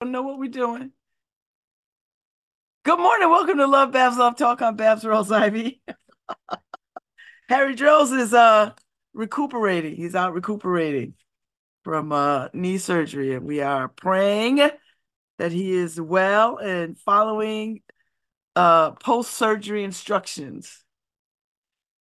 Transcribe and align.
don't 0.00 0.12
know 0.12 0.22
what 0.22 0.38
we're 0.38 0.48
doing. 0.48 0.92
Good 2.84 2.98
morning. 2.98 3.28
Welcome 3.28 3.58
to 3.58 3.66
LoveBabz 3.66 4.16
LoveTalk 4.16 4.62
on 4.62 4.74
Babz 4.74 5.04
Rawls 5.04 5.30
Ivy. 5.30 5.82
Harry 7.50 7.74
Droz 7.74 8.10
is 8.10 8.32
uh 8.32 8.72
recuperating. 9.12 9.96
He's 9.96 10.14
out 10.14 10.32
recuperating 10.32 11.12
from 11.84 12.12
uh 12.12 12.48
knee 12.54 12.78
surgery, 12.78 13.34
and 13.34 13.44
we 13.44 13.60
are 13.60 13.88
praying 13.88 14.70
that 15.38 15.52
he 15.52 15.72
is 15.72 16.00
well 16.00 16.56
and 16.56 16.96
following 16.96 17.82
uh 18.56 18.92
post-surgery 18.92 19.84
instructions. 19.84 20.82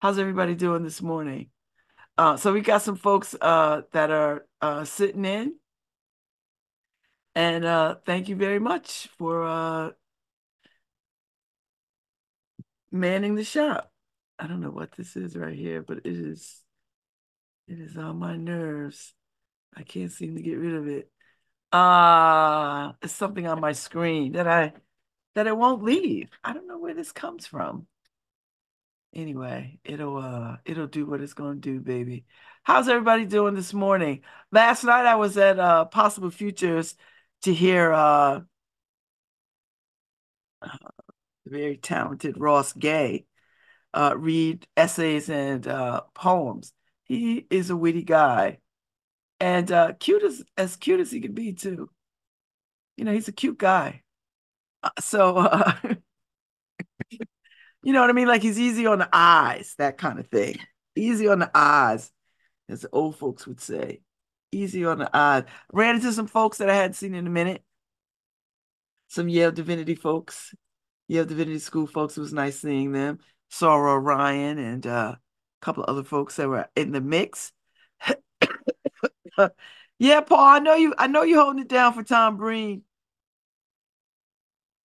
How's 0.01 0.19
everybody 0.19 0.55
doing 0.55 0.83
this 0.83 1.01
morning? 1.01 1.49
Uh 2.17 2.37
so 2.37 2.53
we 2.53 2.61
got 2.61 2.81
some 2.81 2.95
folks 2.95 3.35
uh 3.41 3.81
that 3.91 4.09
are 4.09 4.47
uh 4.61 4.85
sitting 4.85 5.25
in 5.25 5.58
and 7.35 7.65
uh, 7.65 7.95
thank 8.05 8.29
you 8.29 8.35
very 8.35 8.59
much 8.59 9.09
for 9.17 9.45
uh, 9.45 9.91
manning 12.91 13.35
the 13.35 13.43
shop. 13.43 13.91
I 14.37 14.47
don't 14.47 14.61
know 14.61 14.71
what 14.71 14.93
this 14.93 15.15
is 15.15 15.35
right 15.35 15.55
here, 15.55 15.81
but 15.81 15.97
it 15.99 16.05
is 16.05 16.61
it 17.67 17.79
is 17.79 17.97
on 17.97 18.17
my 18.17 18.35
nerves. 18.35 19.13
I 19.75 19.83
can't 19.83 20.11
seem 20.11 20.35
to 20.35 20.41
get 20.41 20.57
rid 20.57 20.75
of 20.75 20.87
it. 20.87 21.11
Ah, 21.71 22.89
uh, 22.89 22.93
it's 23.03 23.13
something 23.13 23.47
on 23.47 23.59
my 23.61 23.73
screen 23.73 24.31
that 24.33 24.47
I 24.47 24.73
that 25.35 25.47
it 25.47 25.55
won't 25.55 25.83
leave. 25.83 26.29
I 26.43 26.53
don't 26.53 26.67
know 26.67 26.79
where 26.79 26.95
this 26.95 27.11
comes 27.11 27.45
from. 27.45 27.85
Anyway, 29.13 29.79
it'll 29.83 30.17
uh 30.17 30.57
it'll 30.65 30.87
do 30.87 31.05
what 31.05 31.21
it's 31.21 31.33
gonna 31.33 31.55
do, 31.55 31.79
baby. 31.79 32.25
How's 32.63 32.89
everybody 32.89 33.25
doing 33.25 33.55
this 33.55 33.73
morning? 33.73 34.21
Last 34.51 34.83
night 34.83 35.05
I 35.05 35.15
was 35.15 35.37
at 35.37 35.59
uh 35.59 35.85
Possible 35.85 36.31
Futures 36.31 36.95
to 37.43 37.53
hear 37.53 37.91
uh, 37.91 38.41
very 41.45 41.77
talented 41.77 42.39
Ross 42.39 42.73
Gay 42.73 43.25
uh, 43.93 44.13
read 44.17 44.67
essays 44.77 45.29
and 45.29 45.67
uh, 45.67 46.01
poems. 46.13 46.73
He 47.03 47.47
is 47.49 47.69
a 47.69 47.75
witty 47.75 48.03
guy, 48.03 48.59
and 49.39 49.71
uh, 49.71 49.93
cute 49.99 50.23
as 50.23 50.43
as 50.57 50.75
cute 50.75 50.99
as 50.99 51.11
he 51.11 51.21
can 51.21 51.33
be 51.33 51.53
too. 51.53 51.89
You 52.97 53.05
know, 53.05 53.13
he's 53.13 53.27
a 53.27 53.33
cute 53.33 53.57
guy. 53.57 54.03
Uh, 54.83 54.89
so, 54.99 55.37
uh, 55.37 55.73
you 57.81 57.93
know 57.93 58.01
what 58.01 58.09
I 58.09 58.13
mean? 58.13 58.27
Like 58.27 58.43
he's 58.43 58.59
easy 58.59 58.85
on 58.85 58.99
the 58.99 59.09
eyes, 59.11 59.73
that 59.77 59.97
kind 59.97 60.19
of 60.19 60.27
thing. 60.27 60.57
Easy 60.95 61.27
on 61.27 61.39
the 61.39 61.51
eyes, 61.53 62.11
as 62.67 62.81
the 62.81 62.89
old 62.91 63.17
folks 63.17 63.47
would 63.47 63.61
say 63.61 64.01
easy 64.51 64.85
on 64.85 64.99
the 64.99 65.09
eyes. 65.15 65.43
Ran 65.71 65.95
into 65.95 66.13
some 66.13 66.27
folks 66.27 66.57
that 66.59 66.69
I 66.69 66.75
hadn't 66.75 66.93
seen 66.93 67.13
in 67.13 67.27
a 67.27 67.29
minute. 67.29 67.63
Some 69.07 69.29
Yale 69.29 69.51
Divinity 69.51 69.95
folks, 69.95 70.53
Yale 71.07 71.25
Divinity 71.25 71.59
School 71.59 71.87
folks. 71.87 72.17
It 72.17 72.21
was 72.21 72.33
nice 72.33 72.59
seeing 72.59 72.91
them. 72.91 73.19
Saura 73.51 73.99
Ryan 74.01 74.59
and 74.59 74.85
uh, 74.85 75.15
a 75.15 75.19
couple 75.65 75.83
of 75.83 75.89
other 75.89 76.03
folks 76.03 76.35
that 76.35 76.47
were 76.47 76.67
in 76.75 76.91
the 76.91 77.01
mix. 77.01 77.51
yeah, 79.99 80.21
Paul, 80.21 80.39
I 80.39 80.59
know 80.59 80.75
you. 80.75 80.93
I 80.97 81.07
know 81.07 81.23
you're 81.23 81.41
holding 81.41 81.63
it 81.63 81.67
down 81.67 81.93
for 81.93 82.03
Tom 82.03 82.37
Breen. 82.37 82.83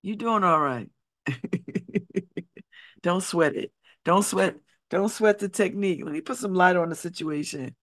You 0.03 0.17
doing 0.17 0.45
all 0.45 0.61
right? 0.61 0.89
don't 3.03 3.23
sweat 3.23 3.55
it. 3.55 3.73
Don't 4.05 4.23
sweat. 4.23 4.57
Don't 4.91 5.09
sweat 5.09 5.39
the 5.39 5.49
technique. 5.49 6.03
Let 6.05 6.13
me 6.13 6.21
put 6.21 6.37
some 6.37 6.55
light 6.55 6.77
on 6.77 6.91
the 6.91 6.95
situation. 6.95 7.75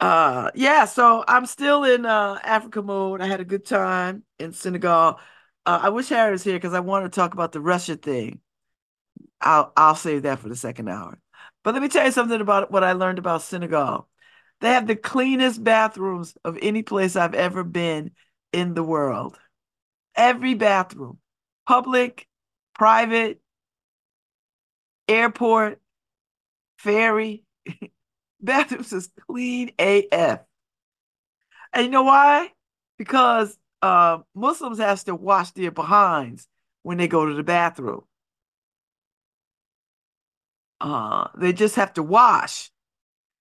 Uh 0.00 0.50
yeah, 0.54 0.86
so 0.86 1.24
I'm 1.28 1.44
still 1.46 1.84
in 1.84 2.06
uh 2.06 2.38
Africa 2.42 2.80
mode. 2.82 3.20
I 3.20 3.26
had 3.26 3.40
a 3.40 3.44
good 3.44 3.66
time 3.66 4.24
in 4.38 4.52
Senegal. 4.52 5.20
Uh, 5.66 5.78
I 5.82 5.88
wish 5.90 6.08
Harry 6.08 6.32
was 6.32 6.42
here 6.42 6.54
because 6.56 6.72
I 6.72 6.80
want 6.80 7.04
to 7.04 7.14
talk 7.14 7.34
about 7.34 7.52
the 7.52 7.60
Russia 7.60 7.96
thing. 7.96 8.40
I'll 9.40 9.72
I'll 9.76 9.94
save 9.96 10.22
that 10.22 10.38
for 10.40 10.48
the 10.48 10.56
second 10.56 10.88
hour. 10.88 11.18
But 11.62 11.74
let 11.74 11.82
me 11.82 11.88
tell 11.88 12.04
you 12.06 12.12
something 12.12 12.40
about 12.40 12.70
what 12.70 12.84
I 12.84 12.92
learned 12.92 13.18
about 13.18 13.42
Senegal. 13.42 14.08
They 14.60 14.70
have 14.70 14.86
the 14.86 14.96
cleanest 14.96 15.62
bathrooms 15.64 16.36
of 16.44 16.58
any 16.60 16.82
place 16.82 17.16
I've 17.16 17.34
ever 17.34 17.64
been 17.64 18.12
in 18.52 18.74
the 18.74 18.82
world. 18.84 19.38
Every 20.16 20.54
bathroom, 20.54 21.18
public, 21.66 22.28
private, 22.74 23.40
airport, 25.08 25.80
ferry. 26.78 27.44
bathrooms 28.42 28.92
is 28.92 29.10
clean 29.26 29.72
AF. 29.78 30.40
And 31.72 31.84
you 31.84 31.90
know 31.90 32.02
why? 32.02 32.50
Because 32.98 33.56
uh, 33.82 34.18
Muslims 34.34 34.78
have 34.78 35.04
to 35.04 35.14
wash 35.14 35.52
their 35.52 35.70
behinds 35.70 36.48
when 36.82 36.98
they 36.98 37.08
go 37.08 37.26
to 37.26 37.34
the 37.34 37.42
bathroom. 37.42 38.02
Uh, 40.80 41.28
they 41.36 41.52
just 41.52 41.76
have 41.76 41.92
to 41.94 42.02
wash. 42.02 42.70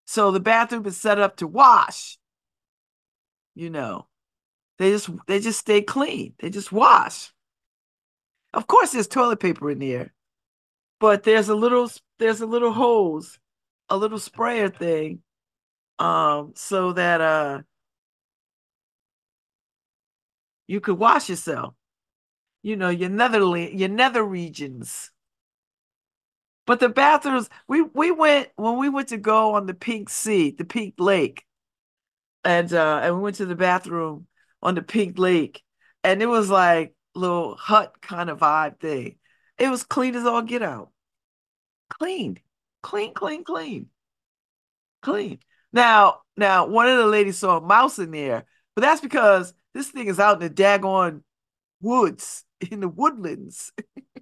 So 0.06 0.32
the 0.32 0.40
bathroom 0.40 0.86
is 0.86 0.98
set 0.98 1.20
up 1.20 1.38
to 1.38 1.48
wash. 1.48 2.18
You 3.56 3.70
know, 3.70 4.08
they 4.78 4.92
just 4.92 5.10
they 5.28 5.40
just 5.40 5.60
stay 5.60 5.82
clean. 5.82 6.34
They 6.40 6.50
just 6.50 6.72
wash. 6.72 7.32
Of 8.54 8.68
course, 8.68 8.92
there's 8.92 9.08
toilet 9.08 9.40
paper 9.40 9.70
in 9.70 9.80
there, 9.80 10.14
but 11.00 11.24
there's 11.24 11.50
a 11.50 11.56
little 11.56 11.90
there's 12.18 12.42
a 12.42 12.46
little 12.46 12.74
hose 12.74 13.38
a 13.90 13.98
little 13.98 14.20
sprayer 14.20 14.70
thing 14.70 15.22
um 16.00 16.54
so 16.56 16.94
that 16.94 17.22
uh 17.22 17.62
you 20.68 20.80
could 20.80 20.98
wash 21.00 21.30
yourself. 21.30 21.74
You 22.62 22.76
know 22.76 22.90
your 22.90 23.10
netherly 23.10 23.76
your 23.76 23.90
nether 23.90 24.24
regions. 24.24 25.12
But 26.66 26.80
the 26.80 26.90
bathrooms 26.90 27.50
we 27.68 27.82
we 27.82 28.12
went 28.12 28.50
when 28.56 28.78
we 28.78 28.90
went 28.90 29.10
to 29.10 29.18
go 29.18 29.56
on 29.56 29.66
the 29.66 29.74
pink 29.74 30.10
sea 30.10 30.52
the 30.58 30.66
pink 30.66 30.96
lake 31.00 31.46
and 32.44 32.72
uh 32.74 33.02
and 33.04 33.16
we 33.16 33.22
went 33.22 33.38
to 33.38 33.46
the 33.46 33.56
bathroom 33.56 34.28
on 34.62 34.76
the 34.76 34.82
pink 34.82 35.18
lake 35.18 35.64
and 36.04 36.22
it 36.22 36.28
was 36.28 36.50
like 36.50 36.94
little 37.16 37.56
hut 37.56 37.96
kind 38.02 38.30
of 38.30 38.40
vibe 38.40 38.80
thing. 38.80 39.18
It 39.58 39.70
was 39.70 39.84
clean 39.84 40.16
as 40.16 40.26
all 40.26 40.42
get 40.42 40.62
out. 40.62 40.92
Clean 41.90 42.40
Clean, 42.82 43.14
clean, 43.14 43.44
clean. 43.44 43.88
Clean. 45.02 45.40
Now, 45.72 46.22
now 46.38 46.68
one 46.68 46.88
of 46.88 46.98
the 46.98 47.06
ladies 47.06 47.38
saw 47.38 47.58
a 47.58 47.62
mouse 47.62 48.00
in 48.00 48.12
there, 48.12 48.46
but 48.76 48.82
that's 48.82 49.02
because 49.02 49.54
this 49.74 49.90
thing 49.90 50.08
is 50.08 50.20
out 50.20 50.42
in 50.42 50.48
the 50.48 50.50
daggone 50.50 51.22
woods, 51.82 52.44
in 52.72 52.80
the 52.80 52.88
woodlands. 52.88 53.72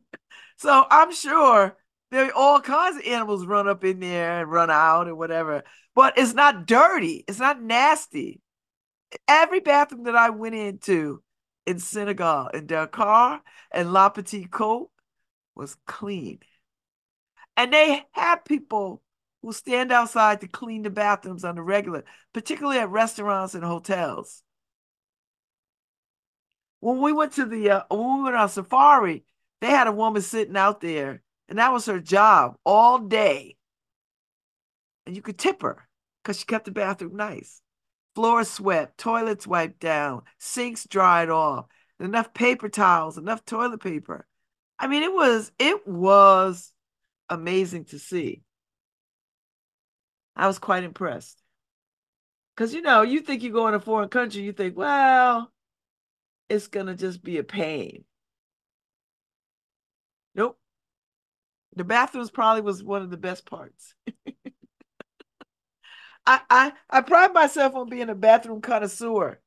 so 0.58 0.86
I'm 0.90 1.14
sure 1.14 1.78
there 2.12 2.26
are 2.26 2.34
all 2.34 2.62
kinds 2.62 2.98
of 2.98 3.04
animals 3.06 3.46
run 3.46 3.68
up 3.68 3.84
in 3.84 4.00
there 4.00 4.42
and 4.42 4.52
run 4.52 4.70
out 4.70 5.08
or 5.08 5.16
whatever. 5.16 5.64
But 5.96 6.18
it's 6.18 6.34
not 6.34 6.66
dirty. 6.66 7.26
It's 7.28 7.40
not 7.40 7.62
nasty. 7.62 8.42
Every 9.28 9.60
bathroom 9.60 10.04
that 10.04 10.16
I 10.16 10.30
went 10.30 10.56
into 10.56 11.22
in 11.66 11.80
Senegal, 11.80 12.48
in 12.48 12.68
Dakar 12.68 13.42
and 13.72 13.92
La 13.92 14.10
Petite 14.10 14.50
Côte 14.50 14.90
was 15.56 15.76
clean. 15.86 16.40
And 17.58 17.74
they 17.74 18.04
have 18.12 18.46
people 18.46 19.02
who 19.42 19.52
stand 19.52 19.92
outside 19.92 20.42
to 20.42 20.48
clean 20.48 20.84
the 20.84 20.92
bathrooms 20.92 21.44
on 21.44 21.56
the 21.56 21.64
regular, 21.64 22.06
particularly 22.34 22.78
at 22.80 22.90
restaurants 22.90 23.56
and 23.56 23.64
hotels. 23.64 24.44
When 26.80 27.02
we 27.02 27.12
went 27.12 27.34
to 27.34 27.46
the 27.46 27.72
uh, 27.72 27.84
when 27.90 28.18
we 28.18 28.24
went 28.24 28.36
on 28.36 28.50
safari, 28.50 29.24
they 29.62 29.68
had 29.68 29.88
a 29.88 29.92
woman 29.92 30.22
sitting 30.22 30.56
out 30.56 30.82
there, 30.82 31.24
and 31.50 31.58
that 31.58 31.74
was 31.74 31.88
her 31.88 32.00
job 32.00 32.58
all 32.64 33.00
day. 33.00 33.58
And 35.08 35.16
you 35.16 35.24
could 35.24 35.40
tip 35.40 35.64
her 35.64 35.88
because 36.22 36.40
she 36.40 36.46
kept 36.46 36.66
the 36.66 36.72
bathroom 36.72 37.16
nice. 37.16 37.62
Floors 38.14 38.50
swept, 38.50 38.98
toilets 39.00 39.48
wiped 39.48 39.80
down, 39.80 40.22
sinks 40.38 40.86
dried 40.86 41.30
off, 41.30 41.66
enough 42.00 42.34
paper 42.34 42.70
towels, 42.70 43.18
enough 43.18 43.46
toilet 43.46 43.82
paper. 43.82 44.28
I 44.78 44.88
mean, 44.88 45.02
it 45.02 45.14
was 45.14 45.52
it 45.58 45.88
was 45.88 46.72
amazing 47.30 47.86
to 47.86 48.00
see. 48.00 48.44
I 50.38 50.48
was 50.48 50.58
quite 50.60 50.84
impressed. 50.86 51.44
Because, 52.56 52.74
you 52.74 52.82
know, 52.82 53.04
you 53.04 53.22
think 53.22 53.42
you 53.44 53.52
go 53.52 53.68
in 53.68 53.74
a 53.76 53.80
foreign 53.80 54.10
country, 54.10 54.42
you 54.42 54.52
think, 54.52 54.76
well, 54.78 55.52
it's 56.50 56.68
going 56.68 56.88
to 56.88 56.96
just 56.96 57.24
be 57.24 57.38
a 57.38 57.44
pain. 57.44 58.06
Nope. 60.36 60.58
The 61.78 61.84
bathrooms 61.86 62.30
probably 62.32 62.62
was 62.62 62.84
one 62.84 63.02
of 63.04 63.10
the 63.10 63.16
best 63.18 63.46
parts. 63.46 63.94
I, 66.26 66.42
I 66.50 66.74
I 66.90 67.02
pride 67.02 67.34
myself 67.34 67.76
on 67.76 67.90
being 67.90 68.10
a 68.10 68.16
bathroom 68.16 68.62
connoisseur. 68.62 69.40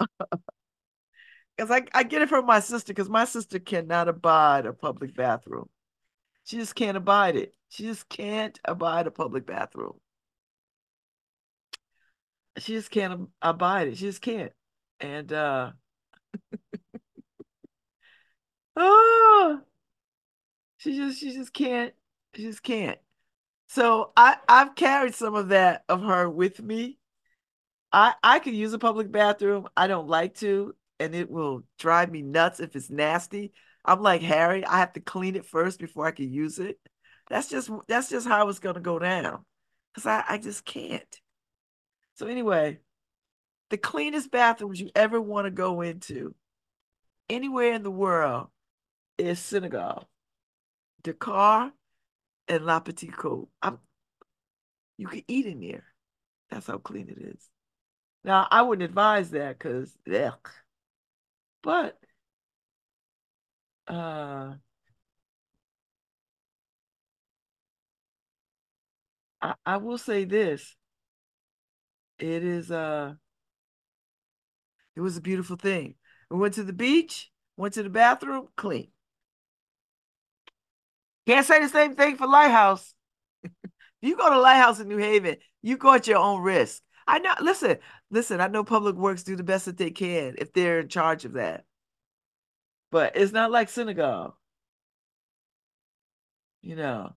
because 1.56 1.70
I, 1.70 1.84
I 1.94 2.02
get 2.02 2.22
it 2.22 2.28
from 2.28 2.46
my 2.46 2.60
sister 2.60 2.92
because 2.92 3.08
my 3.08 3.24
sister 3.24 3.58
cannot 3.58 4.08
abide 4.08 4.66
a 4.66 4.72
public 4.72 5.14
bathroom. 5.14 5.68
She 6.44 6.56
just 6.56 6.74
can't 6.74 6.96
abide 6.96 7.36
it. 7.36 7.54
She 7.68 7.84
just 7.84 8.08
can't 8.08 8.58
abide 8.64 9.06
a 9.06 9.10
public 9.10 9.46
bathroom. 9.46 9.94
she 12.58 12.72
just 12.74 12.90
can't 12.90 13.28
abide 13.42 13.88
it. 13.88 13.98
She 13.98 14.06
just 14.06 14.22
can't. 14.22 14.52
And 15.00 15.32
uh 15.32 15.72
oh 18.76 19.60
she 20.78 20.96
just 20.96 21.20
she 21.20 21.32
just 21.32 21.52
can't 21.52 21.94
she 22.34 22.42
just 22.42 22.62
can't. 22.62 22.98
So 23.68 24.12
I 24.16 24.36
I've 24.48 24.74
carried 24.74 25.14
some 25.14 25.34
of 25.34 25.48
that 25.48 25.84
of 25.88 26.02
her 26.02 26.28
with 26.30 26.62
me. 26.62 26.98
I 27.92 28.14
I 28.22 28.38
could 28.38 28.54
use 28.54 28.72
a 28.72 28.78
public 28.78 29.10
bathroom. 29.10 29.68
I 29.76 29.86
don't 29.86 30.08
like 30.08 30.34
to, 30.36 30.74
and 30.98 31.14
it 31.14 31.30
will 31.30 31.62
drive 31.78 32.10
me 32.10 32.22
nuts 32.22 32.60
if 32.60 32.74
it's 32.76 32.90
nasty. 32.90 33.52
I'm 33.84 34.02
like 34.02 34.22
Harry, 34.22 34.64
I 34.64 34.78
have 34.78 34.92
to 34.94 35.00
clean 35.00 35.36
it 35.36 35.46
first 35.46 35.78
before 35.78 36.06
I 36.06 36.10
can 36.10 36.32
use 36.32 36.58
it. 36.58 36.78
That's 37.28 37.48
just 37.48 37.70
that's 37.88 38.08
just 38.08 38.26
how 38.26 38.48
it's 38.48 38.58
gonna 38.58 38.80
go 38.80 38.98
down. 38.98 39.44
Cause 39.94 40.06
I, 40.06 40.24
I 40.28 40.38
just 40.38 40.64
can't. 40.64 41.20
So 42.14 42.26
anyway, 42.26 42.78
the 43.70 43.78
cleanest 43.78 44.30
bathrooms 44.30 44.80
you 44.80 44.90
ever 44.94 45.20
want 45.20 45.46
to 45.46 45.50
go 45.50 45.80
into 45.80 46.34
anywhere 47.28 47.72
in 47.72 47.82
the 47.82 47.90
world 47.90 48.48
is 49.18 49.38
Senegal, 49.38 50.08
Dakar, 51.02 51.72
and 52.48 52.66
La 52.66 52.80
Petite 52.80 53.12
Côte. 53.12 53.48
I'm, 53.62 53.78
you 54.98 55.08
can 55.08 55.22
eat 55.28 55.46
in 55.46 55.60
there. 55.60 55.84
That's 56.50 56.66
how 56.66 56.78
clean 56.78 57.08
it 57.08 57.18
is. 57.18 57.48
Now, 58.24 58.46
I 58.50 58.62
wouldn't 58.62 58.88
advise 58.88 59.30
that 59.30 59.58
because, 59.58 59.96
but 61.62 61.98
uh, 63.88 64.54
I, 69.40 69.54
I 69.64 69.76
will 69.78 69.98
say 69.98 70.24
this. 70.24 70.76
It 72.18 72.44
is 72.44 72.70
uh 72.70 73.14
it 74.96 75.00
was 75.00 75.16
a 75.16 75.20
beautiful 75.20 75.56
thing. 75.56 75.94
We 76.30 76.38
went 76.38 76.54
to 76.54 76.64
the 76.64 76.72
beach, 76.72 77.30
went 77.56 77.74
to 77.74 77.82
the 77.82 77.90
bathroom, 77.90 78.48
clean. 78.56 78.90
Can't 81.26 81.46
say 81.46 81.60
the 81.60 81.68
same 81.68 81.94
thing 81.94 82.16
for 82.16 82.26
Lighthouse. 82.26 82.94
if 83.42 83.50
you 84.02 84.16
go 84.16 84.30
to 84.30 84.40
Lighthouse 84.40 84.80
in 84.80 84.88
New 84.88 84.98
Haven, 84.98 85.36
you 85.62 85.76
go 85.76 85.94
at 85.94 86.06
your 86.06 86.18
own 86.18 86.42
risk. 86.42 86.82
I 87.06 87.18
know, 87.18 87.34
listen, 87.40 87.78
listen, 88.10 88.40
I 88.40 88.48
know 88.48 88.64
Public 88.64 88.96
Works 88.96 89.22
do 89.22 89.36
the 89.36 89.42
best 89.42 89.66
that 89.66 89.76
they 89.78 89.90
can 89.90 90.34
if 90.38 90.52
they're 90.52 90.80
in 90.80 90.88
charge 90.88 91.24
of 91.24 91.34
that. 91.34 91.64
But 92.90 93.16
it's 93.16 93.32
not 93.32 93.50
like 93.50 93.68
Senegal. 93.68 94.36
You 96.62 96.76
know. 96.76 97.14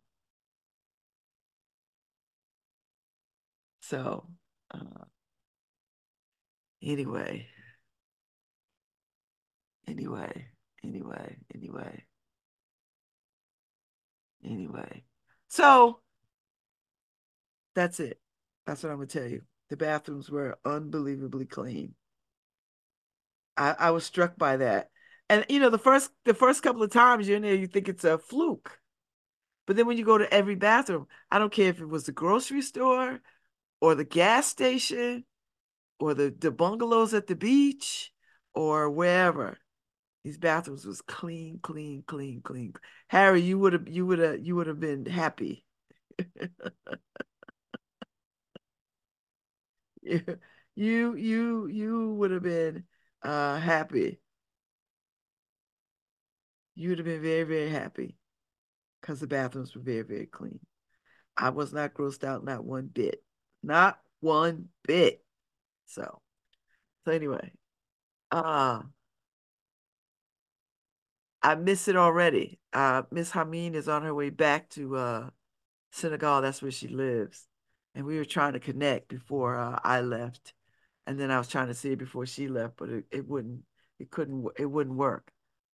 So, 3.81 4.27
uh, 4.71 5.05
anyway. 6.81 7.47
Anyway, 9.87 10.45
anyway, 10.83 11.37
anyway. 11.55 12.03
Anyway. 14.43 15.03
So 15.47 16.01
that's 17.73 17.99
it. 17.99 18.19
That's 18.65 18.83
what 18.83 18.91
I'm 18.91 18.97
gonna 18.97 19.07
tell 19.07 19.27
you. 19.27 19.41
The 19.69 19.77
bathrooms 19.77 20.29
were 20.29 20.57
unbelievably 20.65 21.45
clean. 21.47 21.95
I, 23.57 23.75
I 23.77 23.91
was 23.91 24.05
struck 24.05 24.37
by 24.37 24.57
that. 24.57 24.89
And 25.29 25.45
you 25.49 25.59
know, 25.59 25.69
the 25.69 25.77
first 25.77 26.11
the 26.25 26.33
first 26.33 26.63
couple 26.63 26.81
of 26.83 26.91
times 26.91 27.27
you're 27.27 27.37
in 27.37 27.43
there, 27.43 27.53
you 27.55 27.67
think 27.67 27.87
it's 27.87 28.03
a 28.03 28.17
fluke. 28.17 28.79
But 29.67 29.75
then 29.75 29.85
when 29.85 29.97
you 29.97 30.05
go 30.05 30.17
to 30.17 30.33
every 30.33 30.55
bathroom, 30.55 31.07
I 31.31 31.39
don't 31.39 31.51
care 31.53 31.69
if 31.69 31.79
it 31.79 31.87
was 31.87 32.05
the 32.05 32.11
grocery 32.11 32.61
store 32.63 33.21
or 33.81 33.95
the 33.95 34.05
gas 34.05 34.47
station 34.47 35.25
or 35.99 36.13
the, 36.13 36.35
the 36.37 36.51
bungalows 36.51 37.13
at 37.13 37.27
the 37.27 37.35
beach 37.35 38.11
or 38.55 38.89
wherever. 38.89 39.57
These 40.23 40.37
bathrooms 40.37 40.85
was 40.85 41.01
clean, 41.01 41.59
clean, 41.61 42.03
clean, 42.07 42.41
clean. 42.41 42.73
Harry, 43.09 43.41
you 43.41 43.59
would 43.59 43.73
have 43.73 43.87
you 43.89 44.05
would 44.07 44.19
have 44.19 44.39
you 44.45 44.55
would 44.55 44.67
have 44.67 44.79
been 44.79 45.05
happy. 45.05 45.65
you 50.75 51.15
you 51.15 51.67
you 51.67 52.13
would 52.15 52.31
have 52.31 52.43
been 52.43 52.83
uh 53.23 53.57
happy. 53.59 54.19
You 56.75 56.89
would 56.89 56.97
have 56.99 57.05
been 57.05 57.21
very, 57.21 57.43
very 57.43 57.69
happy 57.69 58.15
because 59.01 59.19
the 59.19 59.27
bathrooms 59.27 59.75
were 59.75 59.81
very, 59.81 60.03
very 60.03 60.25
clean. 60.27 60.59
I 61.37 61.49
was 61.51 61.73
not 61.73 61.93
grossed 61.93 62.23
out, 62.25 62.43
not 62.45 62.65
one 62.65 62.87
bit. 62.87 63.23
Not 63.63 63.99
one 64.21 64.69
bit. 64.85 65.23
So, 65.87 66.21
so 67.05 67.11
anyway, 67.11 67.51
uh 68.31 68.83
I 71.41 71.55
miss 71.55 71.87
it 71.87 71.95
already. 71.95 72.59
Uh 72.73 73.03
Miss 73.11 73.31
Hameen 73.31 73.73
is 73.73 73.87
on 73.87 74.03
her 74.03 74.13
way 74.13 74.29
back 74.29 74.69
to 74.71 74.95
uh 74.97 75.29
Senegal. 75.91 76.41
That's 76.43 76.63
where 76.63 76.71
she 76.71 76.89
lives. 76.89 77.48
And 77.99 78.07
we 78.07 78.17
were 78.17 78.23
trying 78.23 78.53
to 78.53 78.61
connect 78.61 79.09
before 79.09 79.57
uh, 79.57 79.77
I 79.83 79.99
left. 79.99 80.53
And 81.05 81.19
then 81.19 81.31
I 81.31 81.37
was 81.37 81.49
trying 81.49 81.67
to 81.67 81.73
see 81.73 81.91
it 81.91 81.99
before 81.99 82.25
she 82.25 82.47
left, 82.47 82.77
but 82.77 82.87
it, 82.87 83.03
it 83.11 83.27
wouldn't 83.27 83.63
it 83.99 84.09
couldn't 84.09 84.47
it 84.57 84.67
wouldn't 84.67 84.95
work. 84.95 85.29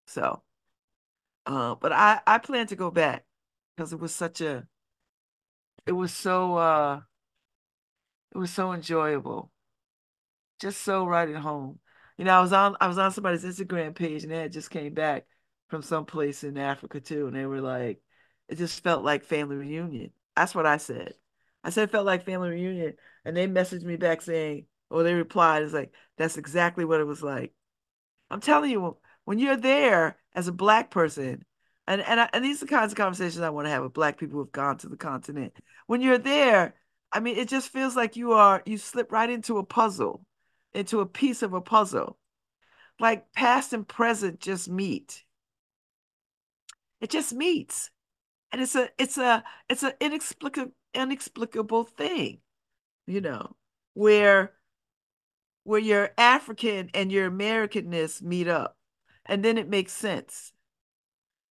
So 0.08 0.42
uh 1.46 1.76
but 1.76 1.92
I 1.92 2.20
I 2.26 2.40
plan 2.40 2.66
to 2.66 2.76
go 2.76 2.90
back 2.90 3.26
because 3.78 3.94
it 3.94 4.00
was 4.00 4.12
such 4.12 4.42
a 4.42 4.68
it 5.86 5.92
was 5.92 6.12
so 6.12 6.58
uh 6.58 7.02
it 8.34 8.40
was 8.40 8.50
so 8.50 8.74
enjoyable. 8.74 9.52
Just 10.60 10.82
so 10.82 11.06
right 11.06 11.30
at 11.30 11.36
home. 11.36 11.80
You 12.18 12.26
know, 12.26 12.34
I 12.40 12.42
was 12.42 12.54
on 12.54 12.76
I 12.82 12.88
was 12.88 12.98
on 12.98 13.12
somebody's 13.12 13.46
Instagram 13.46 13.94
page 13.94 14.24
and 14.24 14.32
they 14.32 14.40
had 14.40 14.52
just 14.52 14.72
came 14.72 14.96
back 14.96 15.28
from 15.68 15.84
some 15.84 16.06
place 16.06 16.44
in 16.44 16.58
Africa 16.58 17.00
too, 17.00 17.28
and 17.28 17.36
they 17.36 17.46
were 17.46 17.62
like, 17.62 18.02
it 18.50 18.56
just 18.58 18.82
felt 18.82 19.04
like 19.04 19.24
family 19.26 19.58
reunion. 19.58 20.12
That's 20.36 20.56
what 20.56 20.66
I 20.66 20.78
said. 20.78 21.14
I 21.66 21.72
said 21.72 21.86
it 21.86 21.92
felt 21.92 22.06
like 22.06 22.26
family 22.26 22.50
reunion, 22.52 22.96
and 23.26 23.36
they 23.36 23.48
messaged 23.48 23.84
me 23.84 23.98
back 23.98 24.22
saying, 24.22 24.68
or 24.92 25.02
they 25.04 25.16
replied, 25.16 25.64
it's 25.64 25.74
like 25.74 25.92
that's 26.16 26.38
exactly 26.38 26.86
what 26.86 27.02
it 27.02 27.06
was 27.06 27.24
like. 27.24 27.54
I'm 28.30 28.40
telling 28.40 28.70
you, 28.70 28.98
when 29.26 29.40
you're 29.40 29.58
there 29.58 30.18
as 30.36 30.48
a 30.48 30.52
black 30.52 30.92
person, 30.92 31.44
and 31.88 32.02
and 32.02 32.20
I, 32.22 32.30
and 32.34 32.46
these 32.46 32.62
are 32.62 32.68
the 32.68 32.72
kinds 32.72 32.92
of 32.94 32.98
conversations 32.98 33.42
I 33.42 33.50
want 33.50 33.66
to 33.66 33.72
have 33.72 33.82
with 33.84 33.94
black 33.94 34.20
people 34.20 34.40
who've 34.40 34.52
gone 34.52 34.78
to 34.80 34.90
the 34.90 34.98
continent. 34.98 35.56
When 35.88 36.02
you're 36.02 36.20
there, 36.20 36.76
I 37.12 37.20
mean, 37.20 37.36
it 37.38 37.48
just 37.50 37.70
feels 37.70 37.96
like 37.96 38.16
you 38.16 38.34
are 38.34 38.62
you 38.68 38.78
slip 38.78 39.12
right 39.12 39.30
into 39.30 39.58
a 39.58 39.64
puzzle, 39.64 40.24
into 40.74 41.00
a 41.00 41.06
piece 41.08 41.42
of 41.42 41.54
a 41.54 41.62
puzzle, 41.62 42.20
like 43.00 43.32
past 43.34 43.74
and 43.74 43.88
present 43.88 44.40
just 44.40 44.70
meet. 44.70 45.24
It 47.02 47.10
just 47.10 47.34
meets. 47.34 47.90
And 48.52 48.62
it's 48.62 48.76
a 48.76 48.90
it's 49.00 49.18
a 49.18 49.44
it's 49.70 49.84
an 49.84 49.94
inexplicable 50.00 50.74
inexplicable 50.96 51.84
thing, 51.84 52.40
you 53.06 53.22
know, 53.22 53.56
where 53.94 54.54
where 55.64 55.80
your 55.80 56.12
African 56.18 56.90
and 56.94 57.12
your 57.12 57.30
Americanness 57.30 58.22
meet 58.22 58.48
up. 58.48 58.78
And 59.26 59.44
then 59.44 59.58
it 59.58 59.68
makes 59.68 59.94
sense. 59.94 60.54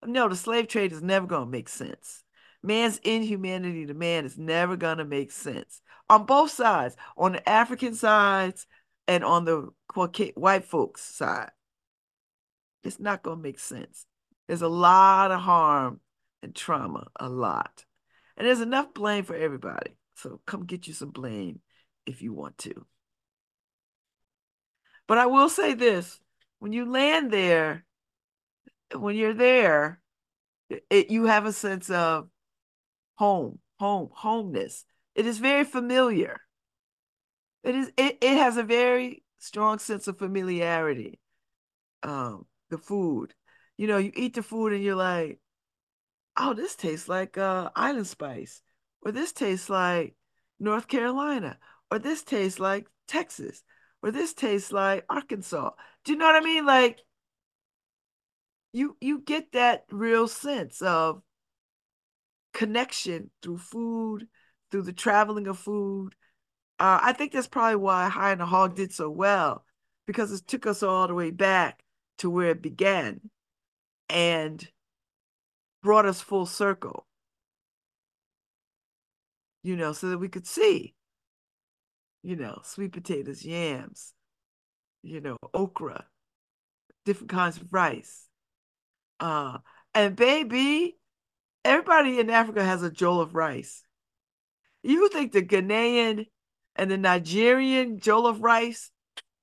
No, 0.04 0.28
the 0.28 0.36
slave 0.36 0.68
trade 0.68 0.92
is 0.92 1.02
never 1.02 1.26
going 1.26 1.46
to 1.46 1.50
make 1.50 1.68
sense. 1.68 2.22
Man's 2.62 2.98
inhumanity 2.98 3.86
to 3.86 3.94
man 3.94 4.26
is 4.26 4.38
never 4.38 4.76
going 4.76 4.98
to 4.98 5.04
make 5.04 5.32
sense 5.32 5.80
on 6.08 6.26
both 6.26 6.50
sides, 6.50 6.96
on 7.16 7.32
the 7.32 7.48
African 7.48 7.94
sides 7.94 8.66
and 9.08 9.24
on 9.24 9.46
the 9.46 9.70
white 10.34 10.64
folks' 10.64 11.02
side. 11.02 11.50
It's 12.84 13.00
not 13.00 13.22
going 13.22 13.38
to 13.38 13.42
make 13.42 13.58
sense. 13.58 14.06
There's 14.46 14.62
a 14.62 14.68
lot 14.68 15.30
of 15.30 15.40
harm 15.40 16.00
and 16.42 16.54
trauma, 16.54 17.08
a 17.18 17.28
lot. 17.28 17.84
And 18.36 18.46
there's 18.46 18.60
enough 18.60 18.94
blame 18.94 19.24
for 19.24 19.36
everybody. 19.36 19.96
So 20.16 20.40
come 20.46 20.64
get 20.64 20.86
you 20.86 20.94
some 20.94 21.10
blame 21.10 21.60
if 22.06 22.22
you 22.22 22.32
want 22.32 22.58
to. 22.58 22.86
But 25.06 25.18
I 25.18 25.26
will 25.26 25.48
say 25.48 25.74
this 25.74 26.20
when 26.58 26.72
you 26.72 26.90
land 26.90 27.30
there, 27.32 27.84
when 28.94 29.16
you're 29.16 29.34
there, 29.34 30.00
it, 30.90 31.10
you 31.10 31.24
have 31.24 31.44
a 31.44 31.52
sense 31.52 31.90
of 31.90 32.28
home, 33.16 33.58
home, 33.78 34.08
homeness. 34.12 34.84
It 35.14 35.26
is 35.26 35.38
very 35.38 35.64
familiar. 35.64 36.40
It 37.62 37.74
is 37.74 37.92
it, 37.96 38.18
it 38.20 38.36
has 38.38 38.56
a 38.56 38.62
very 38.62 39.22
strong 39.38 39.78
sense 39.78 40.08
of 40.08 40.18
familiarity. 40.18 41.18
Um, 42.02 42.46
the 42.70 42.78
food. 42.78 43.34
You 43.76 43.86
know, 43.86 43.98
you 43.98 44.10
eat 44.16 44.34
the 44.34 44.42
food 44.42 44.72
and 44.72 44.82
you're 44.82 44.96
like, 44.96 45.38
oh, 46.36 46.54
this 46.54 46.76
tastes 46.76 47.08
like 47.08 47.38
uh, 47.38 47.70
island 47.76 48.06
spice, 48.06 48.62
or 49.02 49.12
this 49.12 49.32
tastes 49.32 49.68
like 49.70 50.14
North 50.60 50.88
Carolina, 50.88 51.58
or 51.90 51.98
this 51.98 52.22
tastes 52.22 52.60
like 52.60 52.88
Texas, 53.08 53.62
or 54.02 54.10
this 54.10 54.34
tastes 54.34 54.72
like 54.72 55.04
Arkansas. 55.08 55.70
Do 56.04 56.12
you 56.12 56.18
know 56.18 56.26
what 56.26 56.42
I 56.42 56.44
mean? 56.44 56.66
Like 56.66 57.00
you 58.72 58.96
you 59.00 59.20
get 59.20 59.52
that 59.52 59.84
real 59.90 60.28
sense 60.28 60.82
of 60.82 61.22
connection 62.52 63.30
through 63.42 63.58
food, 63.58 64.28
through 64.70 64.82
the 64.82 64.92
traveling 64.92 65.46
of 65.46 65.58
food, 65.58 66.14
Uh, 66.80 67.00
I 67.02 67.12
think 67.14 67.32
that's 67.32 67.48
probably 67.48 67.76
why 67.76 68.08
High 68.08 68.32
on 68.32 68.38
the 68.38 68.46
Hog 68.46 68.76
did 68.76 68.92
so 68.92 69.10
well, 69.10 69.64
because 70.06 70.32
it 70.32 70.46
took 70.48 70.66
us 70.66 70.82
all 70.82 71.08
the 71.08 71.14
way 71.14 71.30
back 71.32 71.84
to 72.18 72.30
where 72.30 72.50
it 72.52 72.62
began 72.62 73.20
and 74.10 74.68
brought 75.82 76.06
us 76.06 76.20
full 76.20 76.46
circle. 76.46 77.06
You 79.62 79.76
know, 79.76 79.92
so 79.92 80.10
that 80.10 80.18
we 80.18 80.28
could 80.28 80.46
see, 80.46 80.94
you 82.22 82.34
know, 82.36 82.60
sweet 82.64 82.92
potatoes, 82.92 83.44
yams, 83.44 84.12
you 85.02 85.20
know, 85.20 85.36
okra, 85.54 86.06
different 87.04 87.30
kinds 87.30 87.58
of 87.58 87.72
rice. 87.72 88.26
Uh, 89.20 89.58
and 89.94 90.16
baby, 90.16 90.96
everybody 91.64 92.18
in 92.18 92.28
Africa 92.28 92.64
has 92.64 92.82
a 92.82 92.90
jollof 92.90 93.22
of 93.22 93.34
rice. 93.36 93.84
You 94.82 95.08
think 95.10 95.30
the 95.30 95.42
Ghanaian 95.42 96.26
and 96.74 96.90
the 96.90 96.98
Nigerian 96.98 98.00
jollof 98.00 98.38
rice 98.40 98.90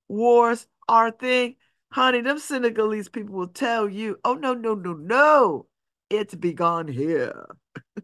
wars 0.06 0.66
are 0.86 1.08
a 1.08 1.12
thing? 1.12 1.56
Honey, 1.92 2.20
them 2.20 2.38
Senegalese 2.38 3.08
people 3.08 3.34
will 3.34 3.48
tell 3.48 3.88
you, 3.88 4.18
oh, 4.22 4.34
no, 4.34 4.52
no, 4.52 4.74
no, 4.74 4.92
no. 4.92 5.66
It's 6.10 6.34
begun 6.34 6.88
here. 6.88 7.46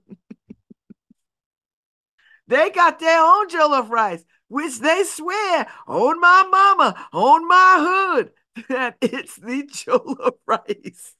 they 2.48 2.70
got 2.70 2.98
their 2.98 3.20
own 3.20 3.48
jollof 3.48 3.88
rice, 3.90 4.25
which 4.48 4.78
they 4.78 5.02
swear 5.04 5.66
on 5.86 6.20
my 6.20 6.44
mama, 6.50 7.08
on 7.12 7.46
my 7.48 8.14
hood, 8.16 8.30
that 8.68 8.96
it's 9.00 9.36
the 9.36 9.64
jollof 9.64 10.34
rice. 10.46 11.14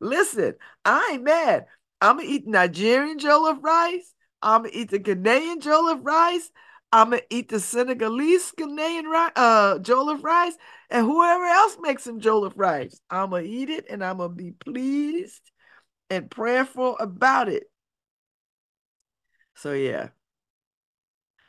Listen, 0.00 0.54
I 0.84 1.10
ain't 1.14 1.24
mad. 1.24 1.66
I'm 2.00 2.16
gonna 2.18 2.28
eat 2.28 2.46
Nigerian 2.46 3.18
jollof 3.18 3.62
rice. 3.62 4.12
I'm 4.42 4.62
gonna 4.62 4.74
eat 4.74 4.90
the 4.90 4.98
Ghanaian 5.00 5.60
jollof 5.60 6.00
rice. 6.04 6.50
I'm 6.92 7.10
gonna 7.10 7.22
eat 7.30 7.48
the 7.50 7.60
Senegalese 7.60 8.52
Ghanaian 8.58 9.04
rice, 9.06 9.32
uh, 9.36 9.78
jollof 9.80 10.22
rice, 10.24 10.56
and 10.90 11.06
whoever 11.06 11.44
else 11.44 11.76
makes 11.80 12.04
some 12.04 12.20
jollof 12.20 12.52
rice. 12.56 13.00
I'm 13.10 13.30
gonna 13.30 13.42
eat 13.44 13.70
it, 13.70 13.86
and 13.90 14.04
I'm 14.04 14.18
gonna 14.18 14.30
be 14.34 14.52
pleased 14.52 15.49
and 16.10 16.30
prayerful 16.30 16.98
about 16.98 17.48
it. 17.48 17.70
So 19.54 19.72
yeah, 19.74 20.10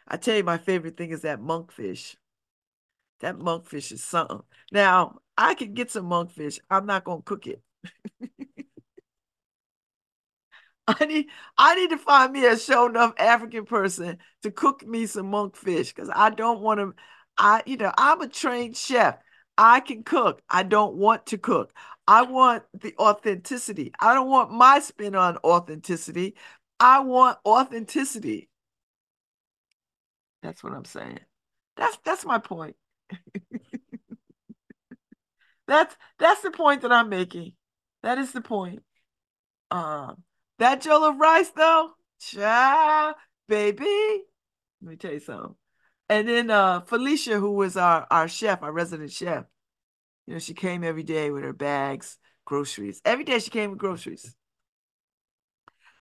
I 0.08 0.18
tell 0.18 0.38
you, 0.38 0.44
my 0.44 0.60
favorite 0.60 0.96
thing 0.96 1.10
is 1.10 1.22
that 1.22 1.39
monkfish. 1.39 2.15
That 3.22 3.38
monkfish 3.38 3.91
is 3.94 4.03
something. 4.03 4.41
Now 4.72 5.20
I 5.38 5.53
can 5.56 5.74
get 5.74 5.91
some 5.91 6.10
monkfish. 6.10 6.60
I'm 6.70 6.86
not 6.86 7.03
gonna 7.06 7.22
cook 7.22 7.48
it. 7.48 7.62
I 10.88 11.06
need 11.06 11.27
I 11.58 11.75
need 11.75 11.91
to 11.91 11.98
find 11.98 12.34
me 12.34 12.46
a 12.46 12.58
show 12.58 12.88
enough 12.88 13.13
African 13.18 13.65
person 13.65 14.18
to 14.44 14.51
cook 14.51 14.86
me 14.86 15.06
some 15.06 15.32
monkfish 15.32 15.94
because 15.94 16.10
I 16.13 16.32
don't 16.32 16.62
want 16.62 16.80
to. 16.80 16.94
I 17.38 17.63
you 17.65 17.77
know 17.77 17.91
I'm 17.98 18.22
a 18.22 18.27
trained 18.27 18.75
chef. 18.75 19.18
I 19.58 19.80
can 19.80 20.03
cook. 20.03 20.41
I 20.50 20.63
don't 20.63 20.96
want 20.96 21.27
to 21.27 21.38
cook. 21.38 21.74
I 22.08 22.24
want 22.24 22.63
the 22.74 22.93
authenticity. 22.98 23.93
I 24.00 24.13
don't 24.13 24.29
want 24.29 24.51
my 24.51 24.79
spin 24.79 25.15
on 25.15 25.38
authenticity. 25.43 26.36
I 26.79 27.01
want 27.01 27.38
authenticity. 27.46 28.50
That's 30.41 30.63
what 30.63 30.74
I'm 30.74 30.86
saying. 30.86 31.20
That's 31.77 31.98
that's 32.03 32.25
my 32.25 32.39
point. 32.39 32.75
that's 35.67 35.96
that's 36.17 36.41
the 36.41 36.51
point 36.51 36.81
that 36.81 36.91
I'm 36.91 37.10
making. 37.10 37.53
That 38.03 38.17
is 38.17 38.31
the 38.31 38.41
point. 38.41 38.84
Um 39.70 40.24
that 40.62 40.84
jollof 40.84 41.20
rice, 41.20 41.50
though, 41.50 41.89
cha, 42.20 43.15
baby. 43.48 44.24
Let 44.81 44.89
me 44.89 44.96
tell 44.96 45.12
you 45.12 45.20
something. 45.20 45.55
And 46.08 46.27
then 46.27 46.51
uh, 46.51 46.81
Felicia, 46.81 47.39
who 47.39 47.53
was 47.53 47.77
our, 47.77 48.05
our 48.12 48.27
chef, 48.27 48.62
our 48.62 48.72
resident 48.72 49.12
chef, 49.12 49.46
you 50.27 50.33
know, 50.33 50.39
she 50.39 50.53
came 50.53 50.83
every 50.83 51.03
day 51.03 51.31
with 51.31 51.43
her 51.43 51.53
bags, 51.53 52.17
groceries. 52.45 53.01
Every 53.05 53.23
day 53.23 53.39
she 53.39 53.49
came 53.49 53.71
with 53.71 53.79
groceries. 53.79 54.35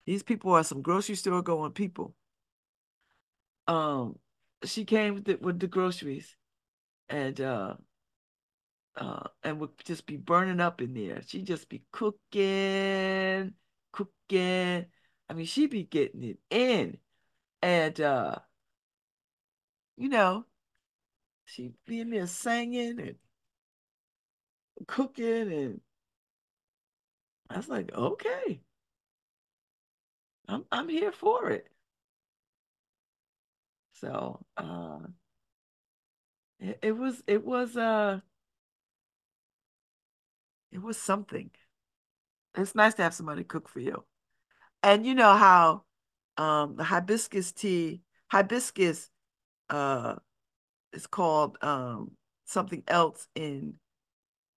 These 0.06 0.22
people 0.22 0.52
are 0.52 0.64
some 0.64 0.82
grocery 0.82 1.14
store 1.14 1.42
going 1.42 1.72
people. 1.72 2.14
Um, 3.66 4.18
she 4.64 4.84
came 4.84 5.14
with 5.14 5.24
the, 5.24 5.36
with 5.36 5.60
the 5.60 5.68
groceries, 5.68 6.36
and 7.08 7.40
uh, 7.40 7.74
uh, 8.96 9.28
and 9.42 9.60
would 9.60 9.70
just 9.84 10.06
be 10.06 10.16
burning 10.16 10.60
up 10.60 10.80
in 10.80 10.94
there. 10.94 11.22
She'd 11.26 11.46
just 11.46 11.68
be 11.68 11.82
cooking, 11.92 13.54
cooking. 13.92 14.86
I 15.28 15.32
mean, 15.32 15.46
she'd 15.46 15.70
be 15.70 15.84
getting 15.84 16.24
it 16.24 16.38
in. 16.50 16.98
And 17.62 18.00
uh, 18.00 18.36
you 19.96 20.08
know, 20.08 20.44
she'd 21.44 21.74
be 21.86 22.00
in 22.00 22.10
there 22.10 22.26
singing 22.26 22.98
and 23.00 23.14
cooking 24.86 25.52
and 25.52 25.80
I 27.48 27.56
was 27.56 27.68
like, 27.68 27.92
okay. 27.94 28.60
I'm 30.48 30.64
I'm 30.72 30.88
here 30.88 31.12
for 31.12 31.50
it. 31.50 31.68
So 33.92 34.44
uh 34.56 34.98
it, 36.58 36.78
it 36.82 36.92
was 36.92 37.22
it 37.26 37.44
was 37.44 37.76
uh 37.76 38.20
it 40.72 40.82
was 40.82 40.96
something. 40.98 41.50
It's 42.56 42.74
nice 42.74 42.94
to 42.94 43.02
have 43.02 43.14
somebody 43.14 43.44
cook 43.44 43.68
for 43.68 43.80
you. 43.80 44.04
And 44.82 45.04
you 45.06 45.14
know 45.14 45.34
how 45.34 45.84
um, 46.36 46.76
the 46.76 46.84
hibiscus 46.84 47.52
tea, 47.52 48.02
hibiscus 48.30 49.10
uh, 49.68 50.16
is 50.92 51.06
called 51.06 51.58
um, 51.62 52.12
something 52.44 52.82
else 52.88 53.28
in 53.34 53.74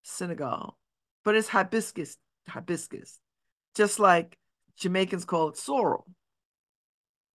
Senegal, 0.04 0.78
but 1.24 1.36
it's 1.36 1.48
hibiscus, 1.48 2.18
hibiscus, 2.48 3.20
just 3.74 4.00
like 4.00 4.38
Jamaicans 4.78 5.26
call 5.26 5.50
it 5.50 5.58
sorrel. 5.58 6.06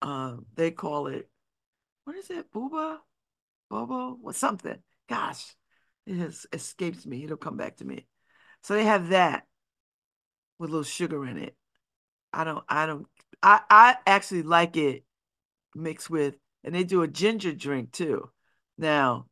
Um, 0.00 0.46
they 0.54 0.70
call 0.70 1.08
it, 1.08 1.28
what 2.04 2.16
is 2.16 2.30
it, 2.30 2.52
booba, 2.52 2.98
bobo, 3.68 4.16
what 4.20 4.36
something. 4.36 4.78
Gosh, 5.08 5.54
it 6.06 6.16
has 6.16 6.46
escaped 6.52 7.06
me. 7.06 7.24
It'll 7.24 7.36
come 7.36 7.56
back 7.56 7.78
to 7.78 7.84
me. 7.84 8.06
So 8.62 8.74
they 8.74 8.84
have 8.84 9.08
that 9.08 9.44
with 10.58 10.70
a 10.70 10.72
little 10.72 10.84
sugar 10.84 11.26
in 11.26 11.38
it. 11.38 11.56
I 12.32 12.44
don't, 12.44 12.64
I 12.68 12.86
don't, 12.86 13.06
I, 13.42 13.60
I 13.70 13.96
actually 14.06 14.42
like 14.42 14.76
it 14.76 15.04
mixed 15.74 16.10
with, 16.10 16.36
and 16.64 16.74
they 16.74 16.84
do 16.84 17.02
a 17.02 17.08
ginger 17.08 17.52
drink 17.52 17.92
too. 17.92 18.30
Now, 18.76 19.26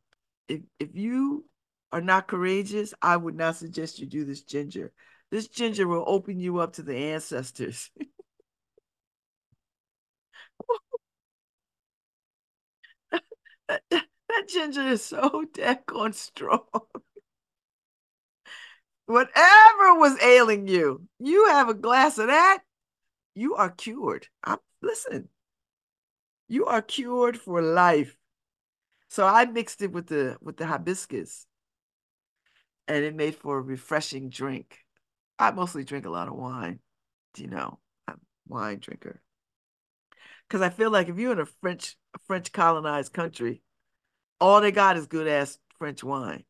if 0.47 0.61
if 0.79 0.89
you 0.95 1.45
are 1.91 2.01
not 2.01 2.27
courageous, 2.27 2.93
I 3.01 3.17
would 3.17 3.35
not 3.35 3.55
suggest 3.55 3.99
you 3.99 4.05
do 4.05 4.25
this 4.25 4.41
ginger. 4.41 4.91
This 5.31 5.47
ginger 5.47 5.87
will 5.87 6.03
open 6.07 6.39
you 6.39 6.59
up 6.59 6.73
to 6.73 6.83
the 6.83 6.95
ancestors. 6.95 7.89
that, 13.67 13.81
that 13.91 14.47
ginger 14.47 14.87
is 14.87 15.03
so 15.03 15.45
daggone 15.53 16.13
strong. 16.13 16.61
Whatever 19.05 19.95
was 19.95 20.21
ailing 20.21 20.67
you, 20.67 21.07
you 21.19 21.47
have 21.47 21.69
a 21.69 21.73
glass 21.73 22.17
of 22.17 22.27
that, 22.27 22.59
you 23.35 23.55
are 23.55 23.69
cured. 23.69 24.27
I'm, 24.43 24.57
listen, 24.81 25.29
you 26.49 26.65
are 26.65 26.81
cured 26.81 27.39
for 27.39 27.61
life. 27.61 28.17
So 29.09 29.25
I 29.25 29.45
mixed 29.45 29.81
it 29.81 29.91
with 29.91 30.07
the 30.07 30.37
with 30.41 30.57
the 30.57 30.65
hibiscus, 30.65 31.45
and 32.87 33.03
it 33.03 33.15
made 33.15 33.35
for 33.35 33.57
a 33.57 33.61
refreshing 33.61 34.29
drink. 34.29 34.85
I 35.39 35.51
mostly 35.51 35.83
drink 35.83 36.05
a 36.05 36.09
lot 36.09 36.27
of 36.27 36.35
wine. 36.35 36.79
You 37.35 37.47
know? 37.47 37.79
I'm 38.07 38.15
a 38.15 38.53
wine 38.53 38.79
drinker. 38.79 39.21
Because 40.47 40.61
I 40.61 40.69
feel 40.69 40.89
like 40.89 41.09
if 41.09 41.17
you're 41.17 41.33
in 41.33 41.39
a 41.39 41.45
French 41.45 41.97
French 42.25 42.51
colonized 42.51 43.13
country, 43.13 43.61
all 44.39 44.61
they 44.61 44.71
got 44.71 44.97
is 44.97 45.07
good 45.07 45.27
ass 45.27 45.59
French 45.77 46.03
wine. 46.03 46.45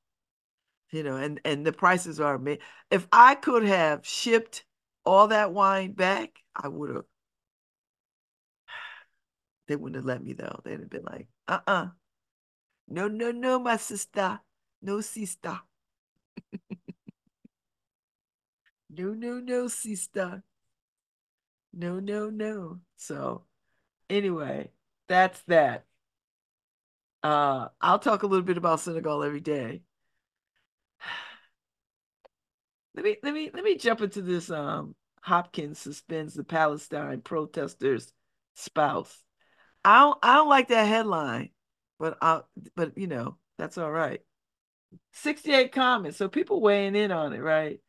You 0.92 1.04
know, 1.04 1.18
and 1.18 1.42
and 1.44 1.66
the 1.66 1.74
prices 1.74 2.20
are 2.20 2.38
made. 2.38 2.60
If 2.92 3.08
I 3.12 3.36
could 3.36 3.64
have 3.66 4.06
shipped 4.06 4.64
all 5.04 5.28
that 5.30 5.52
wine 5.52 5.94
back, 5.94 6.32
I 6.56 6.68
would 6.68 6.96
have. 6.96 7.06
They 9.68 9.76
wouldn't 9.76 9.98
have 9.98 10.06
let 10.06 10.24
me 10.24 10.32
though. 10.32 10.62
They'd 10.64 10.80
have 10.80 10.90
been 10.90 11.04
like, 11.04 11.28
uh-uh. 11.50 11.88
No, 12.88 13.10
no, 13.10 13.32
no, 13.32 13.60
my 13.60 13.76
sister. 13.76 14.40
No, 14.82 15.02
sister. 15.02 15.60
No, 18.90 19.14
no, 19.14 19.40
no, 19.40 19.68
sister. 19.68 20.44
No, 21.74 22.00
no, 22.00 22.30
no. 22.30 22.82
So 22.98 23.46
anyway, 24.10 24.72
that's 25.08 25.42
that. 25.44 25.86
Uh, 27.24 27.70
I'll 27.82 28.00
talk 28.00 28.24
a 28.24 28.28
little 28.28 28.46
bit 28.46 28.58
about 28.58 28.80
Senegal 28.80 29.24
every 29.24 29.40
day. 29.42 29.82
Let 32.96 33.06
me 33.06 33.18
let 33.24 33.34
me 33.34 33.52
let 33.54 33.64
me 33.64 33.76
jump 33.78 34.02
into 34.02 34.22
this 34.22 34.50
um 34.50 34.96
Hopkins 35.22 35.80
suspends 35.80 36.34
the 36.34 36.44
Palestine 36.44 37.22
protesters' 37.22 38.12
spouse. 38.56 39.24
I 39.86 40.00
don't 40.02 40.20
I 40.24 40.36
don't 40.36 40.50
like 40.50 40.70
that 40.70 40.86
headline. 40.88 41.52
But 42.00 42.18
I, 42.22 42.42
but 42.76 42.98
you 42.98 43.08
know, 43.08 43.38
that's 43.58 43.78
all 43.78 43.92
right. 43.92 44.22
68 45.14 45.72
comments. 45.72 46.18
So 46.18 46.28
people 46.28 46.62
weighing 46.62 46.96
in 46.96 47.12
on 47.12 47.34
it, 47.34 47.40
right? 47.40 47.80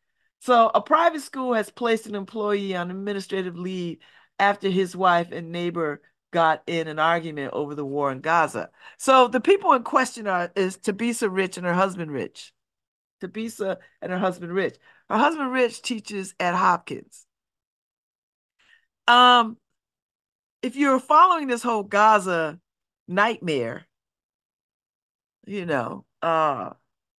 So 0.40 0.70
a 0.74 0.80
private 0.80 1.22
school 1.22 1.54
has 1.54 1.70
placed 1.70 2.06
an 2.06 2.14
employee 2.14 2.76
on 2.76 2.90
administrative 2.90 3.56
leave 3.56 3.98
after 4.38 4.68
his 4.68 4.94
wife 4.94 5.32
and 5.32 5.50
neighbor 5.50 6.00
got 6.30 6.62
in 6.66 6.88
an 6.88 6.98
argument 6.98 7.54
over 7.54 7.74
the 7.74 7.84
war 7.84 8.12
in 8.12 8.20
Gaza. 8.20 8.70
So 8.98 9.28
the 9.28 9.40
people 9.40 9.72
in 9.72 9.82
question 9.82 10.26
are 10.26 10.50
is 10.54 10.76
Thabisa 10.76 11.28
Rich 11.30 11.56
and 11.56 11.66
her 11.66 11.74
husband 11.74 12.12
Rich. 12.12 12.52
Thabisa 13.20 13.78
and 14.00 14.12
her 14.12 14.18
husband 14.18 14.52
Rich. 14.52 14.76
Her 15.08 15.18
husband 15.18 15.50
Rich 15.50 15.82
teaches 15.82 16.34
at 16.38 16.54
Hopkins. 16.54 17.26
Um, 19.06 19.56
if 20.62 20.76
you're 20.76 21.00
following 21.00 21.46
this 21.48 21.62
whole 21.62 21.82
Gaza 21.82 22.60
nightmare, 23.08 23.86
you 25.46 25.64
know, 25.64 26.04
uh, 26.20 26.70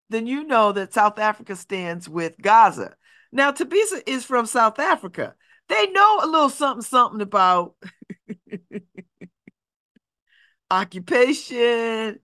then 0.09 0.27
you 0.27 0.43
know 0.43 0.71
that 0.71 0.93
South 0.93 1.19
Africa 1.19 1.55
stands 1.55 2.09
with 2.09 2.33
Gaza. 2.41 2.95
Now, 3.31 3.51
Thabisa 3.51 4.01
is 4.07 4.25
from 4.25 4.45
South 4.45 4.79
Africa. 4.79 5.35
They 5.67 5.87
know 5.87 6.19
a 6.23 6.27
little 6.27 6.49
something, 6.49 6.81
something 6.81 7.21
about 7.21 7.75
occupation, 10.71 12.19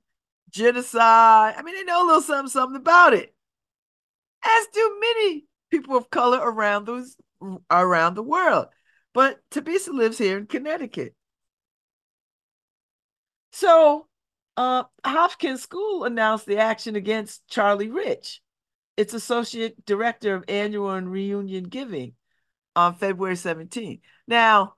genocide. 0.50 1.56
I 1.58 1.62
mean, 1.62 1.76
they 1.76 1.84
know 1.84 2.04
a 2.04 2.08
little 2.08 2.22
something, 2.22 2.50
something 2.50 2.80
about 2.80 3.14
it. 3.14 3.36
As 4.44 4.68
do 4.74 4.98
many 5.00 5.46
people 5.70 5.98
of 5.98 6.10
color 6.10 6.40
around 6.40 6.86
those 6.86 7.18
around 7.70 8.16
the 8.16 8.24
world. 8.24 8.68
But 9.14 9.40
Thabisa 9.52 9.90
lives 9.90 10.18
here 10.18 10.38
in 10.38 10.48
Connecticut. 10.48 11.16
So 13.52 14.08
uh, 14.58 14.84
Hopkins 15.06 15.62
School 15.62 16.04
announced 16.04 16.46
the 16.46 16.58
action 16.58 16.96
against 16.96 17.48
Charlie 17.48 17.90
Rich, 17.90 18.42
its 18.98 19.14
associate 19.14 19.86
director 19.86 20.36
of 20.36 20.46
annual 20.48 20.92
and 20.92 21.12
reunion 21.12 21.66
giving 21.66 22.14
on 22.76 22.96
February 22.96 23.36
17. 23.36 24.02
Now, 24.28 24.76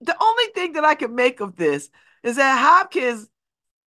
the 0.00 0.16
only 0.20 0.46
thing 0.54 0.72
that 0.74 0.84
I 0.84 0.94
can 0.94 1.14
make 1.14 1.40
of 1.40 1.56
this 1.56 1.90
is 2.22 2.36
that 2.36 2.58
Hopkins 2.58 3.28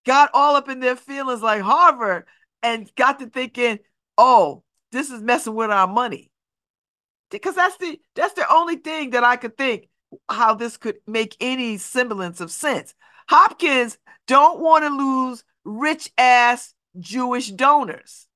got 0.05 0.29
all 0.33 0.55
up 0.55 0.69
in 0.69 0.79
their 0.79 0.95
feelings 0.95 1.41
like 1.41 1.61
Harvard 1.61 2.25
and 2.63 2.89
got 2.95 3.19
to 3.19 3.27
thinking, 3.27 3.79
oh, 4.17 4.63
this 4.91 5.09
is 5.09 5.21
messing 5.21 5.55
with 5.55 5.71
our 5.71 5.87
money. 5.87 6.31
Because 7.31 7.55
that's 7.55 7.77
the 7.77 7.99
that's 8.15 8.33
the 8.33 8.45
only 8.51 8.77
thing 8.77 9.09
that 9.11 9.23
I 9.23 9.35
could 9.35 9.57
think 9.57 9.89
how 10.29 10.53
this 10.53 10.77
could 10.77 10.97
make 11.07 11.35
any 11.41 11.77
semblance 11.77 12.39
of 12.39 12.51
sense. 12.51 12.93
Hopkins 13.27 13.97
don't 14.27 14.59
want 14.59 14.83
to 14.83 14.89
lose 14.89 15.43
rich 15.63 16.11
ass 16.17 16.73
Jewish 16.99 17.49
donors. 17.51 18.27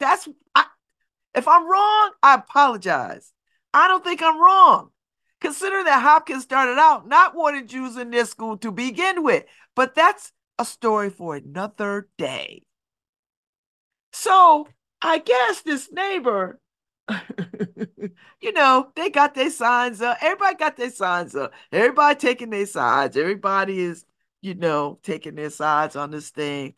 That's 0.00 0.28
I, 0.54 0.64
if 1.34 1.48
I'm 1.48 1.70
wrong, 1.70 2.12
I 2.22 2.34
apologize. 2.34 3.32
I 3.72 3.88
don't 3.88 4.04
think 4.04 4.22
I'm 4.22 4.40
wrong. 4.40 4.90
Consider 5.40 5.84
that 5.84 6.02
Hopkins 6.02 6.42
started 6.42 6.78
out 6.78 7.06
not 7.06 7.34
wanting 7.34 7.68
Jews 7.68 7.96
in 7.96 8.10
their 8.10 8.24
school 8.24 8.56
to 8.58 8.72
begin 8.72 9.22
with, 9.22 9.44
but 9.76 9.94
that's 9.94 10.32
a 10.58 10.64
story 10.64 11.10
for 11.10 11.36
another 11.36 12.08
day. 12.18 12.62
So 14.12 14.66
I 15.00 15.18
guess 15.18 15.62
this 15.62 15.92
neighbor, 15.92 16.58
you 18.40 18.52
know, 18.52 18.90
they 18.94 19.10
got 19.10 19.34
their 19.34 19.50
signs 19.50 20.02
up. 20.02 20.18
Everybody 20.20 20.56
got 20.56 20.76
their 20.76 20.90
signs 20.90 21.34
up. 21.34 21.52
Everybody 21.72 22.18
taking 22.18 22.50
their 22.50 22.66
sides. 22.66 23.16
Everybody 23.16 23.80
is, 23.80 24.04
you 24.42 24.54
know, 24.54 24.98
taking 25.02 25.34
their 25.34 25.50
sides 25.50 25.96
on 25.96 26.10
this 26.10 26.30
thing. 26.30 26.74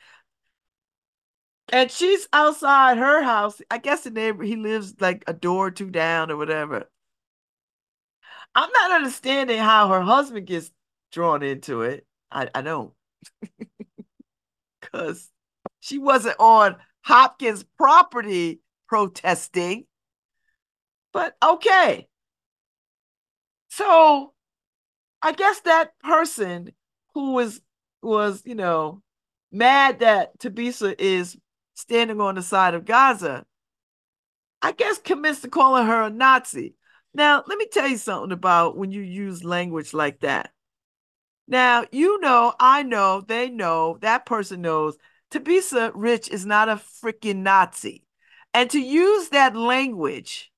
And 1.73 1.91
she's 1.91 2.29
outside 2.33 2.99
her 2.99 3.23
house. 3.23 3.61
I 3.71 3.79
guess 3.79 4.03
the 4.03 4.11
neighbor, 4.11 4.43
he 4.43 4.57
lives 4.57 4.95
like 5.01 5.25
a 5.27 5.33
door 5.33 5.69
or 5.69 5.71
two 5.71 5.91
down 5.91 6.31
or 6.31 6.37
whatever. 6.37 6.89
I'm 8.55 8.71
not 8.73 8.93
understanding 8.93 9.59
how 9.59 9.89
her 9.89 10.01
husband 10.01 10.47
gets 10.47 10.71
drawn 11.13 11.43
into 11.43 11.83
it. 11.83 12.07
I, 12.31 12.49
I 12.55 12.63
don't. 12.63 12.93
Because 14.81 15.31
she 15.81 15.99
wasn't 15.99 16.37
on 16.39 16.77
Hopkins 17.03 17.65
property 17.77 18.61
protesting. 18.89 19.87
But 21.13 21.37
okay. 21.43 22.09
So 23.69 24.33
I 25.23 25.33
guess 25.33 25.61
that 25.61 25.99
person 26.01 26.73
who 27.15 27.33
was 27.33 27.61
was, 28.03 28.43
you 28.47 28.55
know, 28.55 29.03
mad 29.53 30.01
that 30.01 30.39
Thabisa 30.39 30.95
is 30.99 31.37
standing 31.75 32.21
on 32.21 32.35
the 32.37 32.43
side 32.43 32.75
of 32.75 32.85
Gaza, 32.85 33.45
I 34.63 34.73
guess 34.73 34.99
commits 34.99 35.41
to 35.41 35.49
calling 35.49 35.87
her 35.87 36.03
a 36.03 36.11
Nazi. 36.11 36.75
Now, 37.13 37.43
let 37.47 37.59
me 37.59 37.67
tell 37.67 37.89
you 37.89 37.97
something 37.97 38.33
about 38.33 38.77
when 38.77 38.93
you 38.93 39.01
use 39.03 39.43
language 39.45 39.93
like 39.93 40.21
that. 40.21 40.53
Now, 41.49 41.85
you 41.91 42.21
know, 42.21 42.55
I 42.61 42.83
know, 42.83 43.21
they 43.21 43.51
know, 43.51 43.99
that 44.03 44.25
person 44.25 44.61
knows 44.61 44.97
Thabisa 45.31 45.91
Rich 45.95 46.29
is 46.29 46.47
not 46.47 46.69
a 46.69 46.77
freaking 46.77 47.39
Nazi. 47.39 48.05
And 48.55 48.71
to 48.71 48.79
use 48.81 49.31
that 49.31 49.57
language 49.57 50.50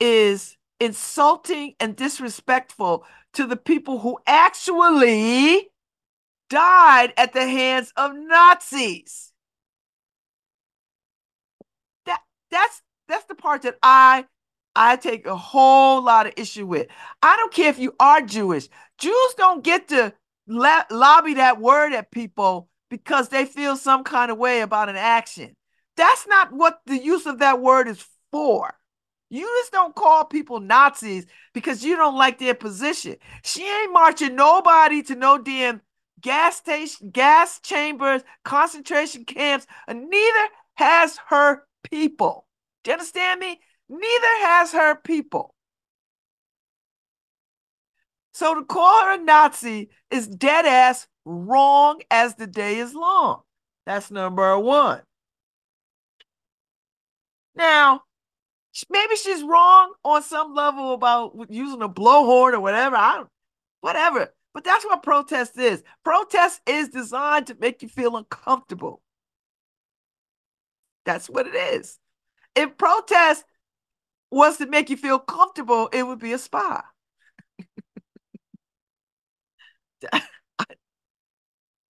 is 0.00 0.56
insulting 0.80 1.74
and 1.78 1.94
disrespectful 1.94 3.04
to 3.34 3.46
the 3.46 3.56
people 3.56 4.00
who 4.00 4.18
actually 4.26 5.70
died 6.48 7.12
at 7.16 7.32
the 7.32 7.46
hands 7.46 7.92
of 7.96 8.12
Nazis. 8.14 9.32
That 12.06 12.20
that's 12.50 12.82
that's 13.08 13.26
the 13.26 13.34
part 13.34 13.62
that 13.62 13.78
I 13.82 14.24
I 14.74 14.96
take 14.96 15.26
a 15.26 15.36
whole 15.36 16.02
lot 16.02 16.26
of 16.26 16.34
issue 16.36 16.66
with. 16.66 16.88
I 17.22 17.36
don't 17.36 17.52
care 17.52 17.70
if 17.70 17.78
you 17.78 17.94
are 18.00 18.22
Jewish. 18.22 18.68
Jews 18.98 19.34
don't 19.36 19.62
get 19.62 19.88
to 19.88 20.12
lobby 20.46 21.34
that 21.34 21.60
word 21.60 21.92
at 21.92 22.10
people 22.10 22.68
because 22.88 23.28
they 23.28 23.44
feel 23.44 23.76
some 23.76 24.04
kind 24.04 24.30
of 24.30 24.38
way 24.38 24.60
about 24.60 24.88
an 24.88 24.96
action. 24.96 25.54
That's 25.96 26.26
not 26.26 26.52
what 26.52 26.80
the 26.86 26.98
use 26.98 27.26
of 27.26 27.38
that 27.38 27.60
word 27.60 27.88
is 27.88 28.04
for. 28.32 28.74
You 29.30 29.46
just 29.60 29.70
don't 29.72 29.94
call 29.94 30.24
people 30.24 30.58
Nazis 30.58 31.24
because 31.54 31.84
you 31.84 31.96
don't 31.96 32.16
like 32.16 32.38
their 32.38 32.54
position. 32.54 33.16
She 33.44 33.62
ain't 33.62 33.92
marching 33.92 34.34
nobody 34.34 35.02
to 35.04 35.14
no 35.14 35.38
damn 35.38 35.80
gas 36.20 36.56
station, 36.56 37.10
gas 37.10 37.60
chambers, 37.60 38.22
concentration 38.44 39.24
camps, 39.24 39.66
and 39.86 40.10
neither 40.10 40.48
has 40.74 41.18
her 41.28 41.62
people. 41.84 42.46
Do 42.82 42.90
you 42.90 42.94
understand 42.94 43.38
me? 43.38 43.60
Neither 43.88 44.46
has 44.46 44.72
her 44.72 44.96
people. 44.96 45.54
So 48.32 48.54
to 48.54 48.64
call 48.64 49.04
her 49.04 49.14
a 49.14 49.22
Nazi 49.22 49.90
is 50.10 50.26
dead 50.26 50.66
ass 50.66 51.06
wrong 51.24 52.00
as 52.10 52.34
the 52.34 52.46
day 52.46 52.78
is 52.78 52.94
long. 52.94 53.42
That's 53.86 54.10
number 54.10 54.58
one. 54.58 55.02
Now, 57.54 58.02
maybe 58.88 59.16
she's 59.16 59.42
wrong 59.42 59.92
on 60.04 60.22
some 60.22 60.54
level 60.54 60.92
about 60.94 61.34
using 61.48 61.82
a 61.82 61.88
blowhorn 61.88 62.54
or 62.54 62.60
whatever. 62.60 62.96
I 62.96 63.16
don't, 63.16 63.28
whatever. 63.80 64.32
But 64.52 64.64
that's 64.64 64.84
what 64.84 65.02
protest 65.02 65.56
is. 65.58 65.82
Protest 66.04 66.60
is 66.66 66.88
designed 66.88 67.46
to 67.48 67.56
make 67.60 67.82
you 67.82 67.88
feel 67.88 68.16
uncomfortable. 68.16 69.00
That's 71.04 71.28
what 71.28 71.46
it 71.46 71.54
is. 71.54 71.98
If 72.54 72.76
protest 72.76 73.44
was 74.30 74.58
to 74.58 74.66
make 74.66 74.90
you 74.90 74.96
feel 74.96 75.18
comfortable, 75.18 75.88
it 75.92 76.04
would 76.06 76.18
be 76.18 76.32
a 76.32 76.38
spa. 76.38 76.84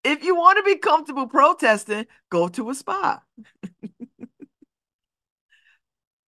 if 0.03 0.23
you 0.23 0.35
want 0.35 0.57
to 0.57 0.63
be 0.63 0.77
comfortable 0.77 1.27
protesting, 1.27 2.05
go 2.29 2.47
to 2.49 2.69
a 2.69 2.75
spa. 2.75 3.21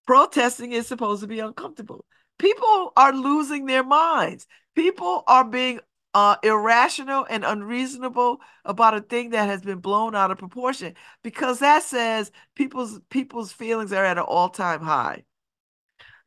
Protesting 0.06 0.72
is 0.72 0.88
supposed 0.88 1.22
to 1.22 1.28
be 1.28 1.40
uncomfortable. 1.40 2.06
People 2.38 2.92
are 2.98 3.14
losing 3.14 3.66
their 3.66 3.84
minds. 3.84 4.48
People 4.76 5.24
are 5.28 5.46
being 5.46 5.80
uh, 6.14 6.36
irrational 6.44 7.26
and 7.30 7.46
unreasonable 7.46 8.42
about 8.66 8.96
a 8.96 9.02
thing 9.02 9.30
that 9.30 9.48
has 9.48 9.62
been 9.62 9.80
blown 9.80 10.16
out 10.16 10.32
of 10.32 10.38
proportion 10.38 10.96
because 11.24 11.60
that 11.60 11.84
says 11.84 12.32
people's 12.56 13.00
people's 13.10 13.52
feelings 13.52 13.94
are 13.94 14.04
at 14.04 14.18
an 14.18 14.24
all-time 14.24 14.82
high. 14.82 15.24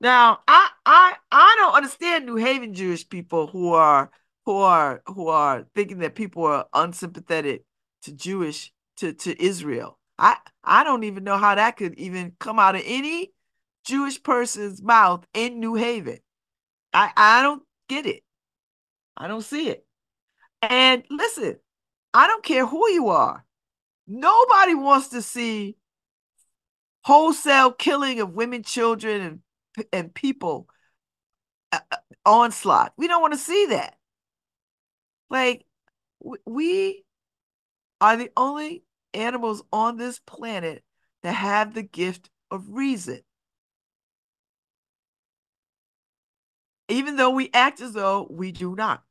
Now, 0.00 0.40
I 0.48 0.70
I 0.86 1.14
I 1.30 1.56
don't 1.58 1.74
understand 1.74 2.26
New 2.26 2.36
Haven 2.36 2.74
Jewish 2.74 3.08
people 3.08 3.46
who 3.46 3.74
are 3.74 4.10
who 4.46 4.56
are 4.58 5.02
who 5.06 5.28
are 5.28 5.66
thinking 5.74 5.98
that 5.98 6.14
people 6.14 6.44
are 6.46 6.66
unsympathetic 6.72 7.64
to 8.02 8.12
Jewish 8.12 8.72
to 8.98 9.12
to 9.12 9.42
Israel. 9.42 9.98
I 10.18 10.36
I 10.62 10.84
don't 10.84 11.04
even 11.04 11.24
know 11.24 11.36
how 11.36 11.54
that 11.54 11.76
could 11.76 11.94
even 11.98 12.36
come 12.38 12.58
out 12.58 12.76
of 12.76 12.82
any 12.84 13.32
Jewish 13.84 14.22
person's 14.22 14.82
mouth 14.82 15.26
in 15.34 15.60
New 15.60 15.74
Haven. 15.74 16.18
I 16.92 17.12
I 17.16 17.42
don't 17.42 17.62
get 17.88 18.06
it. 18.06 18.22
I 19.16 19.28
don't 19.28 19.42
see 19.42 19.68
it. 19.68 19.86
And 20.62 21.04
listen, 21.10 21.58
I 22.12 22.26
don't 22.26 22.44
care 22.44 22.66
who 22.66 22.88
you 22.90 23.08
are. 23.08 23.44
Nobody 24.06 24.74
wants 24.74 25.08
to 25.08 25.22
see 25.22 25.76
wholesale 27.02 27.72
killing 27.72 28.20
of 28.20 28.34
women, 28.34 28.62
children, 28.62 29.20
and 29.20 29.86
and 29.92 30.14
people 30.14 30.68
uh, 31.72 31.80
uh 31.90 31.96
onslaught. 32.24 32.92
We 32.96 33.08
don't 33.08 33.22
want 33.22 33.34
to 33.34 33.38
see 33.38 33.66
that. 33.66 33.96
Like 35.30 35.66
we 36.46 37.04
are 38.00 38.16
the 38.16 38.30
only 38.36 38.84
animals 39.12 39.62
on 39.72 39.96
this 39.96 40.18
planet 40.18 40.82
that 41.22 41.32
have 41.32 41.74
the 41.74 41.82
gift 41.82 42.30
of 42.50 42.64
reason. 42.68 43.20
Even 46.94 47.16
though 47.16 47.30
we 47.30 47.50
act 47.52 47.80
as 47.80 47.92
though 47.92 48.28
we 48.30 48.52
do 48.52 48.76
not. 48.76 49.02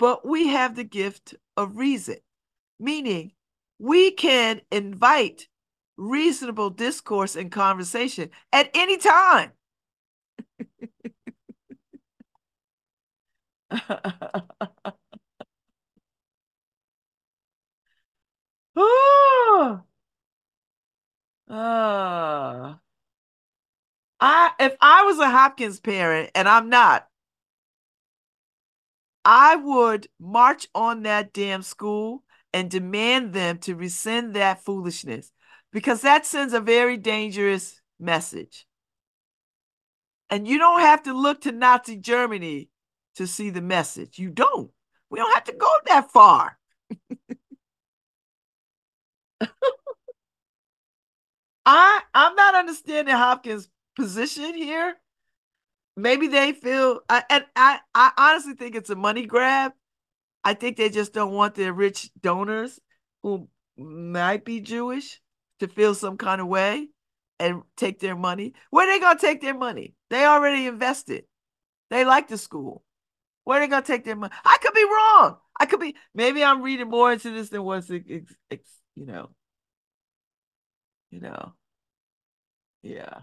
But 0.00 0.26
we 0.26 0.48
have 0.48 0.74
the 0.74 0.82
gift 0.82 1.36
of 1.56 1.76
reason, 1.76 2.16
meaning 2.80 3.34
we 3.78 4.10
can 4.10 4.62
invite 4.72 5.46
reasonable 5.96 6.70
discourse 6.70 7.36
and 7.36 7.52
conversation 7.52 8.30
at 8.52 8.68
any 8.74 8.96
time. 8.98 9.52
oh, 18.76 19.82
uh, 21.48 22.74
I 24.20 24.52
if 24.58 24.76
I 24.80 25.04
was 25.04 25.18
a 25.18 25.28
Hopkins 25.30 25.80
parent, 25.80 26.30
and 26.34 26.48
I'm 26.48 26.68
not, 26.68 27.08
I 29.24 29.56
would 29.56 30.06
march 30.20 30.68
on 30.74 31.02
that 31.02 31.32
damn 31.32 31.62
school 31.62 32.22
and 32.52 32.70
demand 32.70 33.32
them 33.32 33.58
to 33.58 33.74
rescind 33.74 34.34
that 34.34 34.64
foolishness 34.64 35.32
because 35.72 36.02
that 36.02 36.24
sends 36.24 36.54
a 36.54 36.60
very 36.60 36.96
dangerous 36.96 37.80
message. 37.98 38.66
And 40.30 40.46
you 40.46 40.58
don't 40.58 40.80
have 40.80 41.02
to 41.04 41.12
look 41.12 41.42
to 41.42 41.52
Nazi 41.52 41.96
Germany 41.96 42.68
to 43.16 43.26
see 43.26 43.50
the 43.50 43.60
message. 43.60 44.18
You 44.18 44.30
don't. 44.30 44.70
We 45.10 45.18
don't 45.18 45.34
have 45.34 45.44
to 45.44 45.52
go 45.52 45.68
that 45.86 46.10
far. 46.10 46.58
I 51.66 52.00
I'm 52.14 52.34
not 52.34 52.54
understanding 52.54 53.14
Hopkins' 53.14 53.68
position 53.96 54.54
here. 54.54 54.94
Maybe 55.96 56.28
they 56.28 56.52
feel 56.52 57.00
and 57.08 57.44
I 57.56 57.80
I 57.94 58.12
honestly 58.18 58.54
think 58.54 58.74
it's 58.74 58.90
a 58.90 58.96
money 58.96 59.26
grab. 59.26 59.72
I 60.44 60.54
think 60.54 60.76
they 60.76 60.90
just 60.90 61.12
don't 61.12 61.32
want 61.32 61.54
their 61.54 61.72
rich 61.72 62.10
donors 62.20 62.78
who 63.22 63.48
might 63.76 64.44
be 64.44 64.60
Jewish 64.60 65.20
to 65.60 65.68
feel 65.68 65.94
some 65.94 66.16
kind 66.16 66.40
of 66.40 66.46
way 66.46 66.88
and 67.38 67.62
take 67.76 67.98
their 67.98 68.16
money. 68.16 68.54
Where 68.70 68.86
they 68.86 69.00
gonna 69.00 69.18
take 69.18 69.40
their 69.40 69.56
money? 69.56 69.94
They 70.10 70.24
already 70.24 70.66
invested. 70.66 71.24
They 71.90 72.04
like 72.04 72.28
the 72.28 72.38
school. 72.38 72.84
Where 73.44 73.60
they 73.60 73.68
gonna 73.68 73.82
take 73.82 74.04
their 74.04 74.16
money? 74.16 74.34
I 74.44 74.58
could 74.60 74.74
be 74.74 74.84
wrong. 74.84 75.38
I 75.58 75.66
could 75.66 75.80
be. 75.80 75.96
Maybe 76.14 76.44
I'm 76.44 76.62
reading 76.62 76.90
more 76.90 77.12
into 77.12 77.30
this 77.30 77.48
than 77.48 77.62
what's 77.64 77.88
you 77.88 78.26
know. 78.96 79.30
You 81.10 81.20
know. 81.20 81.54
Yeah. 82.82 83.22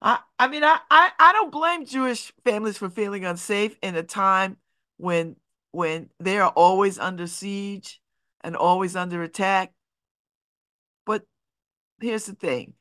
I 0.00 0.20
I 0.38 0.48
mean 0.48 0.64
I, 0.64 0.78
I 0.90 1.10
I 1.18 1.32
don't 1.32 1.52
blame 1.52 1.84
Jewish 1.84 2.32
families 2.44 2.78
for 2.78 2.88
feeling 2.90 3.24
unsafe 3.24 3.76
in 3.82 3.96
a 3.96 4.02
time 4.02 4.56
when 4.96 5.36
when 5.72 6.10
they 6.20 6.38
are 6.38 6.50
always 6.50 6.98
under 6.98 7.26
siege 7.26 8.00
and 8.42 8.56
always 8.56 8.96
under 8.96 9.22
attack. 9.22 9.72
But 11.04 11.26
here's 12.00 12.26
the 12.26 12.34
thing. 12.34 12.74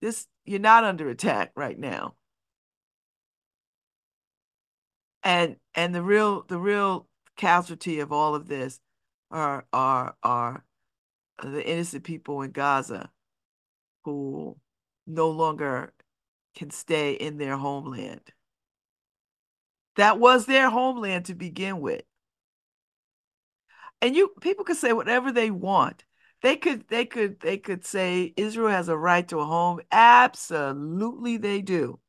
This 0.00 0.26
you're 0.44 0.60
not 0.60 0.84
under 0.84 1.08
attack 1.08 1.52
right 1.54 1.78
now. 1.78 2.16
And 5.22 5.56
and 5.74 5.94
the 5.94 6.02
real 6.02 6.42
the 6.42 6.58
real 6.58 7.08
casualty 7.36 8.00
of 8.00 8.12
all 8.12 8.34
of 8.34 8.48
this 8.48 8.80
are 9.30 9.66
are 9.72 10.16
are 10.22 10.64
the 11.42 11.66
innocent 11.68 12.04
people 12.04 12.42
in 12.42 12.50
Gaza 12.52 13.10
who 14.04 14.56
no 15.06 15.30
longer 15.30 15.92
can 16.54 16.70
stay 16.70 17.12
in 17.12 17.38
their 17.38 17.56
homeland. 17.56 18.20
That 19.96 20.18
was 20.18 20.46
their 20.46 20.70
homeland 20.70 21.26
to 21.26 21.34
begin 21.34 21.80
with. 21.80 22.02
And 24.00 24.14
you 24.14 24.32
people 24.40 24.64
could 24.64 24.76
say 24.76 24.92
whatever 24.92 25.32
they 25.32 25.50
want. 25.50 26.04
They 26.42 26.56
could 26.56 26.88
they 26.88 27.06
could 27.06 27.40
they 27.40 27.56
could 27.58 27.86
say 27.86 28.34
Israel 28.36 28.68
has 28.68 28.88
a 28.88 28.96
right 28.96 29.26
to 29.28 29.38
a 29.38 29.46
home. 29.46 29.80
Absolutely 29.90 31.38
they 31.38 31.62
do. 31.62 32.00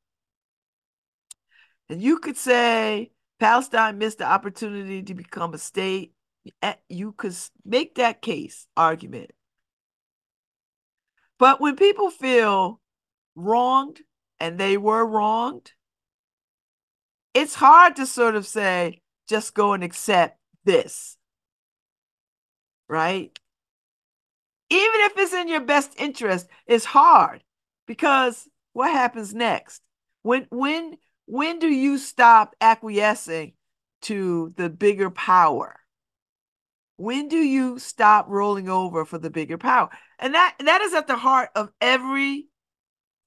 And 1.89 2.01
you 2.01 2.19
could 2.19 2.37
say 2.37 3.11
Palestine 3.39 3.97
missed 3.97 4.17
the 4.17 4.25
opportunity 4.25 5.03
to 5.03 5.13
become 5.13 5.53
a 5.53 5.57
state. 5.57 6.13
You 6.89 7.13
could 7.13 7.35
make 7.63 7.95
that 7.95 8.21
case 8.21 8.67
argument. 8.75 9.31
But 11.37 11.61
when 11.61 11.75
people 11.75 12.09
feel 12.09 12.81
wronged 13.35 14.01
and 14.39 14.57
they 14.57 14.77
were 14.77 15.05
wronged, 15.05 15.71
it's 17.33 17.55
hard 17.55 17.95
to 17.97 18.05
sort 18.05 18.35
of 18.35 18.45
say, 18.47 19.01
just 19.27 19.53
go 19.53 19.73
and 19.73 19.83
accept 19.83 20.39
this. 20.63 21.17
Right? 22.87 23.37
Even 24.69 25.01
if 25.01 25.13
it's 25.17 25.33
in 25.33 25.47
your 25.47 25.61
best 25.61 25.91
interest, 25.97 26.47
it's 26.65 26.85
hard 26.85 27.43
because 27.87 28.47
what 28.73 28.91
happens 28.91 29.33
next? 29.33 29.81
When 30.21 30.47
when 30.49 30.97
when 31.25 31.59
do 31.59 31.67
you 31.67 31.97
stop 31.97 32.55
acquiescing 32.61 33.53
to 34.03 34.53
the 34.57 34.69
bigger 34.69 35.09
power? 35.09 35.79
When 36.97 37.27
do 37.27 37.37
you 37.37 37.79
stop 37.79 38.27
rolling 38.29 38.69
over 38.69 39.05
for 39.05 39.17
the 39.17 39.29
bigger 39.29 39.57
power? 39.57 39.89
And 40.19 40.33
that 40.33 40.55
that 40.59 40.81
is 40.81 40.93
at 40.93 41.07
the 41.07 41.17
heart 41.17 41.49
of 41.55 41.71
every 41.81 42.47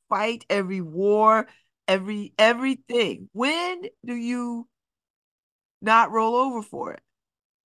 fight, 0.09 0.45
every 0.51 0.81
war, 0.81 1.49
every 1.87 2.33
everything. 2.39 3.29
When 3.33 3.83
do 4.05 4.15
you 4.15 4.69
not 5.81 6.11
roll 6.11 6.35
over 6.37 6.63
for 6.63 6.93
it? 6.93 7.01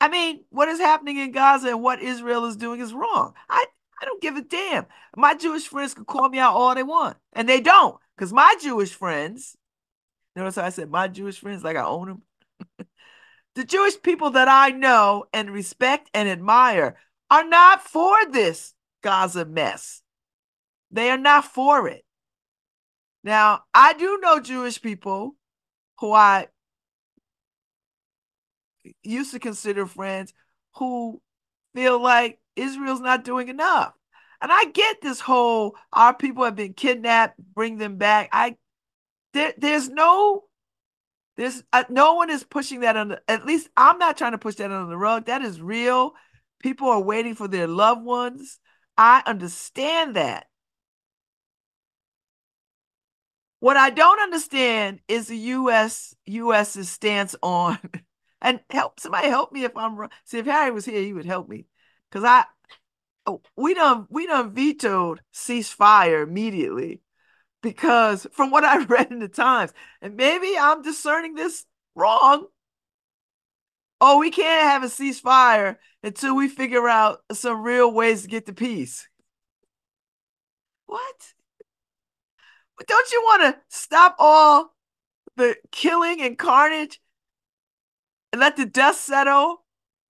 I 0.01 0.09
mean, 0.09 0.45
what 0.51 0.69
is 0.69 0.81
happening 0.81 1.19
in 1.19 1.33
Gaza 1.33 1.69
and 1.69 1.83
what 1.83 2.03
Israel 2.03 2.47
is 2.47 2.57
doing 2.57 2.81
is 2.81 2.93
wrong. 2.93 3.35
I 3.49 3.65
I 4.03 4.05
don't 4.05 4.21
give 4.21 4.37
a 4.37 4.43
damn. 4.43 4.87
My 5.17 5.35
Jewish 5.35 5.69
friends 5.69 5.95
can 5.95 6.05
call 6.05 6.29
me 6.29 6.41
out 6.41 6.55
all 6.55 6.75
they 6.75 6.83
want, 6.83 7.17
and 7.35 7.49
they 7.49 7.61
don't, 7.61 7.97
because 8.17 8.33
my 8.33 8.57
Jewish 8.61 8.93
friends. 8.93 9.57
Notice 10.35 10.57
how 10.57 10.65
I 10.65 10.71
said 10.71 10.91
my 10.91 11.09
Jewish 11.09 11.39
friends, 11.39 11.63
like 11.63 11.77
I 11.77 11.85
own 11.85 12.09
them. 12.09 12.87
the 13.55 13.65
Jewish 13.65 14.01
people 14.03 14.31
that 14.31 14.49
I 14.49 14.71
know 14.71 15.27
and 15.33 15.51
respect 15.51 16.11
and 16.15 16.29
admire 16.29 16.97
are 17.31 17.45
not 17.45 17.83
for 17.83 18.15
this 18.31 18.75
Gaza 19.03 19.45
mess. 19.45 20.03
They 20.91 21.11
are 21.11 21.19
not 21.19 21.45
for 21.45 21.87
it. 21.89 22.05
Now, 23.25 23.63
I 23.73 23.93
do 23.95 24.19
know 24.21 24.41
Jewish 24.41 24.81
people 24.81 25.37
who 25.99 26.13
I 26.13 26.49
used 29.03 29.33
to 29.33 29.39
consider 29.39 29.87
friends 29.87 30.35
who 30.77 31.21
feel 31.75 32.01
like 32.01 32.41
Israel's 32.57 33.01
not 33.01 33.25
doing 33.25 33.49
enough. 33.49 33.95
And 34.41 34.51
I 34.51 34.65
get 34.65 35.01
this 35.01 35.21
whole 35.21 35.77
our 35.93 36.13
people 36.13 36.45
have 36.45 36.57
been 36.57 36.75
kidnapped, 36.75 37.39
bring 37.55 37.79
them 37.79 37.97
back. 37.97 38.29
I 38.33 38.57
there, 39.33 39.55
there's 39.57 39.89
no 39.89 40.45
there's 41.37 41.63
uh, 41.73 41.85
no 41.89 42.15
one 42.15 42.29
is 42.29 42.45
pushing 42.45 42.81
that 42.81 42.97
on 42.97 43.09
the, 43.09 43.23
at 43.29 43.47
least 43.47 43.69
I'm 43.77 43.99
not 43.99 44.17
trying 44.17 44.33
to 44.33 44.39
push 44.39 44.57
that 44.57 44.71
under 44.71 44.91
the 44.91 44.99
rug. 44.99 45.27
That 45.27 45.43
is 45.43 45.61
real. 45.61 46.15
People 46.61 46.89
are 46.89 47.01
waiting 47.01 47.35
for 47.35 47.49
their 47.49 47.67
loved 47.69 48.03
ones. 48.03 48.59
I 48.99 49.23
understand 49.25 50.17
that. 50.17 50.47
What 53.63 53.77
I 53.77 53.91
don't 53.91 54.19
understand 54.19 54.99
is 55.07 55.29
the 55.29 55.37
U.S. 55.37 56.17
U.S.'s 56.27 56.89
stance 56.89 57.37
on, 57.45 57.79
and 58.43 58.59
help 58.69 58.99
somebody 58.99 59.29
help 59.29 59.53
me 59.53 59.63
if 59.63 59.77
I'm 59.77 59.95
wrong. 59.95 60.11
See, 60.25 60.39
if 60.39 60.47
Harry 60.47 60.73
was 60.73 60.85
here, 60.85 61.01
he 61.01 61.13
would 61.13 61.27
help 61.27 61.49
me, 61.49 61.67
because 62.11 62.25
I, 62.25 62.45
oh, 63.25 63.41
we 63.55 63.75
done 63.75 64.09
we 64.11 64.27
done 64.27 64.53
vetoed 64.53 65.21
ceasefire 65.33 66.25
immediately, 66.25 67.03
because 67.63 68.27
from 68.33 68.51
what 68.51 68.65
I 68.65 68.79
read 68.85 69.13
in 69.13 69.21
the 69.21 69.29
Times, 69.29 69.73
and 70.01 70.17
maybe 70.17 70.59
I'm 70.59 70.83
discerning 70.83 71.35
this 71.35 71.65
wrong. 71.95 72.47
Oh, 74.01 74.19
we 74.19 74.33
can't 74.33 74.69
have 74.69 74.83
a 74.83 74.87
ceasefire 74.87 75.77
until 76.03 76.35
we 76.35 76.49
figure 76.49 76.89
out 76.89 77.23
some 77.31 77.63
real 77.63 77.93
ways 77.93 78.23
to 78.23 78.29
get 78.29 78.47
to 78.47 78.53
peace. 78.53 79.07
What? 80.87 81.35
But 82.77 82.87
don't 82.87 83.11
you 83.11 83.23
want 83.23 83.43
to 83.43 83.61
stop 83.69 84.17
all 84.19 84.75
the 85.37 85.57
killing 85.71 86.21
and 86.21 86.39
carnage 86.39 87.01
and 88.33 88.41
let 88.41 88.57
the 88.57 88.67
dust 88.67 89.05
settle 89.05 89.63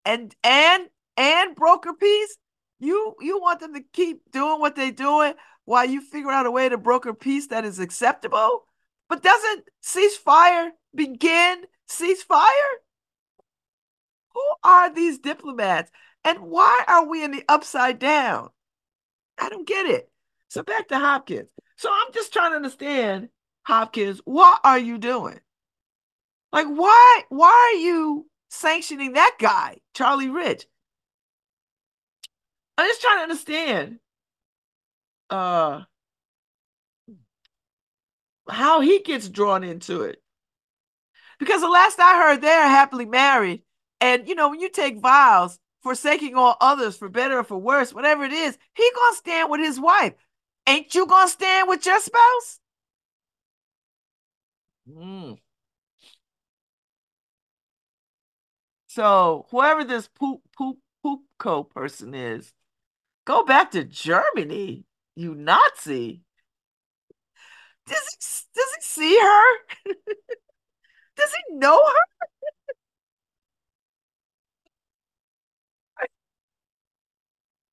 and 0.05 0.35
and 0.42 0.88
and 1.16 1.55
broker 1.55 1.92
peace. 1.92 2.37
You 2.79 3.14
you 3.20 3.40
want 3.40 3.61
them 3.61 3.75
to 3.75 3.83
keep 3.92 4.31
doing 4.31 4.61
what 4.61 4.77
they're 4.77 4.92
doing 4.92 5.35
while 5.64 5.85
you 5.85 6.01
figure 6.01 6.31
out 6.31 6.46
a 6.46 6.51
way 6.51 6.68
to 6.68 6.79
broker 6.79 7.14
peace 7.14 7.48
that 7.48 7.64
is 7.64 7.79
acceptable? 7.79 8.64
But 9.09 9.22
doesn't 9.22 9.64
ceasefire 9.83 10.70
begin 10.94 11.64
ceasefire? 11.88 12.72
Who 14.35 14.44
are 14.64 14.92
these 14.92 15.18
diplomats? 15.18 15.90
And 16.25 16.38
why 16.40 16.85
are 16.88 17.07
we 17.07 17.22
in 17.25 17.33
the 17.33 17.44
upside 17.48 17.98
down? 17.98 18.48
I 19.38 19.48
don't 19.48 19.66
get 19.66 19.87
it. 19.87 20.11
So 20.48 20.62
back 20.62 20.88
to 20.88 20.98
Hopkins. 20.98 21.51
So 21.83 21.90
I'm 21.92 22.12
just 22.12 22.33
trying 22.33 22.53
to 22.53 22.57
understand, 22.57 23.29
Hopkins, 23.64 24.21
what 24.25 24.61
are 24.62 24.79
you 24.79 24.99
doing? 24.99 25.40
Like, 26.53 26.68
why 26.68 27.23
why 27.29 27.73
are 27.75 27.77
you 27.77 28.31
sanctioning 28.51 29.14
that 29.14 29.35
guy, 29.40 29.79
Charlie 29.92 30.29
Rich? 30.29 30.66
I'm 32.79 32.88
just 32.88 33.01
trying 33.01 33.18
to 33.18 33.23
understand 33.23 33.99
uh 35.29 35.83
how 38.49 38.81
he 38.81 39.01
gets 39.01 39.29
drawn 39.29 39.64
into 39.64 40.03
it. 40.03 40.23
Because 41.40 41.62
the 41.62 41.68
last 41.68 41.99
I 41.99 42.16
heard, 42.16 42.42
they're 42.42 42.68
happily 42.68 43.07
married. 43.07 43.64
And 44.01 44.29
you 44.29 44.37
know, 44.37 44.51
when 44.51 44.61
you 44.61 44.68
take 44.68 45.01
vows, 45.01 45.59
forsaking 45.83 46.37
all 46.37 46.57
others 46.61 46.97
for 46.97 47.09
better 47.09 47.40
or 47.40 47.45
for 47.45 47.59
worse, 47.59 47.92
whatever 47.92 48.23
it 48.23 48.33
is, 48.33 48.57
he 48.77 48.88
gonna 48.95 49.16
stand 49.16 49.51
with 49.51 49.61
his 49.61 49.81
wife. 49.81 50.12
Ain't 50.66 50.94
you 50.94 51.07
gonna 51.07 51.29
stand 51.29 51.68
with 51.68 51.85
your 51.87 52.01
spouse? 52.01 52.61
Mm. 54.87 55.37
So 58.88 59.46
whoever 59.51 59.85
this 59.85 60.09
poop 60.09 60.42
poop 60.57 60.79
poopco 61.05 61.68
person 61.70 62.14
is, 62.14 62.53
go 63.25 63.44
back 63.44 63.70
to 63.72 63.85
Germany, 63.85 64.85
you 65.16 65.35
Nazi. 65.35 66.22
Does 67.87 67.98
he 67.98 68.16
does 68.55 68.75
he 68.77 68.83
see 68.83 69.18
her? 69.20 69.92
does 71.16 71.33
he 71.35 71.55
know 71.57 71.77
her? 71.85 72.05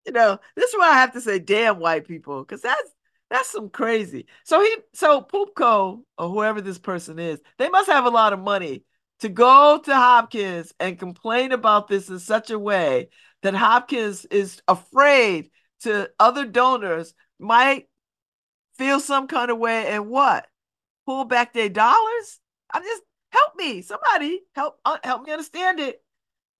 You 0.10 0.14
know, 0.14 0.40
this 0.56 0.72
is 0.72 0.76
why 0.76 0.90
I 0.90 0.96
have 0.96 1.14
to 1.14 1.22
say 1.22 1.38
damn 1.38 1.80
white 1.80 2.08
people, 2.08 2.40
because 2.40 2.64
that's 2.64 2.92
that's 3.30 3.52
some 3.52 3.70
crazy. 3.70 4.26
So 4.44 4.60
he 4.60 4.76
so 4.94 5.22
Poopco 5.22 6.02
or 6.18 6.30
whoever 6.30 6.62
this 6.62 6.80
person 6.80 7.20
is, 7.20 7.40
they 7.60 7.70
must 7.70 7.88
have 7.92 8.06
a 8.06 8.10
lot 8.10 8.34
of 8.34 8.40
money 8.40 8.84
to 9.20 9.30
go 9.30 9.80
to 9.84 9.94
Hopkins 9.94 10.74
and 10.80 10.98
complain 10.98 11.52
about 11.52 11.88
this 11.88 12.10
in 12.10 12.18
such 12.18 12.50
a 12.50 12.58
way 12.58 13.10
that 13.44 13.54
Hopkins 13.54 14.26
is 14.26 14.64
afraid 14.68 15.52
to 15.82 16.10
other 16.20 16.46
donors 16.46 17.14
might 17.38 17.88
feel 18.80 19.00
some 19.00 19.28
kind 19.28 19.52
of 19.52 19.60
way 19.60 19.90
and 19.90 20.10
what? 20.10 20.48
Pull 21.06 21.26
back 21.26 21.54
their 21.54 21.70
dollars? 21.70 22.40
I'm 22.74 22.82
just 22.82 23.04
help 23.32 23.56
me. 23.58 23.84
Somebody 23.84 24.42
help 24.56 24.80
uh, 24.86 24.98
help 25.04 25.28
me 25.28 25.34
understand 25.34 25.80
it 25.80 26.02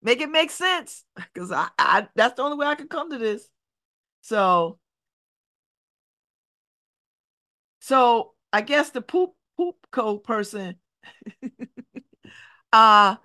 make 0.02 0.22
it 0.22 0.30
make 0.30 0.52
sense 0.52 1.04
because 1.16 1.52
I, 1.52 1.68
I 1.78 2.08
that's 2.16 2.36
the 2.36 2.44
only 2.44 2.58
way 2.58 2.68
I 2.68 2.76
could 2.76 2.90
come 2.90 3.12
to 3.12 3.18
this. 3.18 3.48
So, 4.22 4.80
so 7.80 8.34
I 8.52 8.62
guess 8.62 8.92
the 8.92 9.02
poop 9.02 9.32
poop 9.58 9.76
co 9.92 10.18
person, 10.18 10.76
uh, 12.74 13.16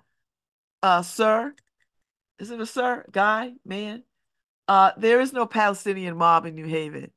uh, 0.83 1.01
sir, 1.01 1.53
is 2.39 2.51
it 2.51 2.59
a 2.59 2.65
sir, 2.65 3.05
guy, 3.11 3.53
man? 3.65 4.03
Uh, 4.67 4.91
there 4.97 5.21
is 5.21 5.31
no 5.31 5.45
Palestinian 5.45 6.17
mob 6.17 6.45
in 6.45 6.55
New 6.55 6.65
Haven. 6.65 7.11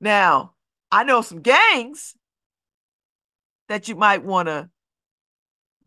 Now, 0.00 0.54
I 0.90 1.04
know 1.04 1.22
some 1.22 1.40
gangs 1.40 2.14
that 3.68 3.88
you 3.88 3.94
might 3.94 4.24
want 4.24 4.48
to 4.48 4.68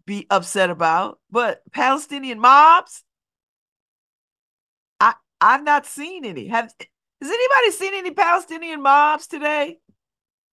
be 0.06 0.26
upset 0.30 0.70
about, 0.70 1.20
but 1.30 1.62
Palestinian 1.72 2.40
mobs, 2.40 3.04
I've 5.42 5.64
not 5.64 5.88
seen 5.88 6.24
any. 6.24 6.48
Have 6.48 6.66
has 7.22 7.30
anybody 7.30 7.72
seen 7.72 7.94
any 7.96 8.12
Palestinian 8.12 8.82
mobs 8.82 9.28
today? 9.28 9.80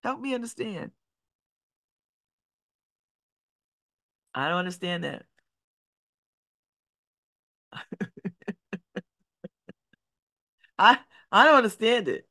Help 0.02 0.20
me 0.20 0.34
understand. 0.34 0.92
I 4.34 4.48
don't 4.48 4.58
understand 4.58 5.04
that. 5.04 5.24
I 10.78 10.98
I 11.32 11.44
don't 11.44 11.56
understand 11.56 12.08
it. 12.08 12.28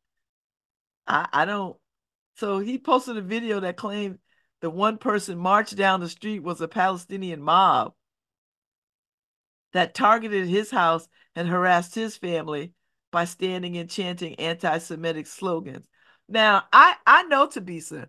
I 1.08 1.28
I 1.34 1.46
don't. 1.46 1.78
So 2.38 2.60
he 2.60 2.78
posted 2.78 3.18
a 3.18 3.22
video 3.22 3.60
that 3.62 3.78
claimed 3.78 4.20
the 4.62 4.70
one 4.70 4.98
person 4.98 5.38
marched 5.38 5.76
down 5.76 6.00
the 6.00 6.10
street 6.10 6.40
was 6.40 6.62
a 6.62 6.68
Palestinian 6.68 7.42
mob 7.42 7.94
that 9.76 9.94
targeted 9.94 10.48
his 10.48 10.72
house 10.72 11.06
and 11.36 11.50
harassed 11.50 11.96
his 11.96 12.16
family 12.16 12.72
by 13.12 13.26
standing 13.26 13.76
and 13.76 13.90
chanting 13.90 14.36
anti-Semitic 14.36 15.28
slogans. 15.28 15.86
Now, 16.30 16.64
I 16.72 16.96
I 17.06 17.24
know 17.24 17.46
Thabisa. 17.46 18.08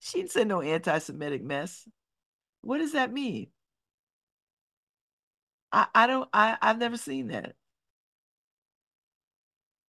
She 0.00 0.18
didn't 0.18 0.30
say 0.30 0.44
no 0.44 0.60
anti-Semitic 0.60 1.42
mess. 1.42 1.88
What 2.60 2.78
does 2.78 2.92
that 2.92 3.12
mean? 3.12 3.48
I, 5.72 5.88
I 5.92 6.06
don't 6.06 6.28
I, 6.32 6.56
I've 6.62 6.78
never 6.78 6.96
seen 6.96 7.26
that. 7.28 7.56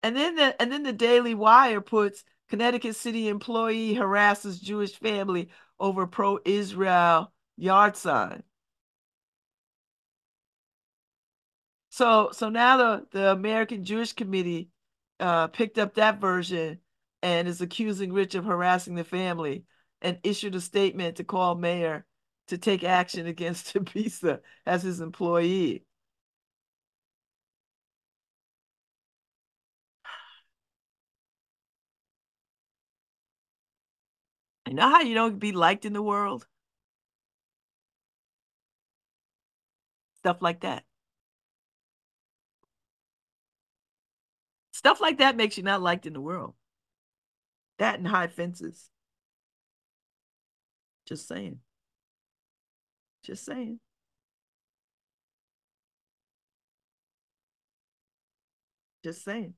And 0.02 0.16
then 0.16 0.34
the 0.36 0.62
and 0.62 0.72
then 0.72 0.82
the 0.82 0.94
Daily 0.94 1.34
Wire 1.34 1.82
puts 1.82 2.24
Connecticut 2.48 2.96
city 2.96 3.28
employee 3.28 3.92
harasses 3.92 4.58
Jewish 4.58 4.94
family 4.96 5.50
over 5.78 6.06
pro-Israel 6.06 7.34
yard 7.58 7.98
sign. 7.98 8.44
So 11.98 12.30
so 12.32 12.48
now 12.48 12.76
the, 12.76 13.06
the 13.11 13.32
American 13.32 13.82
Jewish 13.82 14.12
Committee 14.12 14.70
uh, 15.18 15.48
picked 15.48 15.78
up 15.78 15.94
that 15.94 16.20
version 16.20 16.78
and 17.24 17.48
is 17.48 17.61
accusing 17.61 18.12
Rich 18.12 18.37
of 18.37 18.44
harassing 18.44 18.94
the 18.94 19.02
family 19.02 19.64
and 20.00 20.20
issued 20.22 20.54
a 20.54 20.61
statement 20.61 21.16
to 21.16 21.24
call 21.24 21.56
Mayor 21.56 22.06
to 22.46 22.56
take 22.56 22.84
action 22.84 23.26
against 23.26 23.66
Thabisa 23.74 24.42
as 24.64 24.84
his 24.84 25.00
employee. 25.00 25.84
You 34.68 34.74
know 34.74 34.88
how 34.88 35.00
you 35.00 35.14
don't 35.16 35.40
be 35.40 35.50
liked 35.50 35.84
in 35.84 35.94
the 35.94 36.00
world? 36.02 36.46
Stuff 40.18 40.42
like 40.42 40.61
that. 40.61 40.84
Stuff 44.78 45.00
like 45.00 45.18
that 45.18 45.36
makes 45.36 45.56
you 45.56 45.64
not 45.64 45.82
liked 45.82 46.06
in 46.06 46.12
the 46.12 46.20
world. 46.20 46.54
That 47.80 47.98
and 47.98 48.06
high 48.06 48.28
fences. 48.28 48.90
Just 51.04 51.26
saying. 51.26 51.58
Just 53.24 53.44
saying. 53.44 53.80
Just 59.02 59.24
saying. 59.24 59.54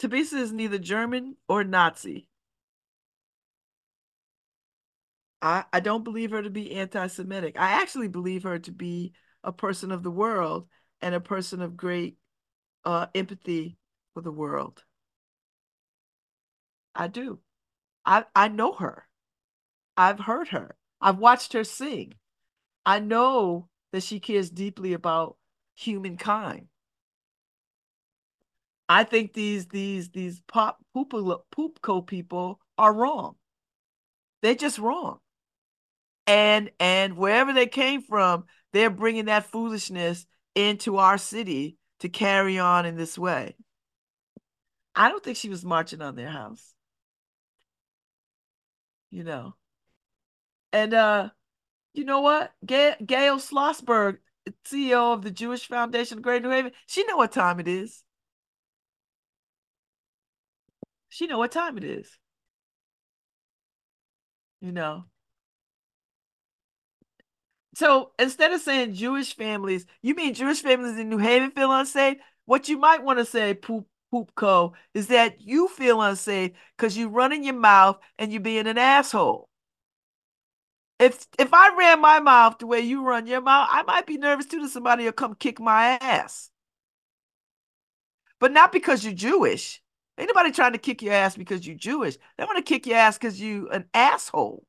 Thabisa 0.00 0.40
is 0.40 0.52
neither 0.52 0.78
German 0.78 1.36
or 1.48 1.62
Nazi. 1.62 2.26
I, 5.40 5.66
I 5.72 5.78
don't 5.78 6.02
believe 6.02 6.32
her 6.32 6.42
to 6.42 6.50
be 6.50 6.72
anti 6.72 7.06
Semitic. 7.06 7.54
I 7.56 7.80
actually 7.80 8.08
believe 8.08 8.42
her 8.42 8.58
to 8.58 8.72
be 8.72 9.12
a 9.44 9.52
person 9.52 9.92
of 9.92 10.02
the 10.02 10.10
world 10.10 10.66
and 11.00 11.14
a 11.14 11.20
person 11.20 11.62
of 11.62 11.76
great 11.76 12.16
uh, 12.84 13.06
empathy 13.14 13.76
for 14.14 14.20
the 14.22 14.32
world. 14.32 14.84
I 16.94 17.08
do. 17.08 17.40
I 18.04 18.24
I 18.34 18.48
know 18.48 18.72
her. 18.74 19.08
I've 19.96 20.20
heard 20.20 20.48
her. 20.48 20.76
I've 21.00 21.18
watched 21.18 21.52
her 21.52 21.64
sing. 21.64 22.14
I 22.84 22.98
know 22.98 23.68
that 23.92 24.02
she 24.02 24.20
cares 24.20 24.50
deeply 24.50 24.92
about 24.92 25.36
humankind. 25.74 26.68
I 28.88 29.04
think 29.04 29.32
these 29.32 29.66
these 29.68 30.10
these 30.10 30.40
pop 30.48 30.78
poop 30.92 31.12
poopco 31.12 32.06
people 32.06 32.60
are 32.76 32.92
wrong. 32.92 33.36
They're 34.42 34.54
just 34.54 34.78
wrong. 34.78 35.18
And 36.26 36.70
and 36.78 37.16
wherever 37.16 37.52
they 37.52 37.66
came 37.66 38.02
from, 38.02 38.44
they're 38.72 38.90
bringing 38.90 39.26
that 39.26 39.46
foolishness 39.46 40.26
into 40.54 40.98
our 40.98 41.18
city 41.18 41.76
to 42.02 42.08
carry 42.08 42.58
on 42.58 42.84
in 42.84 42.96
this 42.96 43.16
way. 43.16 43.54
I 44.94 45.08
don't 45.08 45.22
think 45.22 45.36
she 45.36 45.48
was 45.48 45.64
marching 45.64 46.02
on 46.02 46.16
their 46.16 46.28
house. 46.28 46.74
You 49.10 49.22
know. 49.22 49.54
And 50.72 50.94
uh 50.94 51.30
you 51.94 52.04
know 52.04 52.20
what? 52.20 52.52
Gail, 52.66 52.94
Gail 53.06 53.38
Schlossberg 53.38 54.18
CEO 54.64 55.14
of 55.14 55.22
the 55.22 55.30
Jewish 55.30 55.68
Foundation 55.68 56.18
of 56.18 56.22
Great 56.24 56.42
New 56.42 56.50
Haven, 56.50 56.72
she 56.86 57.04
know 57.04 57.16
what 57.16 57.30
time 57.32 57.60
it 57.60 57.68
is. 57.68 58.02
She 61.08 61.26
know 61.28 61.38
what 61.38 61.52
time 61.52 61.76
it 61.78 61.84
is. 61.84 62.18
You 64.60 64.72
know. 64.72 65.04
So 67.74 68.12
instead 68.18 68.52
of 68.52 68.60
saying 68.60 68.94
Jewish 68.94 69.34
families, 69.34 69.86
you 70.02 70.14
mean 70.14 70.34
Jewish 70.34 70.62
families 70.62 70.98
in 70.98 71.08
New 71.08 71.18
Haven 71.18 71.50
feel 71.50 71.72
unsafe? 71.72 72.18
What 72.44 72.68
you 72.68 72.78
might 72.78 73.02
want 73.02 73.18
to 73.18 73.24
say, 73.24 73.54
poop 73.54 73.86
poop 74.10 74.30
co, 74.34 74.74
is 74.94 75.06
that 75.08 75.40
you 75.40 75.68
feel 75.68 76.02
unsafe 76.02 76.52
because 76.76 76.96
you 76.96 77.08
running 77.08 77.44
your 77.44 77.54
mouth 77.54 77.98
and 78.18 78.30
you're 78.30 78.42
being 78.42 78.66
an 78.66 78.78
asshole. 78.78 79.48
If 80.98 81.26
if 81.38 81.52
I 81.52 81.74
ran 81.76 82.00
my 82.00 82.20
mouth 82.20 82.58
the 82.58 82.66
way 82.66 82.80
you 82.80 83.04
run 83.04 83.26
your 83.26 83.40
mouth, 83.40 83.68
I 83.70 83.82
might 83.82 84.06
be 84.06 84.18
nervous 84.18 84.46
too 84.46 84.62
that 84.62 84.70
somebody 84.70 85.04
will 85.04 85.12
come 85.12 85.34
kick 85.34 85.58
my 85.58 85.98
ass. 86.00 86.50
But 88.38 88.52
not 88.52 88.72
because 88.72 89.04
you're 89.04 89.14
Jewish. 89.14 89.80
Ain't 90.18 90.28
nobody 90.28 90.52
trying 90.52 90.72
to 90.72 90.78
kick 90.78 91.00
your 91.00 91.14
ass 91.14 91.36
because 91.36 91.66
you're 91.66 91.76
Jewish. 91.76 92.18
They 92.36 92.44
want 92.44 92.58
to 92.58 92.62
kick 92.62 92.86
your 92.86 92.98
ass 92.98 93.16
because 93.16 93.40
you 93.40 93.68
an 93.70 93.86
asshole. 93.94 94.64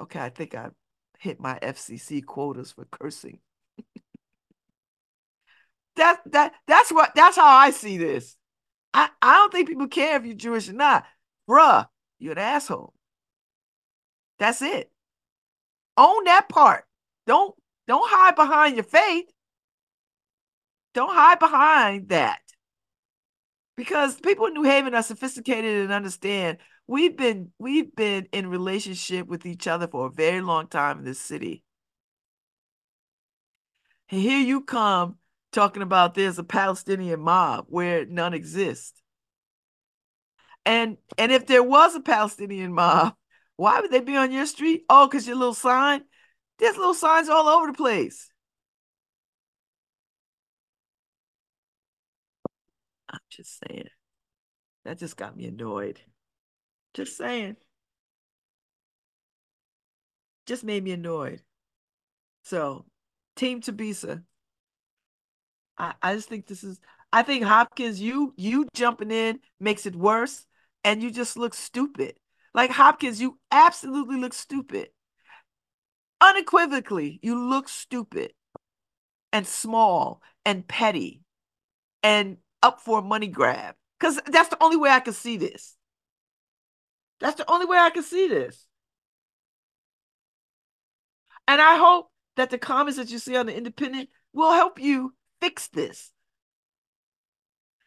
Okay, 0.00 0.20
I 0.20 0.30
think 0.30 0.54
I 0.54 0.70
hit 1.18 1.40
my 1.40 1.58
FCC 1.60 2.24
quotas 2.24 2.72
for 2.72 2.86
cursing. 2.86 3.40
that 5.96 6.20
that 6.26 6.52
that's 6.66 6.90
what 6.90 7.14
that's 7.14 7.36
how 7.36 7.46
I 7.46 7.70
see 7.70 7.98
this. 7.98 8.36
I, 8.94 9.10
I 9.20 9.34
don't 9.34 9.52
think 9.52 9.68
people 9.68 9.88
care 9.88 10.16
if 10.16 10.24
you're 10.24 10.34
Jewish 10.34 10.68
or 10.68 10.72
not. 10.72 11.04
Bruh, 11.48 11.86
you're 12.18 12.32
an 12.32 12.38
asshole. 12.38 12.94
That's 14.38 14.62
it. 14.62 14.90
Own 15.96 16.24
that 16.24 16.48
part. 16.48 16.84
Don't 17.26 17.54
don't 17.86 18.08
hide 18.08 18.36
behind 18.36 18.76
your 18.76 18.84
faith. 18.84 19.26
Don't 20.94 21.14
hide 21.14 21.38
behind 21.38 22.08
that. 22.08 22.40
Because 23.76 24.20
people 24.20 24.46
in 24.46 24.54
New 24.54 24.64
Haven 24.64 24.94
are 24.94 25.02
sophisticated 25.02 25.84
and 25.84 25.92
understand 25.92 26.58
we've 26.88 27.16
been 27.16 27.52
we've 27.58 27.94
been 27.94 28.26
in 28.32 28.48
relationship 28.48 29.28
with 29.28 29.46
each 29.46 29.68
other 29.68 29.86
for 29.86 30.06
a 30.06 30.10
very 30.10 30.40
long 30.40 30.66
time 30.66 30.98
in 30.98 31.04
this 31.04 31.20
city. 31.20 31.62
And 34.10 34.20
here 34.20 34.40
you 34.40 34.62
come 34.62 35.18
talking 35.52 35.82
about 35.82 36.14
there's 36.14 36.38
a 36.38 36.44
Palestinian 36.44 37.20
mob 37.20 37.66
where 37.68 38.06
none 38.06 38.34
exist. 38.34 39.00
And 40.64 40.96
and 41.18 41.30
if 41.30 41.46
there 41.46 41.62
was 41.62 41.94
a 41.94 42.00
Palestinian 42.00 42.72
mob, 42.72 43.14
why 43.56 43.80
would 43.80 43.90
they 43.90 44.00
be 44.00 44.16
on 44.16 44.32
your 44.32 44.46
street? 44.46 44.84
Oh, 44.88 45.06
because 45.06 45.26
your 45.26 45.36
little 45.36 45.54
sign? 45.54 46.04
There's 46.58 46.76
little 46.76 46.94
signs 46.94 47.28
all 47.28 47.48
over 47.48 47.68
the 47.68 47.76
place. 47.76 48.30
I'm 53.10 53.20
just 53.30 53.60
saying. 53.60 53.88
That 54.84 54.98
just 54.98 55.16
got 55.16 55.36
me 55.36 55.46
annoyed. 55.46 56.00
Just 56.98 57.16
saying. 57.16 57.56
Just 60.46 60.64
made 60.64 60.82
me 60.82 60.90
annoyed. 60.90 61.42
So, 62.42 62.86
Team 63.36 63.60
Thabisa. 63.60 64.24
I, 65.78 65.94
I 66.02 66.16
just 66.16 66.28
think 66.28 66.48
this 66.48 66.64
is 66.64 66.80
I 67.12 67.22
think 67.22 67.44
Hopkins, 67.44 68.00
you 68.00 68.34
you 68.36 68.66
jumping 68.74 69.12
in 69.12 69.38
makes 69.60 69.86
it 69.86 69.94
worse, 69.94 70.44
and 70.82 71.00
you 71.00 71.12
just 71.12 71.36
look 71.36 71.54
stupid. 71.54 72.16
Like 72.52 72.72
Hopkins, 72.72 73.20
you 73.20 73.38
absolutely 73.52 74.18
look 74.18 74.34
stupid. 74.34 74.88
Unequivocally, 76.20 77.20
you 77.22 77.38
look 77.38 77.68
stupid 77.68 78.32
and 79.32 79.46
small 79.46 80.20
and 80.44 80.66
petty 80.66 81.22
and 82.02 82.38
up 82.60 82.80
for 82.80 82.98
a 82.98 83.02
money 83.02 83.28
grab. 83.28 83.76
Because 84.00 84.20
that's 84.26 84.48
the 84.48 84.60
only 84.60 84.76
way 84.76 84.90
I 84.90 84.98
can 84.98 85.12
see 85.12 85.36
this. 85.36 85.77
That's 87.20 87.36
the 87.36 87.50
only 87.50 87.66
way 87.66 87.78
I 87.78 87.90
can 87.90 88.02
see 88.02 88.28
this. 88.28 88.66
And 91.46 91.60
I 91.60 91.76
hope 91.76 92.10
that 92.36 92.50
the 92.50 92.58
comments 92.58 92.98
that 92.98 93.10
you 93.10 93.18
see 93.18 93.36
on 93.36 93.46
the 93.46 93.56
independent 93.56 94.10
will 94.32 94.52
help 94.52 94.78
you 94.80 95.14
fix 95.40 95.68
this. 95.68 96.12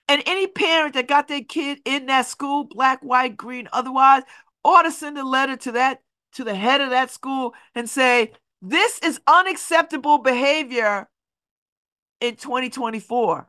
And 0.08 0.22
any 0.26 0.48
parent 0.48 0.96
that 0.96 1.08
got 1.08 1.30
their 1.30 1.44
kid 1.44 1.80
in 1.86 2.08
that 2.08 2.26
school, 2.26 2.66
black, 2.66 3.02
white, 3.02 3.38
green, 3.38 3.70
otherwise, 3.72 4.24
ought 4.64 4.82
to 4.82 4.92
send 4.92 5.18
a 5.18 5.24
letter 5.24 5.56
to 5.58 5.72
that 5.74 6.02
to 6.34 6.44
the 6.44 6.56
head 6.56 6.82
of 6.82 6.90
that 6.90 7.12
school 7.12 7.54
and 7.76 7.90
say, 7.90 8.32
this 8.62 9.00
is 9.00 9.20
unacceptable 9.28 10.18
behavior 10.18 11.08
in 12.20 12.36
2024. 12.36 13.48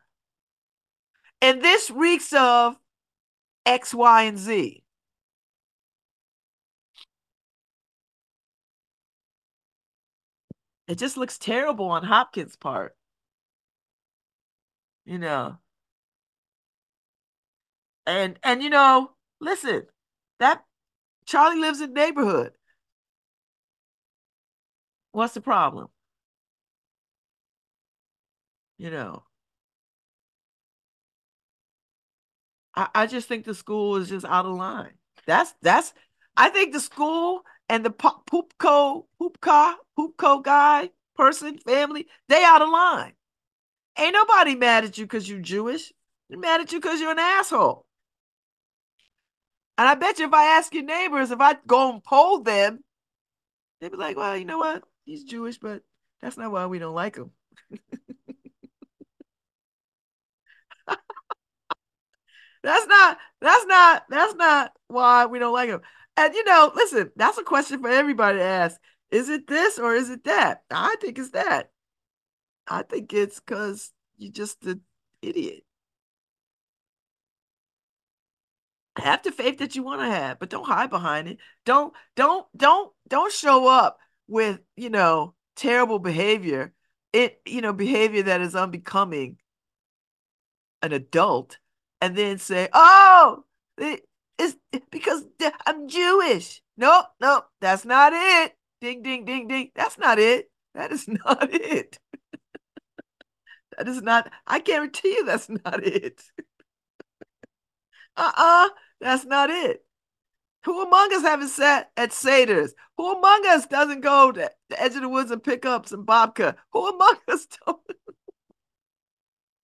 And 1.40 1.62
this 1.62 1.90
reeks 1.90 2.33
of 2.33 2.77
X, 3.66 3.92
Y, 3.92 4.23
and 4.23 4.38
Z. 4.38 4.82
It 10.92 10.98
just 10.98 11.16
looks 11.16 11.38
terrible 11.38 11.87
on 11.87 12.05
Hopkins' 12.05 12.55
part. 12.55 12.94
You 15.07 15.16
know. 15.18 15.57
And 18.05 18.38
and 18.42 18.62
you 18.62 18.68
know, 18.68 19.12
listen, 19.40 19.87
that 20.38 20.66
Charlie 21.24 21.61
lives 21.61 21.81
in 21.81 21.94
neighborhood. 21.94 22.52
What's 25.12 25.33
the 25.33 25.40
problem? 25.40 25.88
You 28.76 28.90
know. 28.90 29.22
I, 32.74 32.88
I 32.94 33.07
just 33.07 33.28
think 33.28 33.46
the 33.46 33.55
school 33.55 33.96
is 33.96 34.11
just 34.11 34.26
out 34.26 34.44
of 34.44 34.59
line. 34.59 34.92
That's 35.26 35.55
that's 35.62 35.94
I 36.37 36.50
think 36.50 36.74
the 36.74 36.81
school 36.81 37.44
and 37.68 37.85
the 37.85 37.90
poopco 37.90 39.05
poopca 39.20 39.75
poopco 39.98 40.42
guy 40.42 40.90
person 41.16 41.59
family 41.59 42.07
they 42.29 42.44
out 42.44 42.62
of 42.62 42.68
line. 42.68 43.12
Ain't 43.98 44.14
nobody 44.14 44.55
mad 44.55 44.85
at 44.85 44.96
you 44.98 45.05
because 45.05 45.29
you're 45.29 45.40
Jewish. 45.40 45.92
They're 46.29 46.38
mad 46.38 46.61
at 46.62 46.72
you 46.72 46.81
because 46.81 47.01
you're 47.01 47.11
an 47.11 47.18
asshole. 47.18 47.87
And 49.79 49.88
I 49.88 49.94
bet 49.94 50.18
you 50.18 50.27
if 50.27 50.33
I 50.33 50.57
ask 50.57 50.72
your 50.72 50.85
neighbors, 50.85 51.31
if 51.31 51.40
I 51.40 51.57
go 51.66 51.92
and 51.92 52.03
poll 52.05 52.40
them, 52.40 52.83
they'd 53.81 53.90
be 53.90 53.96
like, 53.96 54.16
well, 54.16 54.37
you 54.37 54.44
know 54.44 54.59
what? 54.59 54.83
He's 55.05 55.25
Jewish, 55.25 55.59
but 55.59 55.83
that's 56.20 56.37
not 56.37 56.53
why 56.53 56.66
we 56.66 56.79
don't 56.79 56.94
like 56.94 57.16
him. 57.16 57.33
that's 62.62 62.87
not, 62.87 63.18
that's 63.40 63.66
not, 63.66 64.05
that's 64.09 64.35
not 64.35 64.72
why 64.88 65.27
we 65.27 65.38
don't 65.38 65.53
like 65.53 65.68
him. 65.68 65.81
And 66.16 66.35
you 66.35 66.44
know, 66.44 66.72
listen, 66.75 67.11
that's 67.16 67.38
a 67.38 67.42
question 67.42 67.81
for 67.81 67.88
everybody 67.88 68.38
to 68.38 68.44
ask. 68.44 68.81
Is 69.11 69.29
it 69.29 69.46
this 69.46 69.79
or 69.79 69.94
is 69.94 70.11
it 70.11 70.25
that? 70.25 70.62
I 70.70 70.96
think 71.01 71.18
it's 71.18 71.31
that. 71.31 71.70
I 72.68 72.83
think 72.83 73.12
it's 73.12 73.40
because 73.40 73.92
you're 74.16 74.33
just 74.33 74.64
an 74.64 74.83
idiot. 75.20 75.64
have 78.96 79.22
the 79.22 79.33
faith 79.33 79.59
that 79.59 79.75
you 79.75 79.83
want 79.83 80.01
to 80.01 80.07
have, 80.07 80.38
but 80.38 80.51
don't 80.51 80.66
hide 80.66 80.90
behind 80.90 81.29
it. 81.29 81.38
Don't 81.64 81.94
don't 82.16 82.46
don't 82.57 82.92
don't 83.09 83.33
show 83.33 83.66
up 83.68 83.98
with, 84.29 84.61
you 84.77 84.90
know, 84.90 85.35
terrible 85.57 85.98
behavior. 85.98 86.72
It, 87.12 87.40
you 87.46 87.61
know, 87.61 87.72
behavior 87.72 88.22
that 88.25 88.40
is 88.40 88.55
unbecoming 88.55 89.38
an 90.83 90.92
adult 90.92 91.59
and 92.01 92.16
then 92.16 92.38
say, 92.38 92.68
"Oh, 92.72 93.44
because 94.90 95.24
I'm 95.66 95.88
Jewish." 95.88 96.62
Nope, 96.76 97.07
nope, 97.20 97.44
that's 97.61 97.85
not 97.85 98.12
it. 98.14 98.57
Ding 98.81 99.02
ding 99.02 99.24
ding 99.24 99.48
ding. 99.48 99.70
That's 99.74 99.98
not 99.98 100.18
it. 100.18 100.51
That 100.74 100.93
is 100.93 101.07
not 101.24 101.49
it. 101.53 101.99
that 103.76 103.88
is 103.88 104.03
not 104.03 104.30
I 104.47 104.61
guarantee 104.61 105.09
you 105.09 105.24
that's 105.24 105.49
not 105.49 105.84
it. 105.84 106.22
uh-uh, 108.16 108.68
that's 109.01 109.24
not 109.24 109.51
it. 109.51 109.84
Who 110.64 110.80
among 110.82 111.12
us 111.12 111.22
haven't 111.22 111.49
sat 111.49 111.90
at 111.97 112.12
Seder's? 112.12 112.74
Who 112.97 113.12
among 113.12 113.47
us 113.47 113.66
doesn't 113.66 114.01
go 114.01 114.30
to 114.30 114.51
the 114.68 114.80
edge 114.80 114.95
of 114.95 115.03
the 115.03 115.09
woods 115.09 115.30
and 115.30 115.43
pick 115.43 115.66
up 115.66 115.86
some 115.88 116.07
babka? 116.07 116.55
Who 116.72 116.88
among 116.88 117.16
us 117.28 117.47
don't? 117.66 117.80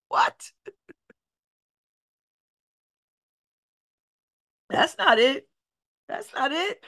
what? 0.07 0.51
That's 4.69 4.97
not 4.97 5.19
it. 5.19 5.47
That's 6.07 6.33
not 6.33 6.51
it. 6.53 6.83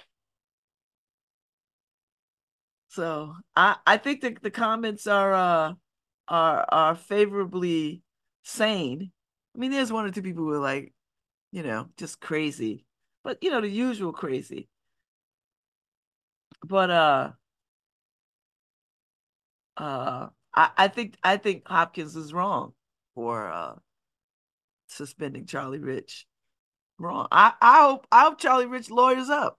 So 2.90 3.36
I 3.56 3.78
I 3.86 3.98
think 3.98 4.22
the, 4.22 4.36
the 4.42 4.52
comments 4.52 5.08
are 5.08 5.34
uh 5.34 5.74
are 6.28 6.66
are 6.70 6.96
favorably 6.96 8.04
sane. 8.44 9.12
I 9.56 9.60
mean, 9.60 9.72
there's 9.72 9.92
one 9.92 10.06
or 10.06 10.12
two 10.12 10.22
people 10.22 10.44
who 10.44 10.54
are 10.54 10.60
like, 10.60 10.94
you 11.52 11.64
know, 11.64 11.90
just 11.98 12.22
crazy. 12.22 12.86
But 13.24 13.40
you 13.44 13.52
know, 13.52 13.62
the 13.62 13.70
usual 13.70 14.14
crazy. 14.14 14.70
But 16.64 16.90
uh 16.90 17.32
uh 19.78 20.28
I, 20.54 20.72
I 20.78 20.88
think 20.88 21.16
I 21.24 21.38
think 21.38 21.68
Hopkins 21.68 22.16
is 22.16 22.34
wrong 22.34 22.74
for 23.16 23.52
uh, 23.52 23.76
suspending 24.88 25.46
Charlie 25.46 25.80
Rich. 25.80 26.28
Wrong. 27.00 27.28
I, 27.32 27.54
I 27.62 27.82
hope 27.82 28.08
I 28.12 28.24
hope 28.24 28.40
Charlie 28.40 28.66
Rich 28.66 28.90
lawyers 28.92 29.30
up. 29.30 29.58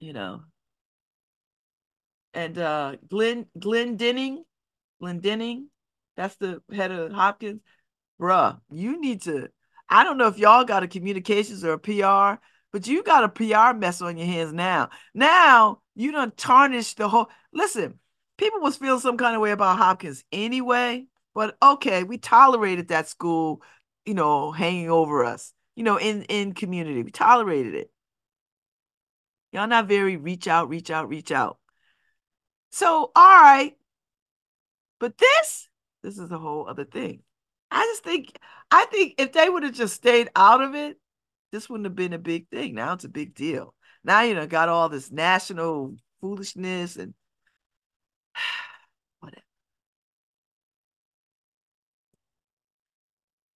You 0.00 0.12
know. 0.12 0.42
And 2.34 2.58
uh 2.58 2.96
Glenn 3.08 3.46
Glenn 3.58 3.96
Denning, 3.96 4.44
Glenn 5.00 5.20
Denning, 5.20 5.68
that's 6.16 6.36
the 6.36 6.62
head 6.72 6.90
of 6.90 7.12
Hopkins. 7.12 7.60
Bruh, 8.20 8.58
you 8.70 9.00
need 9.00 9.22
to. 9.22 9.48
I 9.88 10.04
don't 10.04 10.16
know 10.16 10.28
if 10.28 10.38
y'all 10.38 10.64
got 10.64 10.82
a 10.82 10.88
communications 10.88 11.64
or 11.64 11.74
a 11.74 11.78
PR, 11.78 12.40
but 12.72 12.86
you 12.86 13.02
got 13.02 13.24
a 13.24 13.28
PR 13.28 13.76
mess 13.76 14.00
on 14.00 14.16
your 14.16 14.26
hands 14.26 14.52
now. 14.54 14.88
Now 15.14 15.82
you 15.94 16.12
done 16.12 16.32
tarnished 16.36 16.96
the 16.96 17.08
whole. 17.08 17.28
Listen, 17.52 17.98
people 18.38 18.60
was 18.60 18.76
feeling 18.76 19.00
some 19.00 19.18
kind 19.18 19.34
of 19.36 19.42
way 19.42 19.50
about 19.50 19.76
Hopkins 19.76 20.24
anyway, 20.32 21.06
but 21.34 21.56
okay, 21.62 22.04
we 22.04 22.16
tolerated 22.16 22.88
that 22.88 23.08
school, 23.08 23.62
you 24.06 24.14
know, 24.14 24.52
hanging 24.52 24.90
over 24.90 25.24
us, 25.24 25.52
you 25.76 25.84
know, 25.84 25.98
in 25.98 26.22
in 26.24 26.54
community. 26.54 27.02
We 27.02 27.10
tolerated 27.10 27.74
it. 27.74 27.90
Y'all 29.52 29.66
not 29.66 29.86
very 29.86 30.16
reach 30.16 30.48
out, 30.48 30.68
reach 30.68 30.90
out, 30.90 31.08
reach 31.08 31.30
out. 31.30 31.58
So, 32.70 33.12
all 33.14 33.42
right. 33.42 33.76
But 34.98 35.18
this, 35.18 35.68
this 36.02 36.18
is 36.18 36.30
a 36.30 36.38
whole 36.38 36.68
other 36.68 36.84
thing. 36.84 37.22
I 37.70 37.84
just 37.84 38.04
think, 38.04 38.38
I 38.70 38.86
think 38.86 39.14
if 39.18 39.32
they 39.32 39.48
would 39.48 39.62
have 39.62 39.74
just 39.74 39.94
stayed 39.94 40.30
out 40.34 40.62
of 40.62 40.74
it, 40.74 40.98
this 41.50 41.68
wouldn't 41.68 41.86
have 41.86 41.96
been 41.96 42.12
a 42.12 42.18
big 42.18 42.48
thing. 42.48 42.74
Now 42.74 42.94
it's 42.94 43.04
a 43.04 43.10
big 43.10 43.34
deal. 43.34 43.74
Now, 44.04 44.22
you 44.22 44.34
know, 44.34 44.46
got 44.46 44.68
all 44.68 44.88
this 44.88 45.10
national 45.10 45.96
foolishness 46.20 46.96
and 46.96 47.14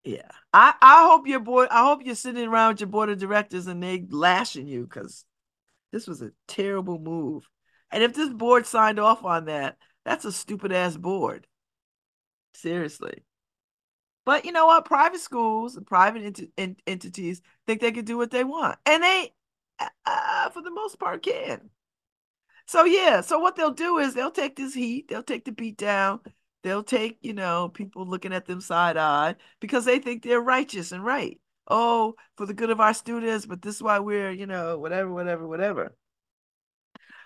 Yeah. 0.07 0.31
I, 0.53 0.73
I 0.81 1.09
hope 1.11 1.27
your 1.27 1.41
boy, 1.41 1.67
I 1.69 1.83
hope 1.83 2.03
you're 2.05 2.15
sitting 2.15 2.47
around 2.47 2.75
with 2.75 2.81
your 2.81 2.89
board 2.89 3.11
of 3.11 3.19
directors 3.19 3.67
and 3.67 3.83
they 3.83 4.07
lashing 4.09 4.69
you 4.69 4.85
because 4.85 5.25
this 5.91 6.07
was 6.07 6.23
a 6.23 6.31
terrible 6.47 7.01
move. 7.01 7.49
And 7.91 8.05
if 8.05 8.15
this 8.15 8.33
board 8.33 8.67
signed 8.67 9.01
off 9.01 9.25
on 9.25 9.47
that, 9.47 9.77
that's 10.05 10.25
a 10.25 10.31
stupid 10.31 10.71
ass 10.71 10.97
board. 10.97 11.49
Seriously. 12.55 13.25
But 14.25 14.45
you 14.45 14.53
know 14.53 14.67
what? 14.67 14.85
Private 14.85 15.21
schools 15.21 15.77
and 15.77 15.85
private 15.85 16.23
ent- 16.23 16.53
ent- 16.57 16.83
entities 16.87 17.43
think 17.67 17.81
they 17.81 17.91
can 17.91 18.05
do 18.05 18.17
what 18.17 18.31
they 18.31 18.45
want. 18.45 18.79
And 18.87 19.03
they, 19.03 19.35
uh, 20.07 20.51
for 20.51 20.63
the 20.63 20.71
most 20.71 21.01
part, 21.01 21.25
can. 21.25 21.69
So, 22.67 22.85
yeah. 22.85 23.23
So, 23.23 23.41
what 23.41 23.57
they'll 23.57 23.73
do 23.73 23.99
is 23.99 24.15
they'll 24.15 24.31
take 24.31 24.55
this 24.55 24.75
heat, 24.75 25.09
they'll 25.09 25.23
take 25.23 25.45
the 25.45 25.53
beat 25.53 25.77
down, 25.77 26.21
they'll 26.67 26.83
take, 26.83 27.19
you 27.23 27.33
know, 27.33 27.69
people 27.69 28.05
looking 28.05 28.33
at 28.33 28.47
them 28.47 28.61
side 28.61 28.97
eye 28.97 29.37
because 29.61 29.85
they 29.85 30.01
think 30.01 30.23
they're 30.25 30.41
righteous 30.41 30.91
and 30.91 31.05
right. 31.05 31.41
Oh, 31.69 32.17
for 32.37 32.45
the 32.45 32.55
good 32.55 32.71
of 32.71 32.81
our 32.81 32.93
students, 32.93 33.47
but 33.47 33.62
this 33.62 33.77
is 33.77 33.83
why 33.83 34.01
we're, 34.01 34.33
you 34.33 34.47
know, 34.47 34.77
whatever, 34.77 35.12
whatever, 35.12 35.47
whatever. 35.47 35.95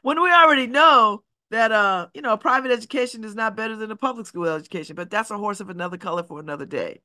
When 0.03 0.21
we 0.23 0.31
already 0.31 0.67
know 0.67 1.25
that 1.51 1.73
uh 1.73 2.07
you 2.15 2.23
know 2.23 2.35
a 2.35 2.39
private 2.39 2.71
education 2.71 3.25
is 3.25 3.35
not 3.35 3.57
better 3.57 3.75
than 3.75 3.91
a 3.91 3.97
public 3.97 4.25
school 4.25 4.47
education 4.47 4.95
but 4.95 5.11
that's 5.11 5.33
a 5.33 5.37
horse 5.37 5.59
of 5.59 5.69
another 5.69 5.97
color 5.97 6.23
for 6.23 6.39
another 6.39 6.67
day. 6.67 7.01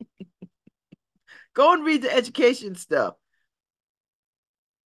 Go 1.54 1.72
and 1.72 1.84
read 1.84 2.02
the 2.02 2.12
education 2.12 2.74
stuff. 2.74 3.14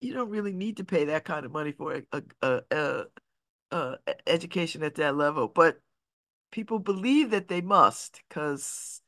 You 0.01 0.13
don't 0.13 0.31
really 0.31 0.53
need 0.53 0.77
to 0.77 0.85
pay 0.85 1.07
that 1.07 1.25
kind 1.25 1.47
of 1.47 1.53
money 1.53 1.73
for 1.73 2.03
a, 2.13 2.23
a, 2.43 2.63
a, 2.71 3.05
a 3.71 3.97
education 4.27 4.83
at 4.83 4.97
that 4.97 5.17
level 5.17 5.49
but 5.49 5.81
people 6.55 6.79
believe 6.79 7.31
that 7.31 7.49
they 7.49 7.61
must 7.61 8.23
because 8.29 9.03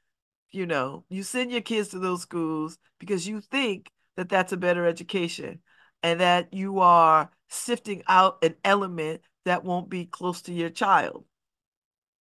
you 0.50 0.66
know 0.66 1.04
you 1.08 1.22
send 1.22 1.52
your 1.52 1.60
kids 1.60 1.90
to 1.90 1.98
those 2.00 2.22
schools 2.22 2.76
because 2.98 3.28
you 3.28 3.40
think 3.40 3.88
that 4.16 4.28
that's 4.28 4.52
a 4.52 4.56
better 4.56 4.84
education 4.84 5.60
and 6.02 6.18
that 6.18 6.52
you 6.52 6.80
are 6.80 7.30
sifting 7.48 8.02
out 8.08 8.42
an 8.42 8.56
element 8.64 9.20
that 9.44 9.62
won't 9.62 9.88
be 9.88 10.04
close 10.04 10.42
to 10.42 10.52
your 10.52 10.70
child. 10.70 11.24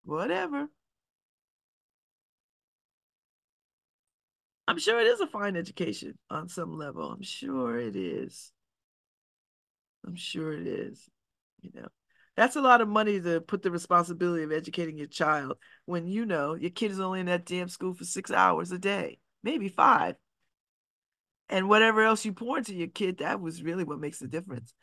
Whatever. 0.03 0.69
I'm 4.67 4.77
sure 4.77 4.99
it 4.99 5.07
is 5.07 5.21
a 5.21 5.27
fine 5.27 5.55
education 5.55 6.19
on 6.29 6.49
some 6.49 6.77
level. 6.77 7.11
I'm 7.11 7.23
sure 7.23 7.79
it 7.79 7.95
is. 7.95 8.51
I'm 10.05 10.15
sure 10.15 10.53
it 10.53 10.67
is. 10.67 11.09
You 11.61 11.71
know, 11.73 11.87
that's 12.35 12.55
a 12.55 12.61
lot 12.61 12.81
of 12.81 12.87
money 12.87 13.19
to 13.21 13.41
put 13.41 13.63
the 13.63 13.71
responsibility 13.71 14.43
of 14.43 14.51
educating 14.51 14.97
your 14.97 15.07
child 15.07 15.57
when 15.85 16.07
you 16.07 16.25
know 16.25 16.53
your 16.55 16.69
kid 16.71 16.91
is 16.91 16.99
only 16.99 17.19
in 17.21 17.27
that 17.27 17.45
damn 17.45 17.69
school 17.69 17.93
for 17.93 18.03
six 18.05 18.31
hours 18.31 18.71
a 18.71 18.77
day, 18.79 19.19
maybe 19.43 19.69
five. 19.69 20.15
And 21.49 21.69
whatever 21.69 22.01
else 22.03 22.25
you 22.25 22.33
pour 22.33 22.57
into 22.57 22.73
your 22.75 22.87
kid, 22.87 23.19
that 23.19 23.39
was 23.39 23.63
really 23.63 23.83
what 23.83 23.99
makes 23.99 24.19
the 24.19 24.27
difference. 24.27 24.73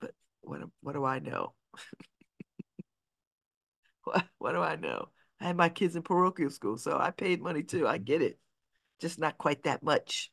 But 0.00 0.14
what 0.40 0.60
what 0.80 0.92
do 0.94 1.04
I 1.04 1.18
know? 1.18 1.54
what 4.04 4.26
what 4.38 4.52
do 4.52 4.60
I 4.60 4.76
know? 4.76 5.08
I 5.40 5.44
had 5.48 5.56
my 5.56 5.68
kids 5.68 5.96
in 5.96 6.02
parochial 6.02 6.50
school, 6.50 6.78
so 6.78 6.98
I 6.98 7.10
paid 7.10 7.42
money 7.42 7.62
too. 7.62 7.86
I 7.86 7.98
get 7.98 8.22
it. 8.22 8.38
Just 9.00 9.18
not 9.18 9.38
quite 9.38 9.64
that 9.64 9.82
much. 9.82 10.30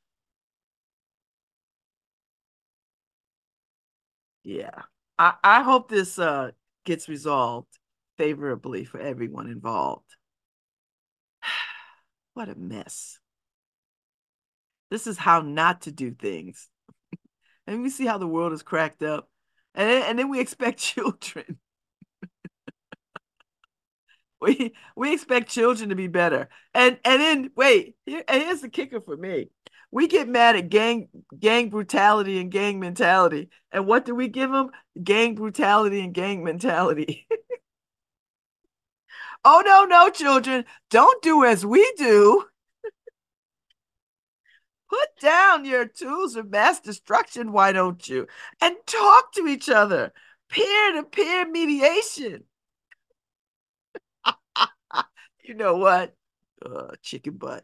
Yeah. 4.44 4.84
I, 5.18 5.34
I 5.44 5.64
hope 5.64 5.90
this 5.90 6.20
uh 6.20 6.52
gets 6.86 7.08
resolved 7.08 7.80
favorably 8.18 8.86
for 8.86 9.00
everyone 9.00 9.48
involved. 9.48 10.16
what 12.34 12.50
a 12.50 12.56
mess. 12.56 13.20
This 14.90 15.08
is 15.08 15.18
how 15.18 15.42
not 15.42 15.82
to 15.82 15.92
do 15.92 16.12
things. 16.12 16.70
and 17.68 17.82
we 17.82 17.90
see 17.90 18.06
how 18.06 18.18
the 18.18 18.28
world 18.28 18.54
is 18.54 18.64
cracked 18.64 19.02
up. 19.02 19.30
And 19.76 19.90
then, 19.90 20.04
and 20.04 20.20
then 20.20 20.30
we 20.30 20.40
expect 20.40 20.80
children. 20.80 21.58
we 24.42 24.74
we 24.96 25.14
expect 25.14 25.50
children 25.50 25.90
to 25.90 25.96
be 25.96 26.08
better. 26.08 26.50
And 26.74 27.00
and 27.04 27.22
then 27.22 27.52
wait, 27.56 27.96
here, 28.06 28.24
and 28.28 28.44
here's 28.44 28.62
the 28.62 28.70
kicker 28.70 29.02
for 29.02 29.18
me. 29.18 29.50
We 29.94 30.08
get 30.08 30.28
mad 30.28 30.56
at 30.56 30.70
gang 30.70 31.08
gang 31.38 31.70
brutality 31.70 32.40
and 32.40 32.50
gang 32.50 32.80
mentality. 32.80 33.50
And 33.72 33.86
what 33.86 34.06
do 34.06 34.16
we 34.16 34.28
give 34.28 34.50
them? 34.50 34.72
Gang 35.04 35.36
brutality 35.36 36.00
and 36.00 36.16
gang 36.16 36.44
mentality. 36.44 37.28
oh 39.46 39.62
no, 39.64 39.86
no, 39.86 40.10
children, 40.10 40.66
don't 40.90 41.22
do 41.22 41.46
as 41.46 41.64
we 41.64 41.94
do. 41.96 42.44
Put 44.90 45.10
down 45.22 45.64
your 45.64 45.86
tools 45.86 46.38
of 46.38 46.50
mass 46.50 46.80
destruction, 46.80 47.52
why 47.52 47.72
don't 47.72 48.10
you? 48.10 48.26
And 48.62 48.76
talk 48.88 49.32
to 49.34 49.46
each 49.46 49.70
other. 49.70 50.12
Peer 50.50 50.94
to 50.94 51.04
peer 51.04 51.48
mediation. 51.48 52.46
you 55.44 55.54
know 55.54 55.78
what? 55.78 56.16
Uh, 56.66 56.96
chicken 57.04 57.34
butt. 57.34 57.64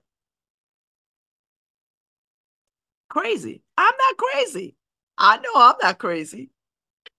Crazy. 3.10 3.64
I'm 3.78 3.94
not 3.98 4.18
crazy. 4.18 4.76
I 5.18 5.38
know 5.38 5.52
I'm 5.56 5.76
not 5.82 5.98
crazy. 5.98 6.52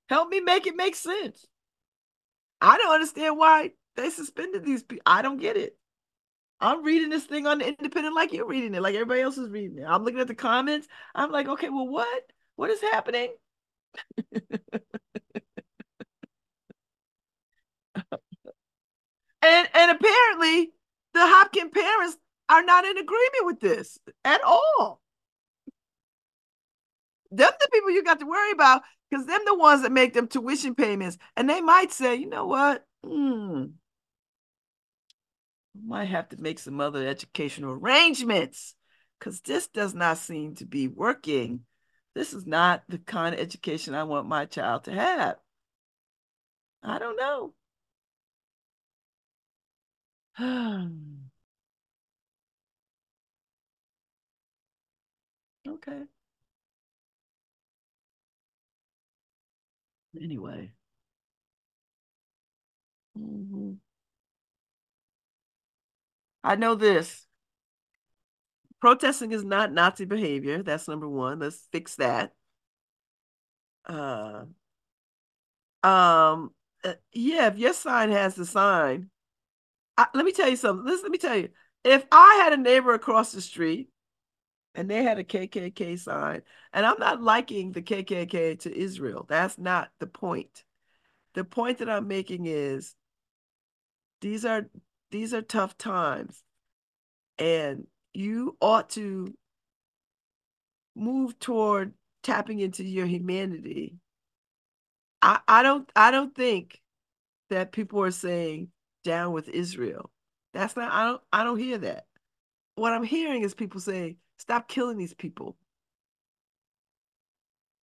Help 0.09 0.28
me 0.28 0.41
make 0.41 0.66
it 0.66 0.76
make 0.76 0.97
sense. 0.97 1.47
I 2.61 2.78
don't 2.78 2.93
understand 2.95 3.38
why 3.38 3.72
they 3.97 4.11
suspended 4.11 4.64
these 4.64 4.82
people. 4.82 5.03
I 5.07 5.22
don't 5.22 5.38
get 5.41 5.57
it. 5.57 5.76
I'm 6.61 6.84
reading 6.84 7.09
this 7.09 7.24
thing 7.24 7.47
on 7.47 7.59
the 7.59 7.68
independent 7.68 8.14
like 8.14 8.32
you're 8.32 8.47
reading 8.47 8.74
it, 8.74 8.82
like 8.82 8.95
everybody 8.95 9.22
else 9.22 9.38
is 9.38 9.49
reading 9.49 9.78
it. 9.78 9.84
I'm 9.86 10.05
looking 10.05 10.20
at 10.20 10.28
the 10.28 10.34
comments. 10.34 10.86
I'm 11.14 11.30
like, 11.32 11.49
okay, 11.49 11.70
well, 11.70 11.88
what? 11.88 12.22
What 12.57 12.70
is 12.70 12.80
happening? 12.82 13.30
and 19.43 19.68
and 19.74 19.91
apparently 19.91 20.72
the 21.14 21.20
Hopkins 21.26 21.70
parents 21.72 22.16
are 22.49 22.62
not 22.62 22.84
in 22.84 22.99
agreement 22.99 23.45
with 23.47 23.61
this 23.61 23.99
at 24.24 24.43
all. 24.45 24.99
Them 27.30 27.50
the 27.60 27.68
people 27.72 27.90
you 27.90 28.02
got 28.02 28.20
to 28.20 28.26
worry 28.26 28.52
about 28.52 28.82
because 29.08 29.26
them 29.26 29.40
the 29.44 29.54
ones 29.54 29.82
that 29.82 29.92
make 29.92 30.14
them 30.14 30.28
tuition 30.28 30.74
payments, 30.74 31.18
and 31.36 31.48
they 31.48 31.60
might 31.60 31.92
say, 31.92 32.16
you 32.16 32.28
know 32.28 32.46
what? 32.46 32.84
Hmm, 33.04 33.66
might 35.74 36.06
have 36.06 36.28
to 36.30 36.40
make 36.40 36.58
some 36.58 36.80
other 36.80 37.06
educational 37.06 37.72
arrangements 37.72 38.74
because 39.18 39.40
this 39.40 39.66
does 39.68 39.94
not 39.94 40.18
seem 40.18 40.54
to 40.56 40.66
be 40.66 40.88
working. 40.88 41.64
This 42.14 42.32
is 42.32 42.46
not 42.46 42.82
the 42.88 42.98
kind 42.98 43.34
of 43.34 43.40
education 43.40 43.94
I 43.94 44.04
want 44.04 44.28
my 44.28 44.46
child 44.46 44.84
to 44.84 44.92
have. 44.92 45.36
I 46.82 46.98
don't 46.98 47.16
know. 47.16 47.54
okay. 55.68 56.04
Anyway. 60.14 60.72
Mhm. 63.14 63.78
I 66.44 66.54
know 66.56 66.74
this. 66.74 67.26
Protesting 68.80 69.32
is 69.32 69.44
not 69.44 69.72
Nazi 69.72 70.04
behavior. 70.04 70.62
That's 70.62 70.88
number 70.88 71.08
one. 71.08 71.38
Let's 71.40 71.66
fix 71.72 71.96
that. 71.96 72.34
Uh, 73.88 74.44
um, 75.82 76.52
uh, 76.84 76.94
yeah, 77.12 77.48
if 77.48 77.58
your 77.58 77.72
sign 77.72 78.11
has 78.11 78.34
the 78.34 78.46
sign, 78.46 79.11
I, 79.96 80.08
let 80.14 80.26
me 80.26 80.32
tell 80.32 80.48
you 80.48 80.56
something. 80.56 80.86
Listen, 80.86 81.04
let 81.04 81.12
me 81.12 81.18
tell 81.18 81.36
you. 81.36 81.50
If 81.84 82.06
I 82.12 82.40
had 82.44 82.54
a 82.54 82.58
neighbor 82.58 82.94
across 82.94 83.32
the 83.32 83.40
street 83.42 83.90
and 84.74 84.88
they 84.88 85.02
had 85.02 85.18
a 85.18 85.24
KKK 85.24 85.98
sign, 85.98 86.42
and 86.72 86.86
I'm 86.86 86.98
not 86.98 87.22
liking 87.22 87.72
the 87.72 87.82
KKK 87.82 88.58
to 88.60 88.76
Israel, 88.76 89.26
that's 89.28 89.58
not 89.58 89.90
the 89.98 90.06
point. 90.06 90.64
The 91.34 91.44
point 91.44 91.78
that 91.78 91.90
I'm 91.90 92.08
making 92.08 92.46
is 92.46 92.94
these 94.20 94.44
are 94.44 94.68
these 95.10 95.34
are 95.34 95.42
tough 95.42 95.76
times, 95.78 96.42
and 97.38 97.86
you 98.12 98.56
ought 98.60 98.90
to 98.90 99.34
move 100.94 101.38
toward 101.38 101.94
tapping 102.22 102.60
into 102.60 102.84
your 102.84 103.06
humanity. 103.06 103.96
I, 105.22 105.40
I 105.48 105.62
don't 105.62 105.90
I 105.96 106.10
don't 106.10 106.34
think 106.34 106.80
that 107.50 107.72
people 107.72 108.02
are 108.02 108.10
saying 108.10 108.68
down 109.04 109.32
with 109.32 109.48
Israel. 109.48 110.10
That's 110.52 110.76
not 110.76 110.92
I 110.92 111.04
don't 111.04 111.22
I 111.32 111.44
don't 111.44 111.58
hear 111.58 111.78
that. 111.78 112.06
What 112.74 112.92
I'm 112.92 113.04
hearing 113.04 113.42
is 113.42 113.54
people 113.54 113.80
saying, 113.80 114.16
stop 114.41 114.68
killing 114.68 114.97
these 114.97 115.12
people. 115.12 115.55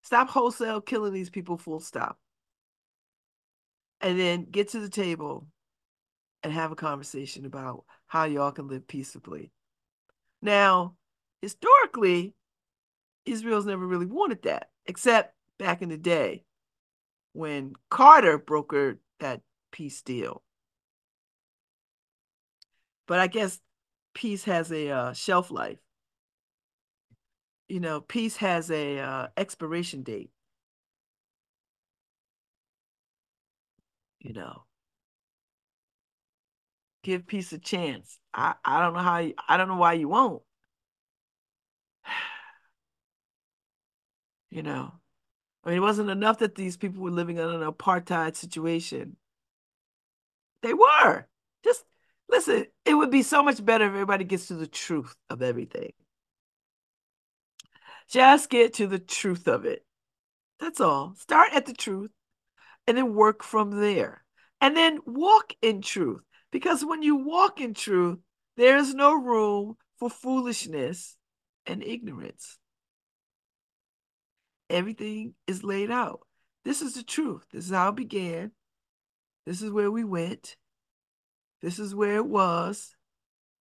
Stop 0.01 0.30
wholesale 0.30 0.82
killing 0.82 1.14
these 1.14 1.30
people, 1.30 1.58
full 1.58 1.80
stop. 1.80 2.18
And 4.01 4.20
then 4.20 4.45
get 4.49 4.70
to 4.70 4.80
the 4.80 4.89
table 4.89 5.47
and 6.41 6.51
have 6.51 6.72
a 6.72 6.76
conversation 6.76 7.45
about 7.45 7.84
how 8.08 8.24
y'all 8.24 8.51
can 8.51 8.68
live 8.68 8.88
peaceably. 8.88 9.51
Now, 10.41 10.95
historically, 11.41 12.34
Israel's 13.26 13.66
never 13.66 13.86
really 13.86 14.05
wanted 14.05 14.43
that, 14.43 14.70
except 14.86 15.36
back 15.60 15.82
in 15.82 15.89
the 15.89 15.97
day 15.97 16.43
when 17.34 17.74
Carter 17.91 18.39
brokered 18.39 18.97
that 19.20 19.41
peace 19.72 20.01
deal. 20.01 20.41
But 23.08 23.20
I 23.20 23.28
guess 23.28 23.60
peace 24.16 24.45
has 24.45 24.72
a 24.72 24.89
uh, 24.89 25.14
shelf 25.14 25.51
life. 25.51 25.80
You 27.70 27.80
know, 27.80 28.01
peace 28.01 28.38
has 28.38 28.72
a 28.72 28.99
uh, 28.99 29.28
expiration 29.38 30.03
date. 30.03 30.32
You 34.20 34.34
know, 34.34 34.65
give 37.03 37.26
peace 37.28 37.51
a 37.53 37.57
chance. 37.59 38.20
I, 38.34 38.53
I 38.63 38.80
don't 38.82 38.93
know 38.93 38.99
how 38.99 39.18
you, 39.20 39.34
I 39.47 39.57
don't 39.57 39.68
know 39.68 39.78
why 39.78 39.93
you 39.93 40.09
won't. 40.09 40.43
You 44.49 44.61
know, 44.63 44.93
I 45.63 45.70
mean, 45.70 45.78
it 45.80 45.82
wasn't 45.82 46.09
enough 46.11 46.39
that 46.39 46.55
these 46.55 46.78
people 46.78 47.03
were 47.03 47.11
living 47.11 47.38
in 47.38 47.49
an 47.49 47.61
apartheid 47.61 48.36
situation. 48.36 49.18
They 50.61 50.74
were. 50.74 51.28
Just 51.63 51.84
listen, 52.30 52.68
it 52.86 52.93
would 52.93 53.11
be 53.11 53.24
so 53.24 53.43
much 53.43 53.63
better 53.63 53.86
if 53.86 53.91
everybody 53.91 54.24
gets 54.24 54.47
to 54.47 54.55
the 54.55 54.68
truth 54.68 55.15
of 55.30 55.41
everything. 55.41 55.93
Just 58.10 58.49
get 58.49 58.76
to 58.76 58.88
the 58.88 58.99
truth 58.99 59.47
of 59.47 59.66
it. 59.66 59.86
That's 60.60 60.82
all. 60.82 61.14
Start 61.18 61.49
at 61.53 61.66
the 61.66 61.74
truth 61.74 62.12
and 62.88 62.97
then 62.97 63.14
work 63.14 63.43
from 63.43 63.80
there. 63.80 64.24
And 64.62 64.76
then 64.76 64.99
walk 65.05 65.53
in 65.62 65.82
truth. 65.82 66.22
Because 66.51 66.84
when 66.84 67.03
you 67.03 67.18
walk 67.18 67.60
in 67.60 67.74
truth, 67.74 68.20
there 68.55 68.78
is 68.78 68.93
no 68.93 69.14
room 69.14 69.76
for 69.99 70.10
foolishness 70.10 71.16
and 71.66 71.84
ignorance. 71.84 72.58
Everything 74.70 75.34
is 75.45 75.64
laid 75.64 75.91
out. 75.91 76.22
This 76.66 76.82
is 76.82 76.95
the 76.95 77.03
truth. 77.03 77.45
This 77.51 77.66
is 77.66 77.72
how 77.72 77.89
it 77.89 77.95
began. 77.95 78.51
This 79.45 79.62
is 79.62 79.72
where 79.72 79.91
we 79.91 80.03
went. 80.03 80.55
This 81.62 81.80
is 81.80 81.95
where 81.95 82.16
it 82.16 82.26
was. 82.26 82.95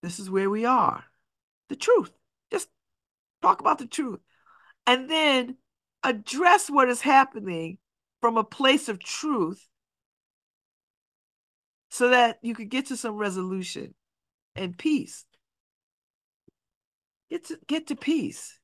This 0.02 0.18
is 0.18 0.30
where 0.30 0.50
we 0.50 0.64
are. 0.64 1.04
The 1.68 1.76
truth. 1.76 2.10
Just 2.50 2.68
talk 3.42 3.60
about 3.60 3.78
the 3.78 3.86
truth. 3.86 4.20
And 4.86 5.10
then 5.10 5.56
address 6.02 6.70
what 6.70 6.88
is 6.88 7.00
happening 7.00 7.78
from 8.20 8.36
a 8.36 8.44
place 8.44 8.88
of 8.88 9.00
truth 9.00 9.68
so 11.90 12.10
that 12.10 12.38
you 12.42 12.54
could 12.54 12.68
get 12.68 12.86
to 12.86 12.96
some 12.96 13.16
resolution 13.16 13.94
and 14.54 14.76
peace. 14.76 15.24
Get 17.30 17.46
to 17.46 17.58
get 17.66 17.88
to 17.88 17.96
peace. 17.96 18.58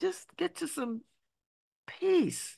Just 0.00 0.26
get 0.36 0.56
to 0.56 0.68
some 0.68 1.02
peace. 1.86 2.56